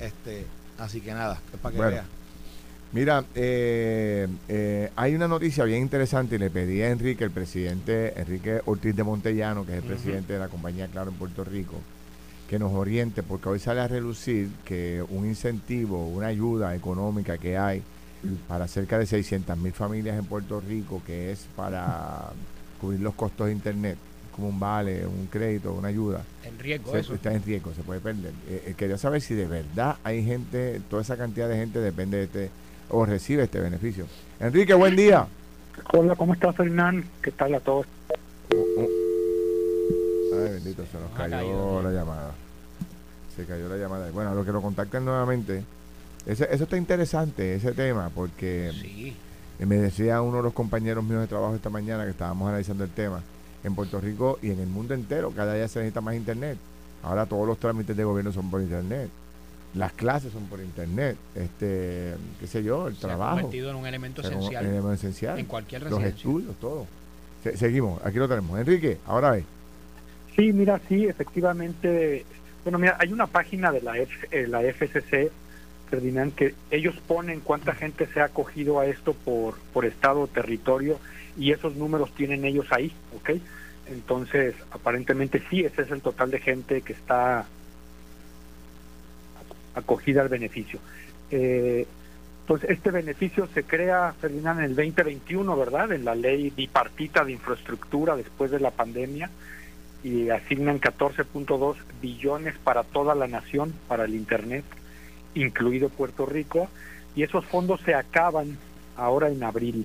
Este, 0.00 0.46
así 0.78 1.02
que 1.02 1.12
nada, 1.12 1.38
es 1.52 1.60
para 1.60 1.76
que 1.76 1.82
vea. 1.82 2.04
Mira, 2.92 3.26
eh, 3.34 4.26
eh, 4.48 4.90
hay 4.96 5.14
una 5.14 5.28
noticia 5.28 5.64
bien 5.64 5.82
interesante 5.82 6.36
y 6.36 6.38
le 6.38 6.48
pedí 6.48 6.80
a 6.80 6.88
Enrique, 6.88 7.24
el 7.24 7.30
presidente, 7.30 8.18
Enrique 8.18 8.62
Ortiz 8.64 8.96
de 8.96 9.02
Montellano, 9.04 9.66
que 9.66 9.72
es 9.72 9.82
el 9.82 9.84
presidente 9.84 10.32
de 10.32 10.38
la 10.38 10.48
compañía 10.48 10.86
Claro 10.86 11.10
en 11.10 11.16
Puerto 11.16 11.44
Rico, 11.44 11.78
que 12.48 12.58
nos 12.58 12.72
oriente, 12.72 13.22
porque 13.22 13.48
hoy 13.48 13.58
sale 13.58 13.80
a 13.80 13.88
relucir 13.88 14.50
que 14.64 15.04
un 15.10 15.26
incentivo, 15.26 16.06
una 16.06 16.28
ayuda 16.28 16.74
económica 16.74 17.38
que 17.38 17.58
hay 17.58 17.82
para 18.48 18.66
cerca 18.66 18.98
de 18.98 19.06
600 19.06 19.56
mil 19.58 19.72
familias 19.72 20.18
en 20.18 20.24
Puerto 20.24 20.60
Rico, 20.60 21.02
que 21.06 21.32
es 21.32 21.46
para 21.56 22.30
cubrir 22.80 23.00
los 23.00 23.14
costos 23.14 23.46
de 23.46 23.52
Internet, 23.52 23.98
como 24.34 24.48
un 24.48 24.60
vale, 24.60 25.06
un 25.06 25.26
crédito, 25.26 25.72
una 25.72 25.88
ayuda. 25.88 26.22
En 26.44 26.58
riesgo, 26.58 26.96
eso. 26.96 27.14
Está 27.14 27.32
en 27.32 27.42
riesgo, 27.42 27.72
se 27.74 27.82
puede 27.82 28.00
perder. 28.00 28.32
Eh, 28.48 28.64
eh, 28.66 28.74
quería 28.76 28.98
saber 28.98 29.20
si 29.20 29.34
de 29.34 29.46
verdad 29.46 29.96
hay 30.04 30.24
gente, 30.24 30.80
toda 30.88 31.02
esa 31.02 31.16
cantidad 31.16 31.48
de 31.48 31.56
gente 31.56 31.80
depende 31.80 32.18
de 32.18 32.24
este, 32.24 32.50
o 32.90 33.04
recibe 33.04 33.44
este 33.44 33.60
beneficio. 33.60 34.06
Enrique, 34.40 34.74
buen 34.74 34.94
día. 34.94 35.26
Hola, 35.92 36.14
¿cómo 36.14 36.34
estás, 36.34 36.54
Fernán? 36.56 37.04
¿Qué 37.22 37.30
tal 37.32 37.54
a 37.54 37.60
todos? 37.60 37.86
Uh, 38.52 38.80
uh. 38.80 39.05
Ay, 40.44 40.52
bendito, 40.54 40.84
se 40.86 40.98
nos 40.98 41.10
cayó 41.12 41.82
la 41.82 41.90
llamada. 41.90 42.32
Se 43.34 43.44
cayó 43.44 43.68
la 43.68 43.76
llamada. 43.76 44.10
Bueno, 44.10 44.30
a 44.30 44.34
los 44.34 44.46
que 44.46 44.52
lo 44.52 44.62
contactan 44.62 45.04
nuevamente, 45.04 45.62
ese, 46.24 46.48
eso 46.50 46.64
está 46.64 46.76
interesante, 46.76 47.54
ese 47.54 47.72
tema, 47.72 48.10
porque 48.14 48.72
me 49.58 49.76
decía 49.76 50.20
uno 50.22 50.38
de 50.38 50.42
los 50.42 50.52
compañeros 50.52 51.04
míos 51.04 51.20
de 51.20 51.26
trabajo 51.26 51.54
esta 51.54 51.70
mañana 51.70 52.04
que 52.04 52.10
estábamos 52.10 52.48
analizando 52.48 52.84
el 52.84 52.90
tema. 52.90 53.22
En 53.64 53.74
Puerto 53.74 54.00
Rico 54.00 54.38
y 54.42 54.50
en 54.50 54.60
el 54.60 54.68
mundo 54.68 54.94
entero, 54.94 55.32
cada 55.32 55.54
día 55.54 55.66
se 55.66 55.80
necesita 55.80 56.00
más 56.00 56.14
internet. 56.14 56.56
Ahora 57.02 57.26
todos 57.26 57.46
los 57.46 57.58
trámites 57.58 57.96
de 57.96 58.04
gobierno 58.04 58.32
son 58.32 58.50
por 58.50 58.60
internet. 58.60 59.08
Las 59.74 59.92
clases 59.92 60.32
son 60.32 60.44
por 60.44 60.60
internet. 60.60 61.16
Este, 61.34 62.14
qué 62.40 62.46
sé 62.46 62.62
yo, 62.62 62.88
el 62.88 62.94
se 62.94 63.02
trabajo. 63.02 63.38
Ha 63.38 63.40
convertido 63.42 63.70
en 63.70 63.76
un 63.76 63.86
elemento 63.86 64.22
esencial. 64.22 64.64
Un 64.64 64.70
elemento 64.70 64.92
esencial. 64.92 65.38
En 65.38 65.46
cualquier 65.46 65.84
residencia. 65.84 66.08
Los 66.08 66.16
estudios, 66.16 66.56
todo. 66.60 66.86
seguimos, 67.56 68.00
aquí 68.04 68.18
lo 68.18 68.28
tenemos. 68.28 68.58
Enrique, 68.58 68.98
ahora 69.06 69.32
ve. 69.32 69.44
Sí, 70.36 70.52
mira, 70.52 70.80
sí, 70.88 71.06
efectivamente. 71.06 72.24
Bueno, 72.62 72.78
mira, 72.78 72.96
hay 73.00 73.12
una 73.12 73.26
página 73.26 73.72
de 73.72 73.80
la, 73.80 73.96
F, 73.96 74.28
eh, 74.30 74.46
la 74.46 74.60
FCC, 74.60 75.30
Ferdinand, 75.88 76.34
que 76.34 76.54
ellos 76.70 76.94
ponen 77.06 77.40
cuánta 77.40 77.74
gente 77.74 78.06
se 78.06 78.20
ha 78.20 78.24
acogido 78.24 78.78
a 78.78 78.86
esto 78.86 79.14
por, 79.14 79.58
por 79.72 79.86
estado 79.86 80.20
o 80.20 80.26
territorio 80.26 80.98
y 81.38 81.52
esos 81.52 81.76
números 81.76 82.12
tienen 82.14 82.44
ellos 82.44 82.66
ahí, 82.70 82.92
¿ok? 83.16 83.30
Entonces, 83.88 84.54
aparentemente 84.72 85.42
sí, 85.48 85.60
ese 85.64 85.82
es 85.82 85.90
el 85.90 86.02
total 86.02 86.30
de 86.30 86.40
gente 86.40 86.82
que 86.82 86.92
está 86.92 87.46
acogida 89.74 90.22
al 90.22 90.28
beneficio. 90.28 90.80
Eh, 91.30 91.86
entonces, 92.42 92.70
este 92.70 92.90
beneficio 92.90 93.48
se 93.54 93.64
crea, 93.64 94.14
Ferdinand, 94.20 94.58
en 94.60 94.64
el 94.66 94.76
2021, 94.76 95.56
¿verdad? 95.56 95.92
En 95.92 96.04
la 96.04 96.14
ley 96.14 96.50
bipartita 96.50 97.24
de 97.24 97.32
infraestructura 97.32 98.16
después 98.16 98.50
de 98.50 98.60
la 98.60 98.70
pandemia 98.70 99.30
y 100.06 100.30
asignan 100.30 100.80
14.2 100.80 101.74
billones 102.00 102.54
para 102.62 102.84
toda 102.84 103.16
la 103.16 103.26
nación, 103.26 103.74
para 103.88 104.04
el 104.04 104.14
Internet, 104.14 104.64
incluido 105.34 105.88
Puerto 105.88 106.26
Rico, 106.26 106.68
y 107.16 107.24
esos 107.24 107.44
fondos 107.44 107.80
se 107.80 107.92
acaban 107.92 108.56
ahora 108.96 109.30
en 109.30 109.42
abril. 109.42 109.84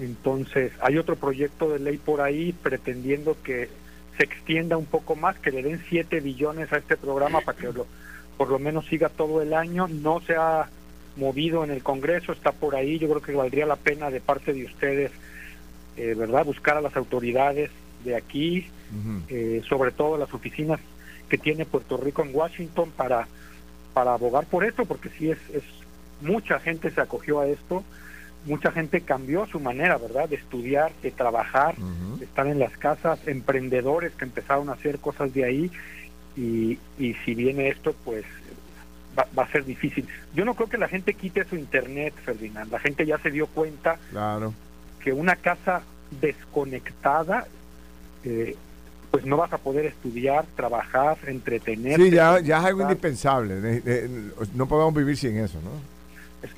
Entonces, 0.00 0.72
hay 0.80 0.98
otro 0.98 1.14
proyecto 1.14 1.70
de 1.70 1.78
ley 1.78 1.96
por 1.96 2.22
ahí 2.22 2.52
pretendiendo 2.60 3.36
que 3.44 3.68
se 4.16 4.24
extienda 4.24 4.76
un 4.76 4.86
poco 4.86 5.14
más, 5.14 5.38
que 5.38 5.52
le 5.52 5.62
den 5.62 5.80
7 5.88 6.18
billones 6.18 6.72
a 6.72 6.78
este 6.78 6.96
programa 6.96 7.40
para 7.40 7.56
que 7.56 7.70
por 8.36 8.48
lo 8.48 8.58
menos 8.58 8.86
siga 8.86 9.10
todo 9.10 9.42
el 9.42 9.54
año. 9.54 9.86
No 9.86 10.20
se 10.22 10.34
ha 10.34 10.68
movido 11.14 11.62
en 11.62 11.70
el 11.70 11.84
Congreso, 11.84 12.32
está 12.32 12.50
por 12.50 12.74
ahí. 12.74 12.98
Yo 12.98 13.08
creo 13.08 13.22
que 13.22 13.32
valdría 13.32 13.64
la 13.64 13.76
pena 13.76 14.10
de 14.10 14.20
parte 14.20 14.52
de 14.52 14.64
ustedes, 14.64 15.12
eh, 15.96 16.14
¿verdad?, 16.16 16.44
buscar 16.44 16.76
a 16.76 16.80
las 16.80 16.96
autoridades 16.96 17.70
de 18.04 18.16
aquí, 18.16 18.66
eh, 19.28 19.62
sobre 19.68 19.90
todo 19.90 20.16
las 20.16 20.32
oficinas 20.32 20.80
que 21.28 21.38
tiene 21.38 21.64
Puerto 21.64 21.96
Rico 21.96 22.22
en 22.22 22.34
Washington 22.34 22.90
para, 22.96 23.26
para 23.92 24.14
abogar 24.14 24.46
por 24.46 24.64
esto, 24.64 24.84
porque 24.84 25.10
sí 25.10 25.30
es, 25.30 25.38
es 25.52 25.64
mucha 26.20 26.58
gente 26.60 26.90
se 26.90 27.00
acogió 27.00 27.40
a 27.40 27.46
esto, 27.46 27.84
mucha 28.44 28.70
gente 28.70 29.00
cambió 29.00 29.46
su 29.46 29.58
manera, 29.58 29.98
¿verdad? 29.98 30.28
De 30.28 30.36
estudiar, 30.36 30.92
de 31.02 31.10
trabajar, 31.10 31.76
de 32.18 32.24
estar 32.24 32.46
en 32.46 32.58
las 32.58 32.76
casas, 32.76 33.18
emprendedores 33.26 34.12
que 34.14 34.24
empezaron 34.24 34.68
a 34.68 34.74
hacer 34.74 34.98
cosas 34.98 35.34
de 35.34 35.44
ahí 35.44 35.70
y, 36.36 36.78
y 36.98 37.14
si 37.24 37.34
viene 37.34 37.68
esto, 37.68 37.94
pues 38.04 38.24
va, 39.18 39.26
va, 39.36 39.44
a 39.44 39.50
ser 39.50 39.64
difícil. 39.64 40.06
Yo 40.34 40.44
no 40.44 40.54
creo 40.54 40.68
que 40.68 40.78
la 40.78 40.88
gente 40.88 41.14
quite 41.14 41.44
su 41.44 41.56
internet, 41.56 42.14
Ferdinand. 42.24 42.70
La 42.70 42.78
gente 42.78 43.04
ya 43.04 43.18
se 43.18 43.30
dio 43.30 43.46
cuenta 43.48 43.98
claro. 44.10 44.54
que 45.00 45.12
una 45.12 45.36
casa 45.36 45.82
desconectada 46.20 47.46
eh, 48.24 48.56
pues 49.16 49.24
no 49.24 49.38
vas 49.38 49.50
a 49.54 49.56
poder 49.56 49.86
estudiar, 49.86 50.44
trabajar, 50.56 51.16
entretener. 51.26 51.98
Sí, 51.98 52.10
ya, 52.10 52.38
ya 52.40 52.58
es 52.58 52.64
algo 52.66 52.82
indispensable. 52.82 53.82
No 54.54 54.68
podemos 54.68 54.92
vivir 54.92 55.16
sin 55.16 55.38
eso, 55.38 55.58
¿no? 55.62 55.70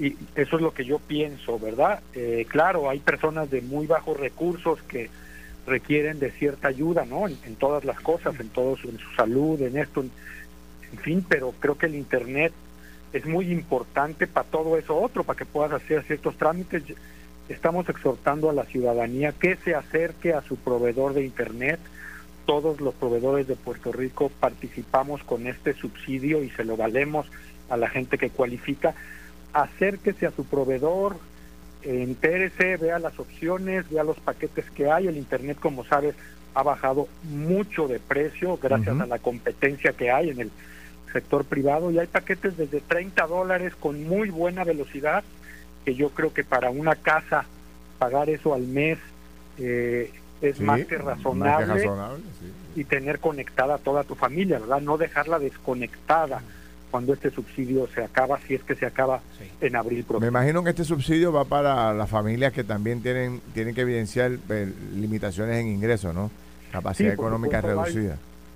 Y 0.04 0.16
eso 0.34 0.56
es 0.56 0.62
lo 0.62 0.74
que 0.74 0.84
yo 0.84 0.98
pienso, 0.98 1.56
¿verdad? 1.60 2.00
Eh, 2.14 2.46
claro, 2.48 2.90
hay 2.90 2.98
personas 2.98 3.48
de 3.48 3.60
muy 3.60 3.86
bajos 3.86 4.18
recursos 4.18 4.82
que 4.88 5.08
requieren 5.68 6.18
de 6.18 6.32
cierta 6.32 6.66
ayuda, 6.66 7.04
¿no? 7.04 7.28
En, 7.28 7.54
todas 7.54 7.84
las 7.84 8.00
cosas, 8.00 8.34
en 8.40 8.48
todo 8.48 8.76
su, 8.76 8.88
en 8.88 8.98
su 8.98 9.08
salud, 9.14 9.62
en 9.62 9.78
esto, 9.78 10.00
en, 10.00 10.10
en 10.90 10.98
fin, 10.98 11.24
pero 11.28 11.54
creo 11.60 11.78
que 11.78 11.86
el 11.86 11.94
Internet 11.94 12.52
es 13.12 13.24
muy 13.24 13.52
importante 13.52 14.26
para 14.26 14.48
todo 14.48 14.76
eso 14.76 14.96
otro, 14.96 15.22
para 15.22 15.38
que 15.38 15.44
puedas 15.44 15.70
hacer 15.80 16.02
ciertos 16.02 16.36
trámites. 16.36 16.82
Estamos 17.48 17.88
exhortando 17.88 18.50
a 18.50 18.52
la 18.52 18.64
ciudadanía 18.64 19.30
que 19.30 19.54
se 19.64 19.76
acerque 19.76 20.32
a 20.32 20.42
su 20.42 20.56
proveedor 20.56 21.14
de 21.14 21.24
Internet, 21.24 21.78
todos 22.48 22.80
los 22.80 22.94
proveedores 22.94 23.46
de 23.46 23.56
Puerto 23.56 23.92
Rico 23.92 24.30
participamos 24.40 25.22
con 25.22 25.46
este 25.46 25.74
subsidio 25.74 26.42
y 26.42 26.48
se 26.48 26.64
lo 26.64 26.78
valemos 26.78 27.26
a 27.68 27.76
la 27.76 27.90
gente 27.90 28.16
que 28.16 28.30
cualifica. 28.30 28.94
Acérquese 29.52 30.24
a 30.24 30.30
su 30.30 30.46
proveedor, 30.46 31.16
entérese, 31.82 32.78
vea 32.78 32.98
las 33.00 33.18
opciones, 33.18 33.90
vea 33.90 34.02
los 34.02 34.18
paquetes 34.20 34.64
que 34.70 34.90
hay. 34.90 35.08
El 35.08 35.18
Internet, 35.18 35.58
como 35.60 35.84
sabes, 35.84 36.14
ha 36.54 36.62
bajado 36.62 37.06
mucho 37.24 37.86
de 37.86 37.98
precio 37.98 38.56
gracias 38.56 38.98
a 38.98 39.04
la 39.04 39.18
competencia 39.18 39.92
que 39.92 40.10
hay 40.10 40.30
en 40.30 40.40
el 40.40 40.50
sector 41.12 41.44
privado 41.44 41.90
y 41.90 41.98
hay 41.98 42.06
paquetes 42.06 42.56
desde 42.56 42.80
30 42.80 43.26
dólares 43.26 43.74
con 43.78 44.04
muy 44.04 44.30
buena 44.30 44.64
velocidad 44.64 45.22
que 45.84 45.94
yo 45.94 46.08
creo 46.08 46.32
que 46.32 46.44
para 46.44 46.70
una 46.70 46.96
casa 46.96 47.44
pagar 47.98 48.30
eso 48.30 48.54
al 48.54 48.62
mes 48.62 48.96
eh, 49.58 50.10
es 50.40 50.60
más 50.60 50.84
que 50.84 50.98
razonable, 50.98 51.88
y 52.76 52.84
tener 52.84 53.18
conectada 53.18 53.74
a 53.74 53.78
toda 53.78 54.04
tu 54.04 54.14
familia, 54.14 54.58
¿verdad? 54.58 54.80
No 54.80 54.96
dejarla 54.96 55.38
desconectada 55.38 56.42
cuando 56.90 57.12
este 57.12 57.30
subsidio 57.30 57.86
se 57.88 58.02
acaba, 58.02 58.38
si 58.46 58.54
es 58.54 58.62
que 58.62 58.74
se 58.74 58.86
acaba 58.86 59.20
en 59.60 59.76
abril 59.76 60.04
próximo. 60.04 60.20
Me 60.20 60.28
imagino 60.28 60.64
que 60.64 60.70
este 60.70 60.84
subsidio 60.84 61.32
va 61.32 61.44
para 61.44 61.92
las 61.92 62.08
familias 62.08 62.52
que 62.52 62.64
también 62.64 63.02
tienen 63.02 63.40
tienen 63.52 63.74
que 63.74 63.82
evidenciar 63.82 64.38
eh, 64.48 64.72
limitaciones 64.94 65.56
en 65.56 65.68
ingresos, 65.68 66.14
¿no? 66.14 66.30
Capacidad 66.72 67.12
económica 67.12 67.60
reducida. 67.60 68.12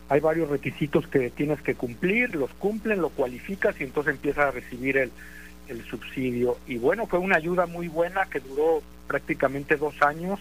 Hay, 0.09 0.17
hay, 0.17 0.21
varios 0.21 0.49
requisitos 0.49 1.07
que 1.09 1.31
tienes 1.31 1.61
que 1.63 1.75
cumplir, 1.75 2.35
los 2.35 2.51
cumplen, 2.55 3.01
lo 3.01 3.11
cualificas 3.11 3.79
y 3.81 3.85
entonces 3.85 4.15
empiezas 4.15 4.47
a 4.47 4.51
recibir 4.51 4.97
el, 4.97 5.11
el 5.69 5.85
subsidio. 5.85 6.57
Y 6.67 6.79
bueno, 6.79 7.07
fue 7.07 7.19
una 7.19 7.37
ayuda 7.37 7.67
muy 7.67 7.89
buena 7.89 8.27
que 8.27 8.41
duró 8.41 8.83
prácticamente 9.07 9.77
dos 9.77 10.01
años 10.03 10.41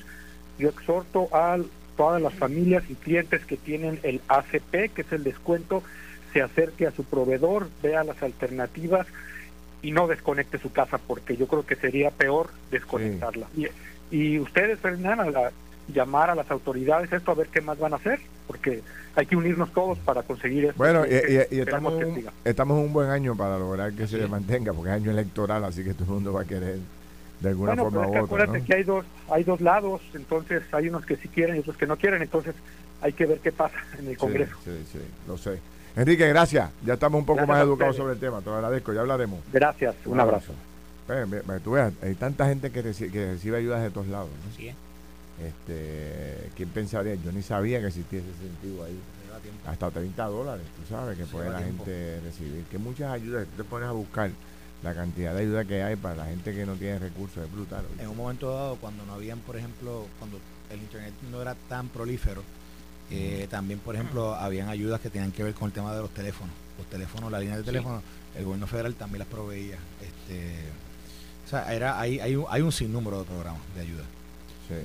yo 0.57 0.69
exhorto 0.69 1.29
a 1.31 1.57
todas 1.97 2.21
las 2.21 2.33
familias 2.33 2.83
y 2.89 2.95
clientes 2.95 3.45
que 3.45 3.57
tienen 3.57 3.99
el 4.03 4.21
ACP, 4.27 4.93
que 4.93 5.01
es 5.01 5.11
el 5.11 5.23
descuento, 5.23 5.83
se 6.33 6.41
acerque 6.41 6.87
a 6.87 6.91
su 6.91 7.03
proveedor, 7.03 7.69
vea 7.83 8.03
las 8.03 8.21
alternativas 8.23 9.07
y 9.81 9.91
no 9.91 10.07
desconecte 10.07 10.57
su 10.57 10.71
casa, 10.71 10.97
porque 10.97 11.35
yo 11.35 11.47
creo 11.47 11.65
que 11.65 11.75
sería 11.75 12.11
peor 12.11 12.49
desconectarla. 12.69 13.47
Y, 14.11 14.39
ustedes, 14.39 14.79
Fernanda, 14.79 15.47
a 15.47 15.51
llamar 15.91 16.29
a 16.29 16.35
las 16.35 16.49
autoridades 16.51 17.11
esto 17.11 17.31
a 17.31 17.35
ver 17.35 17.47
qué 17.47 17.61
más 17.61 17.79
van 17.79 17.93
a 17.93 17.97
hacer, 17.97 18.19
porque 18.47 18.81
hay 19.15 19.25
que 19.25 19.35
unirnos 19.35 19.71
todos 19.73 19.97
para 19.99 20.23
conseguir 20.23 20.65
esto. 20.65 20.77
Bueno, 20.77 21.05
y, 21.05 21.59
estamos, 21.59 21.93
estamos 22.45 22.77
en 22.77 22.85
un 22.85 22.93
buen 22.93 23.09
año 23.09 23.35
para 23.35 23.57
lograr 23.57 23.93
que 23.93 24.07
se 24.07 24.27
mantenga, 24.27 24.73
porque 24.73 24.91
es 24.91 24.95
año 24.95 25.11
electoral, 25.11 25.63
así 25.65 25.83
que 25.83 25.93
todo 25.93 26.05
el 26.05 26.11
mundo 26.11 26.33
va 26.33 26.41
a 26.41 26.45
querer 26.45 26.79
de 27.41 27.49
alguna 27.49 27.73
bueno, 27.73 27.83
forma 27.83 28.07
u 28.07 28.09
otra. 28.09 28.21
Acuérdate 28.21 28.63
que 28.63 28.75
hay 28.75 28.83
dos, 28.83 29.05
hay 29.29 29.43
dos 29.43 29.61
lados, 29.61 30.01
entonces 30.13 30.63
hay 30.71 30.89
unos 30.89 31.05
que 31.05 31.17
sí 31.17 31.27
quieren 31.27 31.55
y 31.55 31.59
otros 31.59 31.75
que 31.75 31.87
no 31.87 31.97
quieren, 31.97 32.21
entonces 32.21 32.55
hay 33.01 33.13
que 33.13 33.25
ver 33.25 33.39
qué 33.39 33.51
pasa 33.51 33.77
en 33.99 34.07
el 34.07 34.17
Congreso. 34.17 34.55
Sí, 34.63 34.71
sí, 34.91 34.99
lo 35.27 35.37
sé. 35.37 35.59
Enrique, 35.95 36.27
gracias. 36.27 36.69
Ya 36.85 36.93
estamos 36.93 37.19
un 37.19 37.25
poco 37.25 37.45
más 37.45 37.61
educados 37.61 37.97
sobre 37.97 38.13
el 38.13 38.19
tema. 38.19 38.39
Te 38.39 38.45
lo 38.45 38.55
agradezco. 38.55 38.93
Ya 38.93 39.01
hablaremos. 39.01 39.41
Gracias. 39.51 39.95
Un, 40.05 40.19
abrazo. 40.19 40.53
tú 41.63 41.71
veas, 41.71 41.91
hay 42.01 42.15
tanta 42.15 42.47
gente 42.47 42.71
que, 42.71 42.81
recibe, 42.81 43.11
que 43.11 43.31
recibe 43.33 43.57
ayudas 43.57 43.81
de 43.81 43.89
todos 43.89 44.07
lados. 44.07 44.29
¿no? 44.29 44.55
Sí. 44.55 44.73
Este, 45.43 46.49
¿Quién 46.55 46.69
pensaría? 46.69 47.15
Yo 47.15 47.31
ni 47.33 47.41
sabía 47.41 47.81
que 47.81 47.87
existía 47.87 48.19
ese 48.19 48.47
sentido 48.47 48.85
ahí. 48.85 48.97
Hasta 49.65 49.89
30 49.89 50.23
dólares, 50.25 50.65
tú 50.77 50.93
sabes, 50.93 51.17
que 51.17 51.25
puede 51.25 51.49
la 51.49 51.59
gente 51.59 52.19
recibir. 52.23 52.63
Que 52.69 52.77
muchas 52.77 53.11
ayudas, 53.11 53.47
tú 53.47 53.63
te 53.63 53.67
pones 53.67 53.89
a 53.89 53.91
buscar 53.91 54.29
la 54.83 54.95
cantidad 54.95 55.33
de 55.33 55.41
ayuda 55.41 55.65
que 55.65 55.83
hay 55.83 55.95
para 55.95 56.15
la 56.15 56.25
gente 56.25 56.53
que 56.53 56.65
no 56.65 56.73
tiene 56.75 56.99
recursos 56.99 57.43
es 57.43 57.51
brutal. 57.51 57.85
En 57.99 58.07
un 58.07 58.17
momento 58.17 58.53
dado, 58.53 58.75
cuando 58.77 59.05
no 59.05 59.13
habían, 59.13 59.39
por 59.39 59.57
ejemplo, 59.57 60.07
cuando 60.17 60.39
el 60.69 60.79
Internet 60.79 61.13
no 61.31 61.41
era 61.41 61.55
tan 61.69 61.89
prolífero, 61.89 62.43
eh, 63.11 63.47
también, 63.49 63.79
por 63.79 63.95
ejemplo, 63.95 64.33
habían 64.35 64.69
ayudas 64.69 65.01
que 65.01 65.09
tenían 65.09 65.31
que 65.31 65.43
ver 65.43 65.53
con 65.53 65.67
el 65.67 65.73
tema 65.73 65.93
de 65.93 66.01
los 66.01 66.09
teléfonos. 66.11 66.53
Los 66.77 66.87
teléfonos, 66.87 67.31
la 67.31 67.39
línea 67.39 67.57
de 67.57 67.63
teléfono, 67.63 68.01
el 68.35 68.45
gobierno 68.45 68.67
federal 68.67 68.95
también 68.95 69.19
las 69.19 69.27
proveía. 69.27 69.77
Este, 70.01 70.55
o 71.45 71.49
sea, 71.49 71.73
era, 71.73 71.99
hay, 71.99 72.19
hay, 72.19 72.35
un, 72.35 72.45
hay 72.49 72.61
un 72.61 72.71
sinnúmero 72.71 73.19
de 73.19 73.25
programas 73.25 73.61
de 73.75 73.81
ayuda. 73.81 74.03
Sí. 74.67 74.75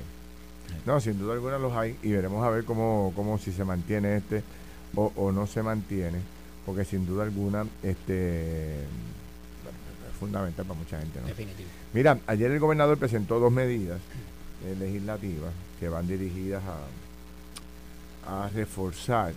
No, 0.84 1.00
sin 1.00 1.18
duda 1.18 1.34
alguna 1.34 1.58
los 1.58 1.72
hay 1.74 1.96
y 2.02 2.10
veremos 2.10 2.44
a 2.44 2.50
ver 2.50 2.64
cómo, 2.64 3.12
cómo 3.14 3.38
si 3.38 3.52
se 3.52 3.64
mantiene 3.64 4.16
este 4.16 4.42
o, 4.96 5.12
o 5.14 5.30
no 5.30 5.46
se 5.46 5.62
mantiene, 5.62 6.18
porque 6.66 6.84
sin 6.84 7.06
duda 7.06 7.22
alguna 7.22 7.64
este 7.84 8.74
fundamental 10.16 10.64
para 10.66 10.78
mucha 10.78 10.98
gente. 10.98 11.20
¿no? 11.20 11.26
Definitivo. 11.26 11.68
Mira, 11.92 12.18
ayer 12.26 12.50
el 12.50 12.58
gobernador 12.58 12.98
presentó 12.98 13.38
dos 13.38 13.52
medidas 13.52 14.00
eh, 14.64 14.74
legislativas 14.78 15.52
que 15.78 15.88
van 15.88 16.06
dirigidas 16.06 16.62
a, 18.26 18.44
a 18.44 18.48
reforzar 18.48 19.32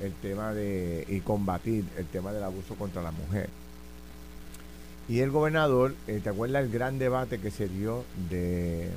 el 0.00 0.12
tema 0.14 0.52
de 0.52 1.04
y 1.08 1.20
combatir 1.20 1.84
el 1.96 2.06
tema 2.06 2.32
del 2.32 2.42
abuso 2.42 2.74
contra 2.74 3.02
la 3.02 3.12
mujer. 3.12 3.48
Y 5.08 5.20
el 5.20 5.30
gobernador, 5.30 5.94
eh, 6.06 6.20
¿te 6.22 6.28
acuerdas 6.28 6.64
el 6.64 6.70
gran 6.70 6.98
debate 6.98 7.38
que 7.38 7.50
se 7.50 7.68
dio 7.68 8.04
de, 8.30 8.88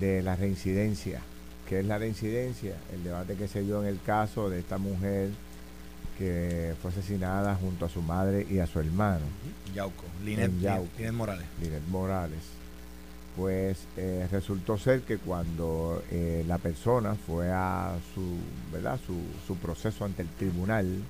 de 0.00 0.22
la 0.22 0.36
reincidencia? 0.36 1.20
¿Qué 1.68 1.80
es 1.80 1.86
la 1.86 1.98
reincidencia? 1.98 2.76
El 2.92 3.04
debate 3.04 3.34
que 3.36 3.48
se 3.48 3.62
dio 3.62 3.82
en 3.82 3.88
el 3.88 4.00
caso 4.00 4.48
de 4.48 4.60
esta 4.60 4.78
mujer 4.78 5.30
que 6.18 6.74
fue 6.80 6.90
asesinada 6.90 7.54
junto 7.56 7.86
a 7.86 7.88
su 7.88 8.02
madre 8.02 8.46
y 8.48 8.58
a 8.58 8.66
su 8.66 8.80
hermano. 8.80 9.24
Yauco, 9.74 10.04
Linet, 10.24 10.50
Morales. 11.12 11.46
Linet 11.60 11.86
Morales. 11.88 12.40
Pues 13.36 13.78
eh, 13.98 14.26
resultó 14.30 14.78
ser 14.78 15.02
que 15.02 15.18
cuando 15.18 16.02
eh, 16.10 16.42
la 16.48 16.56
persona 16.58 17.14
fue 17.14 17.50
a 17.52 17.94
su, 18.14 18.38
¿verdad? 18.72 18.98
Su, 19.06 19.14
su, 19.46 19.56
proceso 19.56 20.06
ante 20.06 20.22
el 20.22 20.28
tribunal, 20.28 21.02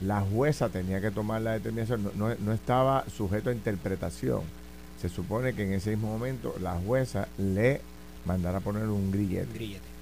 la 0.00 0.20
jueza 0.22 0.70
tenía 0.70 1.00
que 1.00 1.12
tomar 1.12 1.42
la 1.42 1.52
determinación, 1.52 2.10
no, 2.16 2.34
no, 2.34 2.52
estaba 2.52 3.04
sujeto 3.16 3.50
a 3.50 3.52
interpretación. 3.52 4.40
Se 5.00 5.08
supone 5.08 5.54
que 5.54 5.62
en 5.62 5.74
ese 5.74 5.90
mismo 5.90 6.08
momento 6.08 6.54
la 6.60 6.74
jueza 6.74 7.28
le 7.38 7.80
mandara 8.26 8.58
a 8.58 8.60
poner 8.60 8.86
un 8.86 9.12
grillete. 9.12 9.54
grillete 9.54 9.99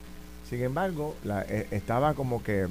sin 0.48 0.62
embargo, 0.62 1.14
la, 1.24 1.42
eh, 1.42 1.66
estaba 1.70 2.14
como 2.14 2.42
que 2.42 2.62
em, 2.62 2.70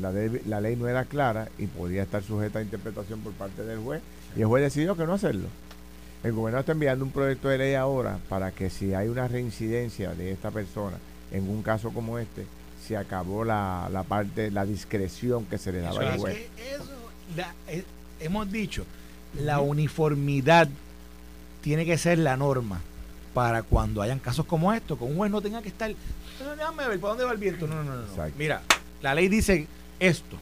la, 0.00 0.12
la, 0.46 0.60
ley 0.60 0.76
no 0.76 0.86
era 0.88 1.04
clara 1.04 1.48
y 1.58 1.66
podía 1.66 2.02
estar 2.02 2.22
sujeta 2.22 2.60
a 2.60 2.62
interpretación 2.62 3.20
por 3.20 3.32
parte 3.32 3.62
del 3.64 3.80
juez 3.80 4.02
y 4.36 4.42
el 4.42 4.46
juez 4.46 4.62
decidió 4.62 4.96
que 4.96 5.04
no 5.04 5.14
hacerlo. 5.14 5.48
El 6.22 6.32
gobernador 6.32 6.60
está 6.60 6.72
enviando 6.72 7.04
un 7.04 7.10
proyecto 7.10 7.48
de 7.48 7.58
ley 7.58 7.74
ahora 7.74 8.18
para 8.28 8.52
que 8.52 8.70
si 8.70 8.94
hay 8.94 9.08
una 9.08 9.26
reincidencia 9.26 10.14
de 10.14 10.30
esta 10.30 10.50
persona 10.50 10.96
en 11.32 11.48
un 11.48 11.62
caso 11.62 11.90
como 11.90 12.18
este, 12.18 12.46
se 12.86 12.96
acabó 12.96 13.44
la, 13.44 13.88
la 13.92 14.04
parte, 14.04 14.50
la 14.50 14.64
discreción 14.64 15.44
que 15.46 15.58
se 15.58 15.72
le 15.72 15.80
daba 15.80 16.12
al 16.12 16.18
juez. 16.18 16.36
Eh, 17.68 17.84
hemos 18.20 18.50
dicho, 18.50 18.84
la 19.40 19.60
uniformidad 19.60 20.68
tiene 21.62 21.84
que 21.84 21.98
ser 21.98 22.18
la 22.18 22.36
norma 22.36 22.80
para 23.36 23.62
cuando 23.62 24.00
hayan 24.00 24.18
casos 24.18 24.46
como 24.46 24.72
estos, 24.72 24.96
que 24.96 25.04
un 25.04 25.14
juez 25.14 25.30
no 25.30 25.42
tenga 25.42 25.60
que 25.60 25.68
estar 25.68 25.92
déjame 26.56 26.88
ver, 26.88 26.98
¿para 26.98 27.10
dónde 27.10 27.24
va 27.26 27.32
el 27.32 27.36
viento? 27.36 27.66
No, 27.66 27.84
no, 27.84 27.94
no. 27.94 28.00
no. 28.00 28.32
Mira, 28.38 28.62
la 29.02 29.14
ley 29.14 29.28
dice 29.28 29.66
esto, 30.00 30.38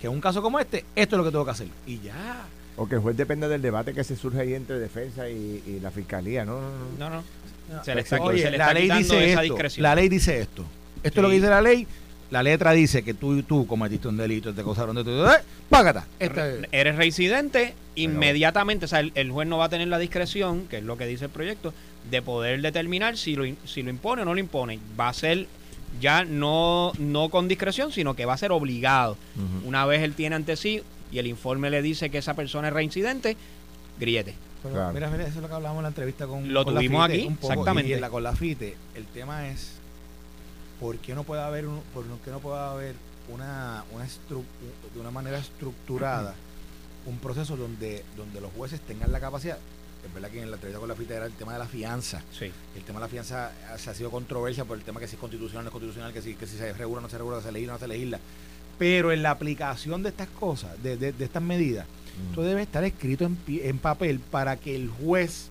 que 0.00 0.08
en 0.08 0.12
un 0.12 0.20
caso 0.20 0.42
como 0.42 0.58
este, 0.58 0.84
esto 0.96 1.14
es 1.14 1.18
lo 1.18 1.24
que 1.24 1.30
tengo 1.30 1.44
que 1.44 1.52
hacer. 1.52 1.68
Y 1.86 2.00
ya. 2.00 2.46
O 2.74 2.88
que 2.88 2.96
el 2.96 3.00
juez 3.00 3.16
depende 3.16 3.46
del 3.46 3.62
debate 3.62 3.94
que 3.94 4.02
se 4.02 4.16
surge 4.16 4.40
ahí 4.40 4.54
entre 4.54 4.80
defensa 4.80 5.28
y, 5.28 5.78
la 5.80 5.92
fiscalía, 5.92 6.44
¿no? 6.44 6.58
No, 6.98 7.10
no. 7.10 7.22
Se 7.84 7.94
le 7.94 8.00
está, 8.00 8.20
Oye, 8.20 8.50
la 8.50 8.74
ley 8.74 8.90
dice 8.90 9.34
esto. 9.34 9.56
La 9.76 9.94
ley 9.94 10.08
dice 10.08 10.40
esto. 10.40 10.64
Esto 11.04 11.20
es 11.20 11.22
lo 11.22 11.28
que 11.28 11.36
dice 11.36 11.48
la 11.48 11.62
ley. 11.62 11.86
la 12.32 12.42
letra 12.42 12.72
dice 12.72 13.04
que 13.04 13.14
tú 13.14 13.36
y 13.36 13.44
tú 13.44 13.68
cometiste 13.68 14.08
un 14.08 14.16
delito, 14.16 14.52
te 14.52 14.64
causaron 14.64 14.96
de 14.96 15.04
todo, 15.04 15.32
¡eh! 15.32 15.42
págata. 15.68 16.08
Este 16.18 16.68
Eres 16.72 16.96
residente, 16.96 17.74
inmediatamente, 17.94 18.86
o 18.86 18.88
sea, 18.88 18.98
el, 18.98 19.30
juez 19.30 19.46
no 19.46 19.58
va 19.58 19.66
a 19.66 19.68
tener 19.68 19.86
la 19.86 20.00
discreción, 20.00 20.66
que 20.66 20.78
es 20.78 20.84
lo 20.84 20.96
que 20.96 21.06
dice 21.06 21.26
el 21.26 21.30
proyecto, 21.30 21.72
de 22.10 22.22
poder 22.22 22.60
determinar 22.62 23.16
si 23.16 23.36
lo, 23.36 23.44
si 23.64 23.82
lo 23.82 23.90
impone 23.90 24.22
o 24.22 24.24
no 24.24 24.34
lo 24.34 24.40
impone. 24.40 24.78
Va 24.98 25.08
a 25.08 25.12
ser 25.12 25.46
ya 26.00 26.24
no, 26.24 26.92
no 26.98 27.28
con 27.28 27.48
discreción, 27.48 27.92
sino 27.92 28.14
que 28.14 28.24
va 28.24 28.34
a 28.34 28.38
ser 28.38 28.52
obligado. 28.52 29.16
Una 29.64 29.84
vez 29.86 30.02
él 30.02 30.14
tiene 30.14 30.36
ante 30.36 30.56
sí 30.56 30.82
y 31.10 31.18
el 31.18 31.26
informe 31.26 31.70
le 31.70 31.82
dice 31.82 32.10
que 32.10 32.18
esa 32.18 32.34
persona 32.34 32.68
es 32.68 32.74
reincidente, 32.74 33.36
grillete. 33.98 34.34
Mira, 34.64 35.10
mira, 35.10 35.26
eso 35.26 35.36
es 35.36 35.42
lo 35.42 35.48
que 35.48 35.54
hablamos 35.54 35.78
en 35.78 35.82
la 35.82 35.88
entrevista 35.88 36.26
con 36.26 36.52
Lo 36.52 36.64
tuvimos 36.64 37.04
aquí, 37.04 37.28
exactamente. 37.40 37.90
Y 37.90 37.94
en 37.94 38.00
la, 38.00 38.10
con 38.10 38.22
la 38.22 38.34
FITE, 38.34 38.76
el 38.94 39.04
tema 39.06 39.48
es 39.48 39.72
¿por 40.80 40.96
qué 40.98 41.14
no 41.14 41.24
puede 41.24 41.42
haber, 41.42 41.64
por 41.92 42.04
qué 42.24 42.30
no 42.30 42.38
puede 42.38 42.60
haber 42.60 42.94
una, 43.28 43.84
una 43.92 44.04
de 44.04 45.00
una 45.00 45.10
manera 45.10 45.38
estructurada 45.38 46.34
un 47.06 47.18
proceso 47.18 47.56
donde, 47.56 48.04
donde 48.16 48.40
los 48.40 48.52
jueces 48.52 48.80
tengan 48.80 49.10
la 49.10 49.20
capacidad 49.20 49.58
es 50.04 50.12
verdad 50.12 50.30
que 50.30 50.42
en 50.42 50.50
la 50.50 50.56
entrevista 50.56 50.80
con 50.80 50.88
la 50.88 50.94
FITE 50.94 51.14
era 51.14 51.26
el 51.26 51.32
tema 51.32 51.52
de 51.52 51.58
la 51.58 51.66
fianza. 51.66 52.22
Sí. 52.36 52.50
El 52.76 52.82
tema 52.82 52.98
de 52.98 53.04
la 53.04 53.08
fianza 53.08 53.52
se 53.76 53.90
ha 53.90 53.94
sido 53.94 54.10
controversia 54.10 54.64
por 54.64 54.76
el 54.76 54.84
tema 54.84 55.00
que 55.00 55.06
si 55.06 55.14
es 55.14 55.20
constitucional 55.20 55.60
o 55.60 55.62
no 55.62 55.68
es 55.68 55.72
constitucional, 55.72 56.12
que 56.12 56.22
si, 56.22 56.34
que 56.34 56.46
si 56.46 56.56
se 56.56 56.72
regula 56.72 56.98
o 56.98 57.02
no 57.02 57.08
se 57.08 57.18
regula, 57.18 57.40
se 57.40 57.52
legisla 57.52 57.74
o 57.74 57.76
no 57.76 57.80
se 57.80 57.88
legisla. 57.88 58.18
Pero 58.78 59.12
en 59.12 59.22
la 59.22 59.30
aplicación 59.30 60.02
de 60.02 60.08
estas 60.08 60.28
cosas, 60.28 60.82
de, 60.82 60.96
de, 60.96 61.24
estas 61.24 61.42
medidas, 61.42 61.86
esto 62.28 62.42
debe 62.42 62.62
estar 62.62 62.82
escrito 62.84 63.24
en, 63.24 63.38
en 63.46 63.78
papel 63.78 64.18
para 64.18 64.56
que 64.56 64.74
el 64.74 64.88
juez 64.90 65.48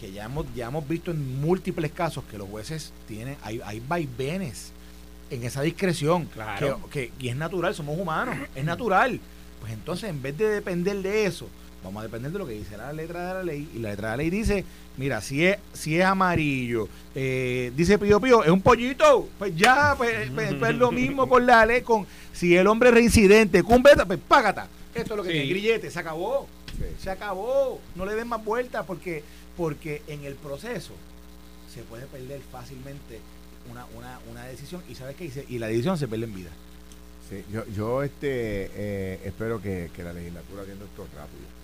que 0.00 0.12
ya 0.12 0.24
hemos, 0.24 0.46
ya 0.54 0.68
hemos 0.68 0.88
visto 0.88 1.10
en 1.10 1.40
múltiples 1.40 1.92
casos 1.92 2.24
que 2.24 2.38
los 2.38 2.48
jueces 2.48 2.92
tienen, 3.06 3.36
hay, 3.42 3.60
hay 3.64 3.80
vaivenes 3.80 4.72
en 5.30 5.44
esa 5.44 5.60
discreción, 5.62 6.24
claro. 6.26 6.80
que, 6.90 7.12
y 7.20 7.28
es 7.28 7.36
natural, 7.36 7.74
somos 7.74 7.98
humanos, 7.98 8.36
es 8.54 8.64
natural. 8.64 9.20
Pues 9.60 9.72
entonces, 9.72 10.08
en 10.08 10.22
vez 10.22 10.36
de 10.38 10.48
depender 10.48 10.96
de 11.02 11.26
eso, 11.26 11.48
vamos 11.82 12.00
a 12.00 12.04
depender 12.04 12.32
de 12.32 12.38
lo 12.38 12.46
que 12.46 12.54
dice 12.54 12.76
la 12.76 12.92
letra 12.92 13.28
de 13.28 13.34
la 13.34 13.42
ley. 13.42 13.70
Y 13.74 13.78
la 13.78 13.90
letra 13.90 14.10
de 14.10 14.12
la 14.12 14.16
ley 14.18 14.30
dice, 14.30 14.64
mira, 14.96 15.20
si 15.20 15.44
es, 15.44 15.58
si 15.72 15.98
es 15.98 16.04
amarillo, 16.04 16.88
eh, 17.14 17.72
dice 17.76 17.98
Pío 17.98 18.20
Pío, 18.20 18.44
es 18.44 18.50
un 18.50 18.62
pollito, 18.62 19.28
pues 19.38 19.54
ya, 19.56 19.94
pues, 19.96 20.30
pues, 20.34 20.54
pues, 20.54 20.72
es 20.72 20.78
lo 20.78 20.90
mismo 20.92 21.28
con 21.28 21.46
la 21.46 21.64
ley, 21.66 21.82
con 21.82 22.06
si 22.32 22.56
el 22.56 22.66
hombre 22.66 22.90
reincidente, 22.90 23.62
cumple, 23.62 23.92
pues 24.06 24.18
págata. 24.26 24.68
Esto 24.94 25.14
es 25.14 25.16
lo 25.16 25.22
que 25.22 25.30
tiene 25.30 25.46
grillete, 25.46 25.90
se 25.90 25.98
acabó. 25.98 26.48
Se 26.98 27.10
acabó. 27.10 27.78
No 27.94 28.06
le 28.06 28.14
den 28.14 28.26
más 28.26 28.42
vueltas 28.42 28.86
porque 28.86 29.22
porque 29.60 30.00
en 30.06 30.24
el 30.24 30.36
proceso 30.36 30.94
se 31.72 31.82
puede 31.82 32.06
perder 32.06 32.40
fácilmente 32.50 33.20
una, 33.70 33.84
una, 33.94 34.18
una 34.30 34.44
decisión 34.46 34.82
y 34.88 34.94
sabes 34.94 35.16
qué 35.16 35.24
dice 35.24 35.44
y 35.50 35.58
la 35.58 35.66
decisión 35.66 35.98
se 35.98 36.08
pierde 36.08 36.24
en 36.24 36.34
vida 36.34 36.50
sí, 37.28 37.44
yo, 37.52 37.66
yo 37.76 38.02
este 38.02 38.70
eh, 38.74 39.20
espero 39.24 39.60
que, 39.60 39.90
la 39.98 40.14
legislatura 40.14 40.62
atienda 40.62 40.86
esto 40.86 41.06
rápido 41.14 41.59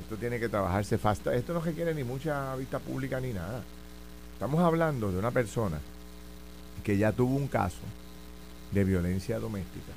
esto 0.00 0.16
tiene 0.16 0.38
que 0.38 0.48
trabajarse 0.48 0.98
fast 0.98 1.26
esto 1.28 1.52
no 1.54 1.60
requiere 1.60 1.94
ni 1.94 2.04
mucha 2.04 2.54
vista 2.56 2.78
pública 2.78 3.20
ni 3.20 3.32
nada 3.32 3.62
estamos 4.32 4.60
hablando 4.60 5.10
de 5.10 5.18
una 5.18 5.30
persona 5.30 5.78
que 6.84 6.98
ya 6.98 7.12
tuvo 7.12 7.34
un 7.34 7.48
caso 7.48 7.82
de 8.72 8.84
violencia 8.84 9.38
doméstica 9.38 9.92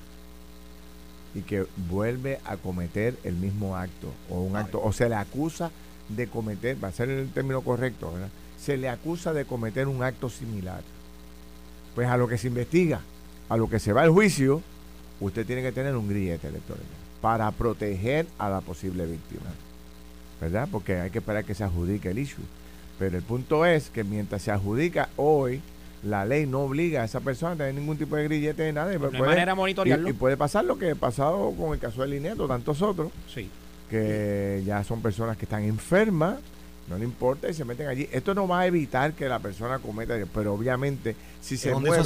y 1.35 1.41
que 1.41 1.65
vuelve 1.89 2.39
a 2.45 2.57
cometer 2.57 3.15
el 3.23 3.35
mismo 3.35 3.75
acto 3.75 4.11
o 4.29 4.41
un 4.41 4.55
acto 4.55 4.81
o 4.81 4.91
se 4.91 5.09
le 5.09 5.15
acusa 5.15 5.71
de 6.09 6.27
cometer, 6.27 6.83
va 6.83 6.87
a 6.87 6.91
ser 6.91 7.09
el 7.09 7.29
término 7.29 7.61
correcto, 7.61 8.11
¿verdad? 8.11 8.29
se 8.59 8.77
le 8.77 8.89
acusa 8.89 9.33
de 9.33 9.45
cometer 9.45 9.87
un 9.87 10.03
acto 10.03 10.29
similar. 10.29 10.81
Pues 11.95 12.07
a 12.07 12.17
lo 12.17 12.27
que 12.27 12.37
se 12.37 12.47
investiga, 12.47 13.01
a 13.47 13.57
lo 13.57 13.69
que 13.69 13.79
se 13.79 13.93
va 13.93 14.01
al 14.01 14.09
juicio, 14.09 14.61
usted 15.19 15.45
tiene 15.45 15.61
que 15.61 15.71
tener 15.71 15.95
un 15.95 16.07
grillete 16.07 16.47
electoral 16.47 16.83
para 17.21 17.51
proteger 17.51 18.27
a 18.37 18.49
la 18.49 18.61
posible 18.61 19.05
víctima. 19.05 19.49
¿Verdad? 20.41 20.67
Porque 20.71 20.95
hay 20.95 21.09
que 21.09 21.19
esperar 21.19 21.43
que 21.43 21.53
se 21.53 21.63
adjudique 21.63 22.09
el 22.09 22.19
issue. 22.19 22.43
Pero 22.97 23.17
el 23.17 23.23
punto 23.23 23.65
es 23.65 23.89
que 23.89 24.03
mientras 24.03 24.41
se 24.41 24.51
adjudica 24.51 25.09
hoy, 25.15 25.61
la 26.03 26.25
ley 26.25 26.45
no 26.45 26.61
obliga 26.61 27.01
a 27.01 27.05
esa 27.05 27.19
persona 27.19 27.53
a 27.53 27.55
tener 27.55 27.75
ningún 27.75 27.97
tipo 27.97 28.15
de 28.15 28.23
grillete 28.25 28.63
de 28.63 28.73
nada. 28.73 28.93
Y 28.93 28.97
puede, 28.97 29.19
manera 29.19 29.55
Y, 30.07 30.13
puede 30.13 30.37
pasar 30.37 30.65
lo 30.65 30.77
que 30.77 30.91
ha 30.91 30.95
pasado 30.95 31.53
con 31.57 31.73
el 31.73 31.79
caso 31.79 32.01
de 32.01 32.07
Lineto, 32.09 32.47
tantos 32.47 32.81
otros. 32.81 33.11
Sí 33.33 33.49
que 33.89 34.61
ya 34.65 34.83
son 34.83 35.01
personas 35.01 35.35
que 35.35 35.45
están 35.45 35.63
enfermas, 35.63 36.37
no 36.87 36.97
le 36.97 37.03
importa 37.03 37.49
y 37.49 37.53
se 37.53 37.65
meten 37.65 37.87
allí. 37.87 38.07
Esto 38.11 38.33
no 38.33 38.47
va 38.47 38.61
a 38.61 38.67
evitar 38.67 39.13
que 39.13 39.27
la 39.27 39.39
persona 39.39 39.79
cometa, 39.79 40.15
pero 40.33 40.53
obviamente 40.53 41.15
si 41.41 41.57
se 41.57 41.73
mueve, 41.73 42.03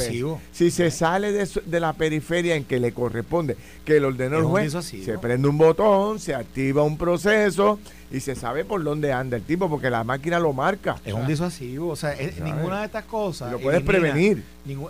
si 0.52 0.72
se 0.72 0.92
sale 0.92 1.32
de, 1.32 1.80
la 1.80 1.94
periferia 1.94 2.56
en 2.56 2.66
que 2.66 2.80
le 2.80 2.92
corresponde, 2.92 3.58
que 3.86 3.98
el 3.98 4.06
ordenó 4.06 4.38
el 4.38 4.44
juez, 4.44 4.74
se 4.74 5.18
prende 5.18 5.48
un 5.48 5.58
botón, 5.58 6.20
se 6.20 6.36
activa 6.36 6.84
un 6.84 6.98
proceso 6.98 7.80
y 8.12 8.20
se 8.20 8.36
sabe 8.36 8.64
por 8.66 8.84
dónde 8.84 9.12
anda 9.12 9.38
el 9.38 9.44
tipo 9.44 9.70
porque 9.70 9.90
la 9.90 10.04
máquina 10.04 10.40
lo 10.40 10.54
marca. 10.54 10.98
Es 11.04 11.14
un 11.14 11.28
disuasivo, 11.28 11.90
o 11.90 11.96
sea, 11.96 12.16
ninguna 12.44 12.80
de 12.80 12.86
estas 12.86 13.06
cosas. 13.06 13.52
Lo 13.52 13.60
puedes 13.60 13.82
prevenir. 13.82 14.44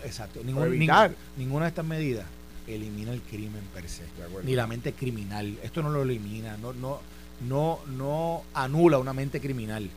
exacto, 0.04 0.42
ninguna 0.44 1.66
de 1.66 1.70
estas 1.70 1.86
medidas 1.86 2.26
elimina 2.68 3.12
el 3.12 3.22
crimen 3.22 3.62
per 3.74 3.88
se, 3.90 4.04
ni 4.44 4.56
la 4.56 4.68
mente 4.68 4.94
criminal. 4.94 5.58
Esto 5.64 5.82
no 5.82 5.90
lo 5.90 6.04
elimina, 6.04 6.58
no, 6.58 6.74
no, 6.74 7.00
no, 7.42 7.80
no 7.88 8.44
anula 8.54 8.98
una 8.98 9.14
mente 9.14 9.40
criminal, 9.40 9.90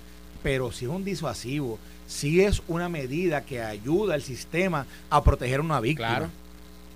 pero 0.43 0.73
si 0.73 0.85
es 0.85 0.91
un 0.91 1.05
disuasivo, 1.05 1.79
si 2.07 2.41
es 2.41 2.63
una 2.69 2.89
medida 2.89 3.45
que 3.45 3.63
ayuda 3.63 4.15
al 4.15 4.23
sistema 4.23 4.87
a 5.11 5.23
proteger 5.23 5.61
a 5.61 5.63
una 5.63 5.81
víctima. 5.81 6.31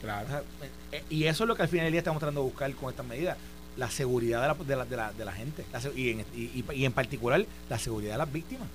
Claro, 0.01 0.27
claro. 0.29 0.45
Eh, 0.93 1.03
y 1.11 1.25
eso 1.25 1.45
es 1.45 1.49
lo 1.49 1.57
que 1.57 1.63
al 1.63 1.69
final 1.69 1.87
del 1.87 1.93
día 1.93 2.01
estamos 2.01 2.21
tratando 2.21 2.41
de 2.43 2.47
buscar 2.47 2.73
con 2.75 2.91
estas 2.91 3.07
medidas 3.07 3.37
la 3.77 3.91
seguridad 3.91 4.43
de 4.43 4.77
la, 4.77 4.85
de 4.85 4.97
la, 4.97 5.13
de 5.13 5.25
la, 5.25 5.33
gente 5.33 5.65
y, 5.95 6.11
en, 6.11 6.25
y, 6.35 6.85
en 6.85 6.93
particular 6.93 7.45
la 7.69 7.79
seguridad 7.79 8.13
de 8.13 8.19
las 8.19 8.33
víctimas. 8.33 8.69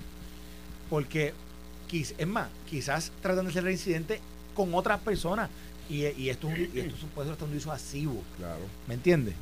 Porque, 0.88 1.34
es 1.92 2.26
más, 2.26 2.48
quizás 2.68 3.12
tratando 3.20 3.48
de 3.48 3.54
ser 3.54 3.64
reincidente 3.64 4.20
con 4.54 4.74
otras 4.74 5.00
personas, 5.00 5.50
y, 5.88 6.06
y 6.06 6.30
esto, 6.30 6.48
y 6.50 6.80
esto 6.80 7.06
puede 7.14 7.28
ser 7.28 7.34
hasta 7.34 7.44
un 7.44 7.52
disuasivo. 7.52 8.22
Claro. 8.36 8.62
¿Me 8.88 8.94
entiendes? 8.94 9.34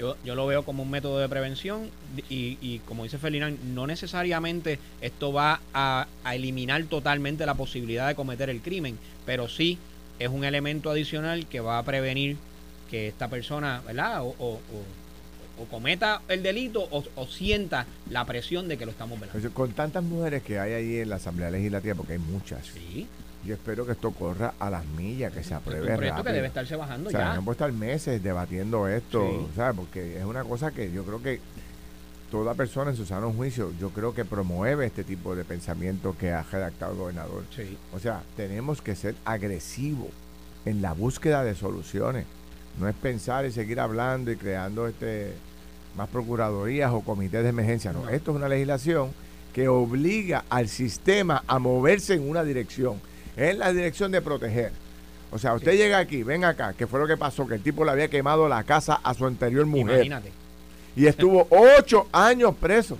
Yo, 0.00 0.16
yo 0.24 0.34
lo 0.34 0.46
veo 0.46 0.64
como 0.64 0.82
un 0.82 0.90
método 0.90 1.18
de 1.18 1.28
prevención 1.28 1.90
y, 2.30 2.56
y 2.62 2.80
como 2.86 3.04
dice 3.04 3.18
Ferdinand, 3.18 3.58
no 3.74 3.86
necesariamente 3.86 4.78
esto 5.02 5.30
va 5.30 5.60
a, 5.74 6.06
eliminar 6.32 6.82
totalmente 6.84 7.44
la 7.44 7.52
posibilidad 7.52 8.08
de 8.08 8.14
cometer 8.14 8.48
el 8.48 8.62
crimen, 8.62 8.98
pero 9.26 9.46
sí 9.46 9.76
es 10.18 10.30
un 10.30 10.44
elemento 10.44 10.90
adicional 10.90 11.46
que 11.46 11.60
va 11.60 11.76
a 11.76 11.82
prevenir 11.82 12.38
que 12.90 13.08
esta 13.08 13.28
persona, 13.28 13.82
¿verdad? 13.86 14.22
O, 14.22 14.34
o, 14.38 14.60
cometa 15.70 16.22
el 16.28 16.42
delito 16.42 16.88
o, 16.90 17.26
sienta 17.26 17.84
la 18.08 18.24
presión 18.24 18.68
de 18.68 18.78
que 18.78 18.86
lo 18.86 18.92
estamos 18.92 19.20
velando. 19.20 19.52
Con 19.52 19.72
tantas 19.72 20.02
mujeres 20.02 20.42
que 20.42 20.58
hay 20.58 20.72
ahí 20.72 20.96
en 21.00 21.10
la 21.10 21.16
Asamblea 21.16 21.50
Legislativa, 21.50 21.94
porque 21.94 22.14
hay 22.14 22.18
muchas. 22.18 22.64
Sí. 22.64 23.06
Yo 23.44 23.54
espero 23.54 23.86
que 23.86 23.92
esto 23.92 24.10
corra 24.10 24.54
a 24.58 24.68
las 24.68 24.84
millas, 24.84 25.32
que 25.32 25.42
se 25.42 25.54
apruebe. 25.54 25.86
Es 25.86 25.90
un 25.90 25.96
proyecto 25.96 26.24
que 26.24 26.32
debe 26.32 26.46
estarse 26.48 26.76
bajando 26.76 27.08
o 27.08 27.10
sea, 27.10 27.34
ya. 27.34 27.40
No 27.40 27.52
estar 27.52 27.72
meses 27.72 28.22
debatiendo 28.22 28.86
esto, 28.86 29.48
¿sabes? 29.56 29.76
Porque 29.76 30.18
es 30.18 30.24
una 30.24 30.44
cosa 30.44 30.70
que 30.72 30.92
yo 30.92 31.04
creo 31.04 31.22
que 31.22 31.40
toda 32.30 32.54
persona 32.54 32.90
en 32.90 32.96
su 32.96 33.06
sano 33.06 33.32
juicio, 33.32 33.72
yo 33.80 33.90
creo 33.90 34.14
que 34.14 34.24
promueve 34.24 34.86
este 34.86 35.04
tipo 35.04 35.34
de 35.34 35.44
pensamiento 35.44 36.14
que 36.18 36.30
ha 36.30 36.42
redactado 36.42 36.92
el 36.92 36.98
gobernador. 36.98 37.44
Sí. 37.54 37.76
O 37.92 37.98
sea, 37.98 38.22
tenemos 38.36 38.82
que 38.82 38.94
ser 38.94 39.14
agresivos 39.24 40.08
en 40.64 40.82
la 40.82 40.92
búsqueda 40.92 41.42
de 41.42 41.54
soluciones. 41.54 42.26
No 42.78 42.88
es 42.88 42.94
pensar 42.94 43.46
y 43.46 43.52
seguir 43.52 43.80
hablando 43.80 44.30
y 44.30 44.36
creando 44.36 44.86
este 44.86 45.32
más 45.96 46.08
procuradorías 46.08 46.92
o 46.92 47.00
comités 47.00 47.42
de 47.42 47.48
emergencia. 47.48 47.92
no. 47.92 48.08
esto 48.08 48.30
es 48.30 48.36
una 48.36 48.48
legislación 48.48 49.10
que 49.52 49.66
obliga 49.66 50.44
al 50.48 50.68
sistema 50.68 51.42
a 51.48 51.58
moverse 51.58 52.14
en 52.14 52.30
una 52.30 52.44
dirección 52.44 53.00
es 53.40 53.56
la 53.56 53.72
dirección 53.72 54.12
de 54.12 54.20
proteger. 54.20 54.72
O 55.30 55.38
sea, 55.38 55.54
usted 55.54 55.72
llega 55.76 55.98
aquí, 55.98 56.22
ven 56.22 56.44
acá, 56.44 56.74
que 56.74 56.86
fue 56.86 57.00
lo 57.00 57.06
que 57.06 57.16
pasó, 57.16 57.46
que 57.46 57.54
el 57.54 57.62
tipo 57.62 57.84
le 57.84 57.92
había 57.92 58.08
quemado 58.08 58.48
la 58.48 58.64
casa 58.64 59.00
a 59.02 59.14
su 59.14 59.24
anterior 59.26 59.64
mujer. 59.64 59.96
Imagínate. 59.96 60.32
Y 60.96 61.06
estuvo 61.06 61.46
ocho 61.78 62.08
años 62.12 62.54
preso. 62.60 62.98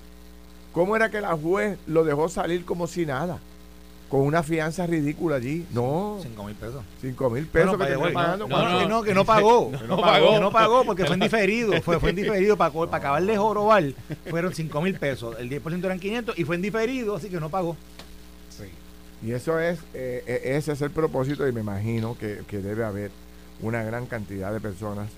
¿Cómo 0.73 0.95
era 0.95 1.11
que 1.11 1.21
la 1.21 1.37
juez 1.37 1.79
lo 1.87 2.05
dejó 2.05 2.29
salir 2.29 2.65
como 2.65 2.87
si 2.87 3.05
nada? 3.05 3.39
Con 4.09 4.21
una 4.23 4.43
fianza 4.43 4.87
ridícula 4.87 5.37
allí. 5.37 5.67
No. 5.73 6.19
Cinco 6.23 6.45
mil 6.45 6.55
pesos. 6.55 6.83
Cinco 7.01 7.31
mil 7.31 7.47
pesos 7.47 7.77
que 7.77 7.85
te 7.85 7.99
pagando. 8.13 8.49
No, 8.49 8.89
no, 8.89 9.03
que 9.03 9.15
no 9.15 9.25
pagó. 9.25 9.71
No, 9.89 10.01
pagó. 10.01 10.31
Que 10.35 10.41
no 10.41 10.51
pagó 10.51 10.85
porque 10.85 11.05
fue 11.05 11.15
en 11.15 11.21
diferido. 11.21 11.81
Fue, 11.83 12.01
fue 12.01 12.11
en 12.11 12.17
diferido 12.17 12.57
para, 12.57 12.73
para 12.73 12.97
acabar 12.97 13.23
de 13.25 13.37
jorobar. 13.37 13.85
Fueron 14.29 14.55
cinco 14.55 14.81
mil 14.81 14.95
pesos. 14.95 15.37
El 15.39 15.51
10% 15.51 15.85
eran 15.85 15.99
500 15.99 16.39
y 16.39 16.45
fue 16.45 16.57
en 16.57 16.63
diferido, 16.63 17.17
así 17.17 17.29
que 17.29 17.41
no 17.41 17.51
pagó. 17.51 17.77
Y 19.23 19.33
eso 19.33 19.59
es, 19.59 19.79
eh, 19.95 20.23
e, 20.27 20.57
ese 20.57 20.73
es 20.73 20.81
el 20.83 20.91
propósito 20.91 21.47
y 21.47 21.53
me 21.53 21.61
imagino 21.61 22.17
que, 22.17 22.43
debe 22.51 22.85
haber 22.85 23.11
una 23.61 23.83
gran 23.83 24.07
cantidad 24.07 24.53
de 24.53 24.61
personas 24.61 25.09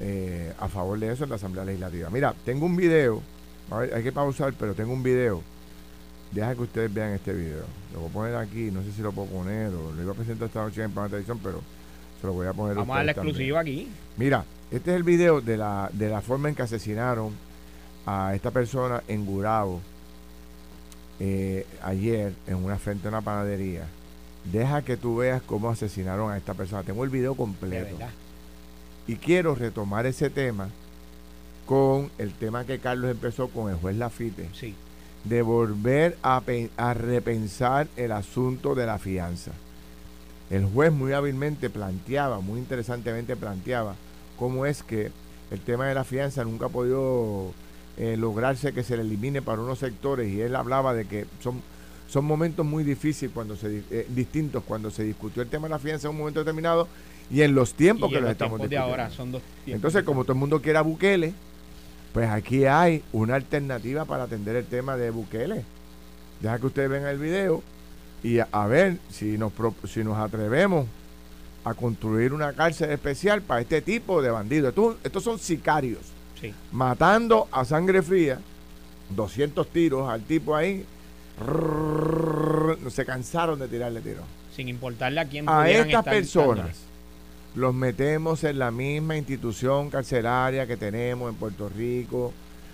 eh, 0.00 0.52
a 0.58 0.68
favor 0.68 0.98
de 0.98 1.12
eso 1.12 1.24
en 1.24 1.30
la 1.30 1.36
Asamblea 1.36 1.64
Legislativa. 1.64 2.10
Mira, 2.10 2.34
tengo 2.44 2.66
un 2.66 2.76
video, 2.76 3.22
hay 3.70 4.02
que 4.02 4.12
pausar, 4.12 4.52
pero 4.58 4.74
tengo 4.74 4.92
un 4.92 5.02
video. 5.02 5.42
Deja 6.32 6.54
que 6.54 6.62
ustedes 6.62 6.92
vean 6.92 7.12
este 7.12 7.32
video. 7.32 7.64
Lo 7.92 8.00
voy 8.00 8.08
a 8.08 8.12
poner 8.12 8.36
aquí, 8.36 8.70
no 8.70 8.82
sé 8.82 8.92
si 8.92 9.02
lo 9.02 9.12
puedo 9.12 9.28
poner 9.28 9.68
o 9.68 9.92
lo 9.92 10.02
iba 10.02 10.12
a 10.12 10.14
presentar 10.14 10.46
esta 10.46 10.62
noche 10.62 10.82
en 10.82 10.92
Pana 10.92 11.08
Televisión, 11.08 11.40
pero 11.42 11.60
Se 12.20 12.26
lo 12.26 12.32
voy 12.34 12.46
a 12.46 12.52
poner. 12.52 12.76
Vamos 12.76 12.94
a 12.94 12.98
dar 12.98 13.06
la 13.06 13.12
exclusiva 13.12 13.60
aquí. 13.60 13.88
Mira, 14.16 14.44
este 14.70 14.90
es 14.90 14.96
el 14.96 15.02
video 15.02 15.40
de 15.40 15.56
la, 15.56 15.90
de 15.92 16.08
la 16.08 16.20
forma 16.20 16.48
en 16.48 16.54
que 16.54 16.62
asesinaron 16.62 17.32
a 18.06 18.34
esta 18.34 18.50
persona 18.50 19.02
en 19.08 19.26
Gurabo 19.26 19.80
eh, 21.20 21.66
ayer 21.82 22.32
en 22.46 22.56
una 22.56 22.78
frente 22.78 23.06
a 23.06 23.10
una 23.10 23.20
panadería. 23.20 23.84
Deja 24.50 24.82
que 24.82 24.96
tú 24.96 25.16
veas 25.16 25.42
cómo 25.42 25.68
asesinaron 25.68 26.32
a 26.32 26.38
esta 26.38 26.54
persona. 26.54 26.82
Tengo 26.82 27.04
el 27.04 27.10
video 27.10 27.34
completo. 27.34 27.96
Y 29.06 29.16
quiero 29.16 29.54
retomar 29.54 30.06
ese 30.06 30.30
tema 30.30 30.70
con 31.66 32.10
el 32.16 32.32
tema 32.32 32.64
que 32.64 32.78
Carlos 32.78 33.10
empezó 33.10 33.48
con 33.48 33.70
el 33.70 33.76
juez 33.76 33.96
Lafite. 33.96 34.48
Sí. 34.54 34.74
De 35.24 35.42
volver 35.42 36.16
a, 36.22 36.42
a 36.78 36.94
repensar 36.94 37.86
el 37.96 38.12
asunto 38.12 38.74
de 38.74 38.86
la 38.86 38.98
fianza. 38.98 39.52
El 40.48 40.64
juez 40.64 40.90
muy 40.90 41.12
hábilmente 41.12 41.68
planteaba, 41.68 42.40
muy 42.40 42.58
interesantemente 42.58 43.36
planteaba, 43.36 43.94
cómo 44.38 44.64
es 44.64 44.82
que 44.82 45.12
el 45.50 45.60
tema 45.60 45.86
de 45.86 45.94
la 45.94 46.04
fianza 46.04 46.44
nunca 46.44 46.66
ha 46.66 46.70
podido 46.70 47.52
eh, 47.96 48.16
lograrse 48.16 48.72
que 48.72 48.82
se 48.82 48.96
le 48.96 49.02
elimine 49.02 49.42
para 49.42 49.60
unos 49.62 49.78
sectores 49.78 50.30
y 50.32 50.40
él 50.40 50.56
hablaba 50.56 50.94
de 50.94 51.06
que 51.06 51.26
son 51.42 51.62
son 52.08 52.24
momentos 52.24 52.66
muy 52.66 52.82
difíciles 52.82 53.30
cuando 53.32 53.54
se 53.54 53.84
eh, 53.90 54.06
distintos 54.08 54.64
cuando 54.66 54.90
se 54.90 55.04
discutió 55.04 55.42
el 55.42 55.48
tema 55.48 55.68
de 55.68 55.70
la 55.70 55.78
fianza 55.78 56.08
en 56.08 56.12
un 56.12 56.18
momento 56.18 56.40
determinado 56.40 56.88
y 57.30 57.42
en 57.42 57.54
los 57.54 57.74
tiempos 57.74 58.10
que 58.10 58.20
lo 58.20 58.28
estamos 58.28 58.58
discutiendo. 58.58 58.86
ahora 58.86 59.10
son 59.10 59.32
dos 59.32 59.42
Entonces, 59.66 60.02
como 60.02 60.24
todo 60.24 60.32
el 60.32 60.40
mundo 60.40 60.60
quiere 60.60 60.78
a 60.78 60.82
Bukele, 60.82 61.32
pues 62.12 62.28
aquí 62.28 62.64
hay 62.64 63.04
una 63.12 63.36
alternativa 63.36 64.04
para 64.04 64.24
atender 64.24 64.56
el 64.56 64.66
tema 64.66 64.96
de 64.96 65.10
Bukele. 65.10 65.64
Deja 66.40 66.58
que 66.58 66.66
ustedes 66.66 66.90
vean 66.90 67.06
el 67.06 67.18
video 67.18 67.62
y 68.24 68.38
a, 68.38 68.66
ver 68.66 68.98
si 69.10 69.38
nos, 69.38 69.52
si 69.88 70.02
nos 70.02 70.18
atrevemos 70.18 70.86
a 71.64 71.74
construir 71.74 72.32
una 72.32 72.52
cárcel 72.52 72.90
especial 72.90 73.42
para 73.42 73.60
este 73.60 73.80
tipo 73.80 74.20
de 74.22 74.30
bandidos. 74.30 74.74
Estos, 75.04 75.22
son 75.22 75.38
sicarios. 75.38 76.00
Matando 76.72 77.48
a 77.50 77.64
sangre 77.64 78.02
fría, 78.02 78.38
200 79.10 79.66
tiros 79.68 80.08
al 80.08 80.22
tipo 80.22 80.54
ahí. 80.54 80.84
se 82.88 83.04
cansaron 83.04 83.58
de 83.58 83.68
tirarle 83.68 84.00
tiros. 84.00 84.24
Sin 84.54 84.68
importarle 84.68 85.20
a 85.20 85.24
quién 85.26 85.48
A 85.48 85.70
estas 85.70 86.04
personas 86.04 86.90
los 87.54 87.74
metemos 87.74 88.44
en 88.44 88.58
la 88.58 88.70
misma 88.70 89.16
institución 89.16 89.90
carcelaria 89.90 90.66
que 90.66 90.76
tenemos 90.76 91.30
en 91.30 91.36
Puerto 91.36 91.68
Rico, 91.68 92.32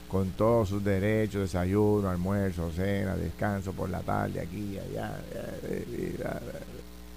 con 0.09 0.31
todos 0.31 0.69
sus 0.69 0.85
derechos, 0.85 1.41
desayuno, 1.41 2.09
almuerzo, 2.09 2.71
cena, 2.73 3.17
descanso 3.17 3.73
por 3.73 3.91
la 3.91 4.01
tarde, 4.01 4.41
aquí, 4.41 4.79
allá. 4.79 5.19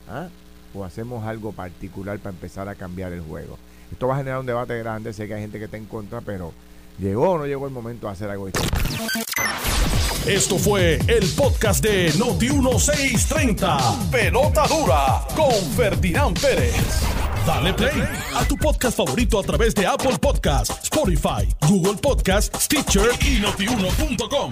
¿Ah? 0.09 0.27
O 0.73 0.83
hacemos 0.83 1.25
algo 1.25 1.51
particular 1.51 2.17
para 2.19 2.33
empezar 2.33 2.67
a 2.67 2.75
cambiar 2.75 3.11
el 3.13 3.21
juego. 3.21 3.57
Esto 3.91 4.07
va 4.07 4.15
a 4.15 4.17
generar 4.17 4.39
un 4.39 4.45
debate 4.45 4.77
grande, 4.77 5.13
sé 5.13 5.27
que 5.27 5.33
hay 5.33 5.41
gente 5.41 5.59
que 5.59 5.65
está 5.65 5.77
en 5.77 5.85
contra, 5.85 6.21
pero 6.21 6.53
¿llegó 6.99 7.31
o 7.31 7.37
no 7.37 7.45
llegó 7.45 7.65
el 7.65 7.73
momento 7.73 8.07
de 8.07 8.13
hacer 8.13 8.29
algo 8.29 8.47
distinto? 8.47 8.77
Esto 10.25 10.57
fue 10.59 10.99
el 11.07 11.27
podcast 11.35 11.83
de 11.83 12.13
Noti 12.17 12.49
1630. 12.49 14.09
Pelota 14.11 14.67
dura 14.67 15.21
con 15.35 15.53
Ferdinand 15.75 16.39
Pérez. 16.39 16.75
Dale 17.47 17.73
play 17.73 18.03
a 18.35 18.45
tu 18.45 18.55
podcast 18.57 18.97
favorito 18.97 19.39
a 19.39 19.43
través 19.43 19.73
de 19.73 19.87
Apple 19.87 20.17
Podcasts, 20.19 20.83
Spotify, 20.83 21.47
Google 21.67 21.95
Podcasts, 21.95 22.65
Stitcher 22.65 23.09
y 23.21 23.39
notiuno.com. 23.39 24.51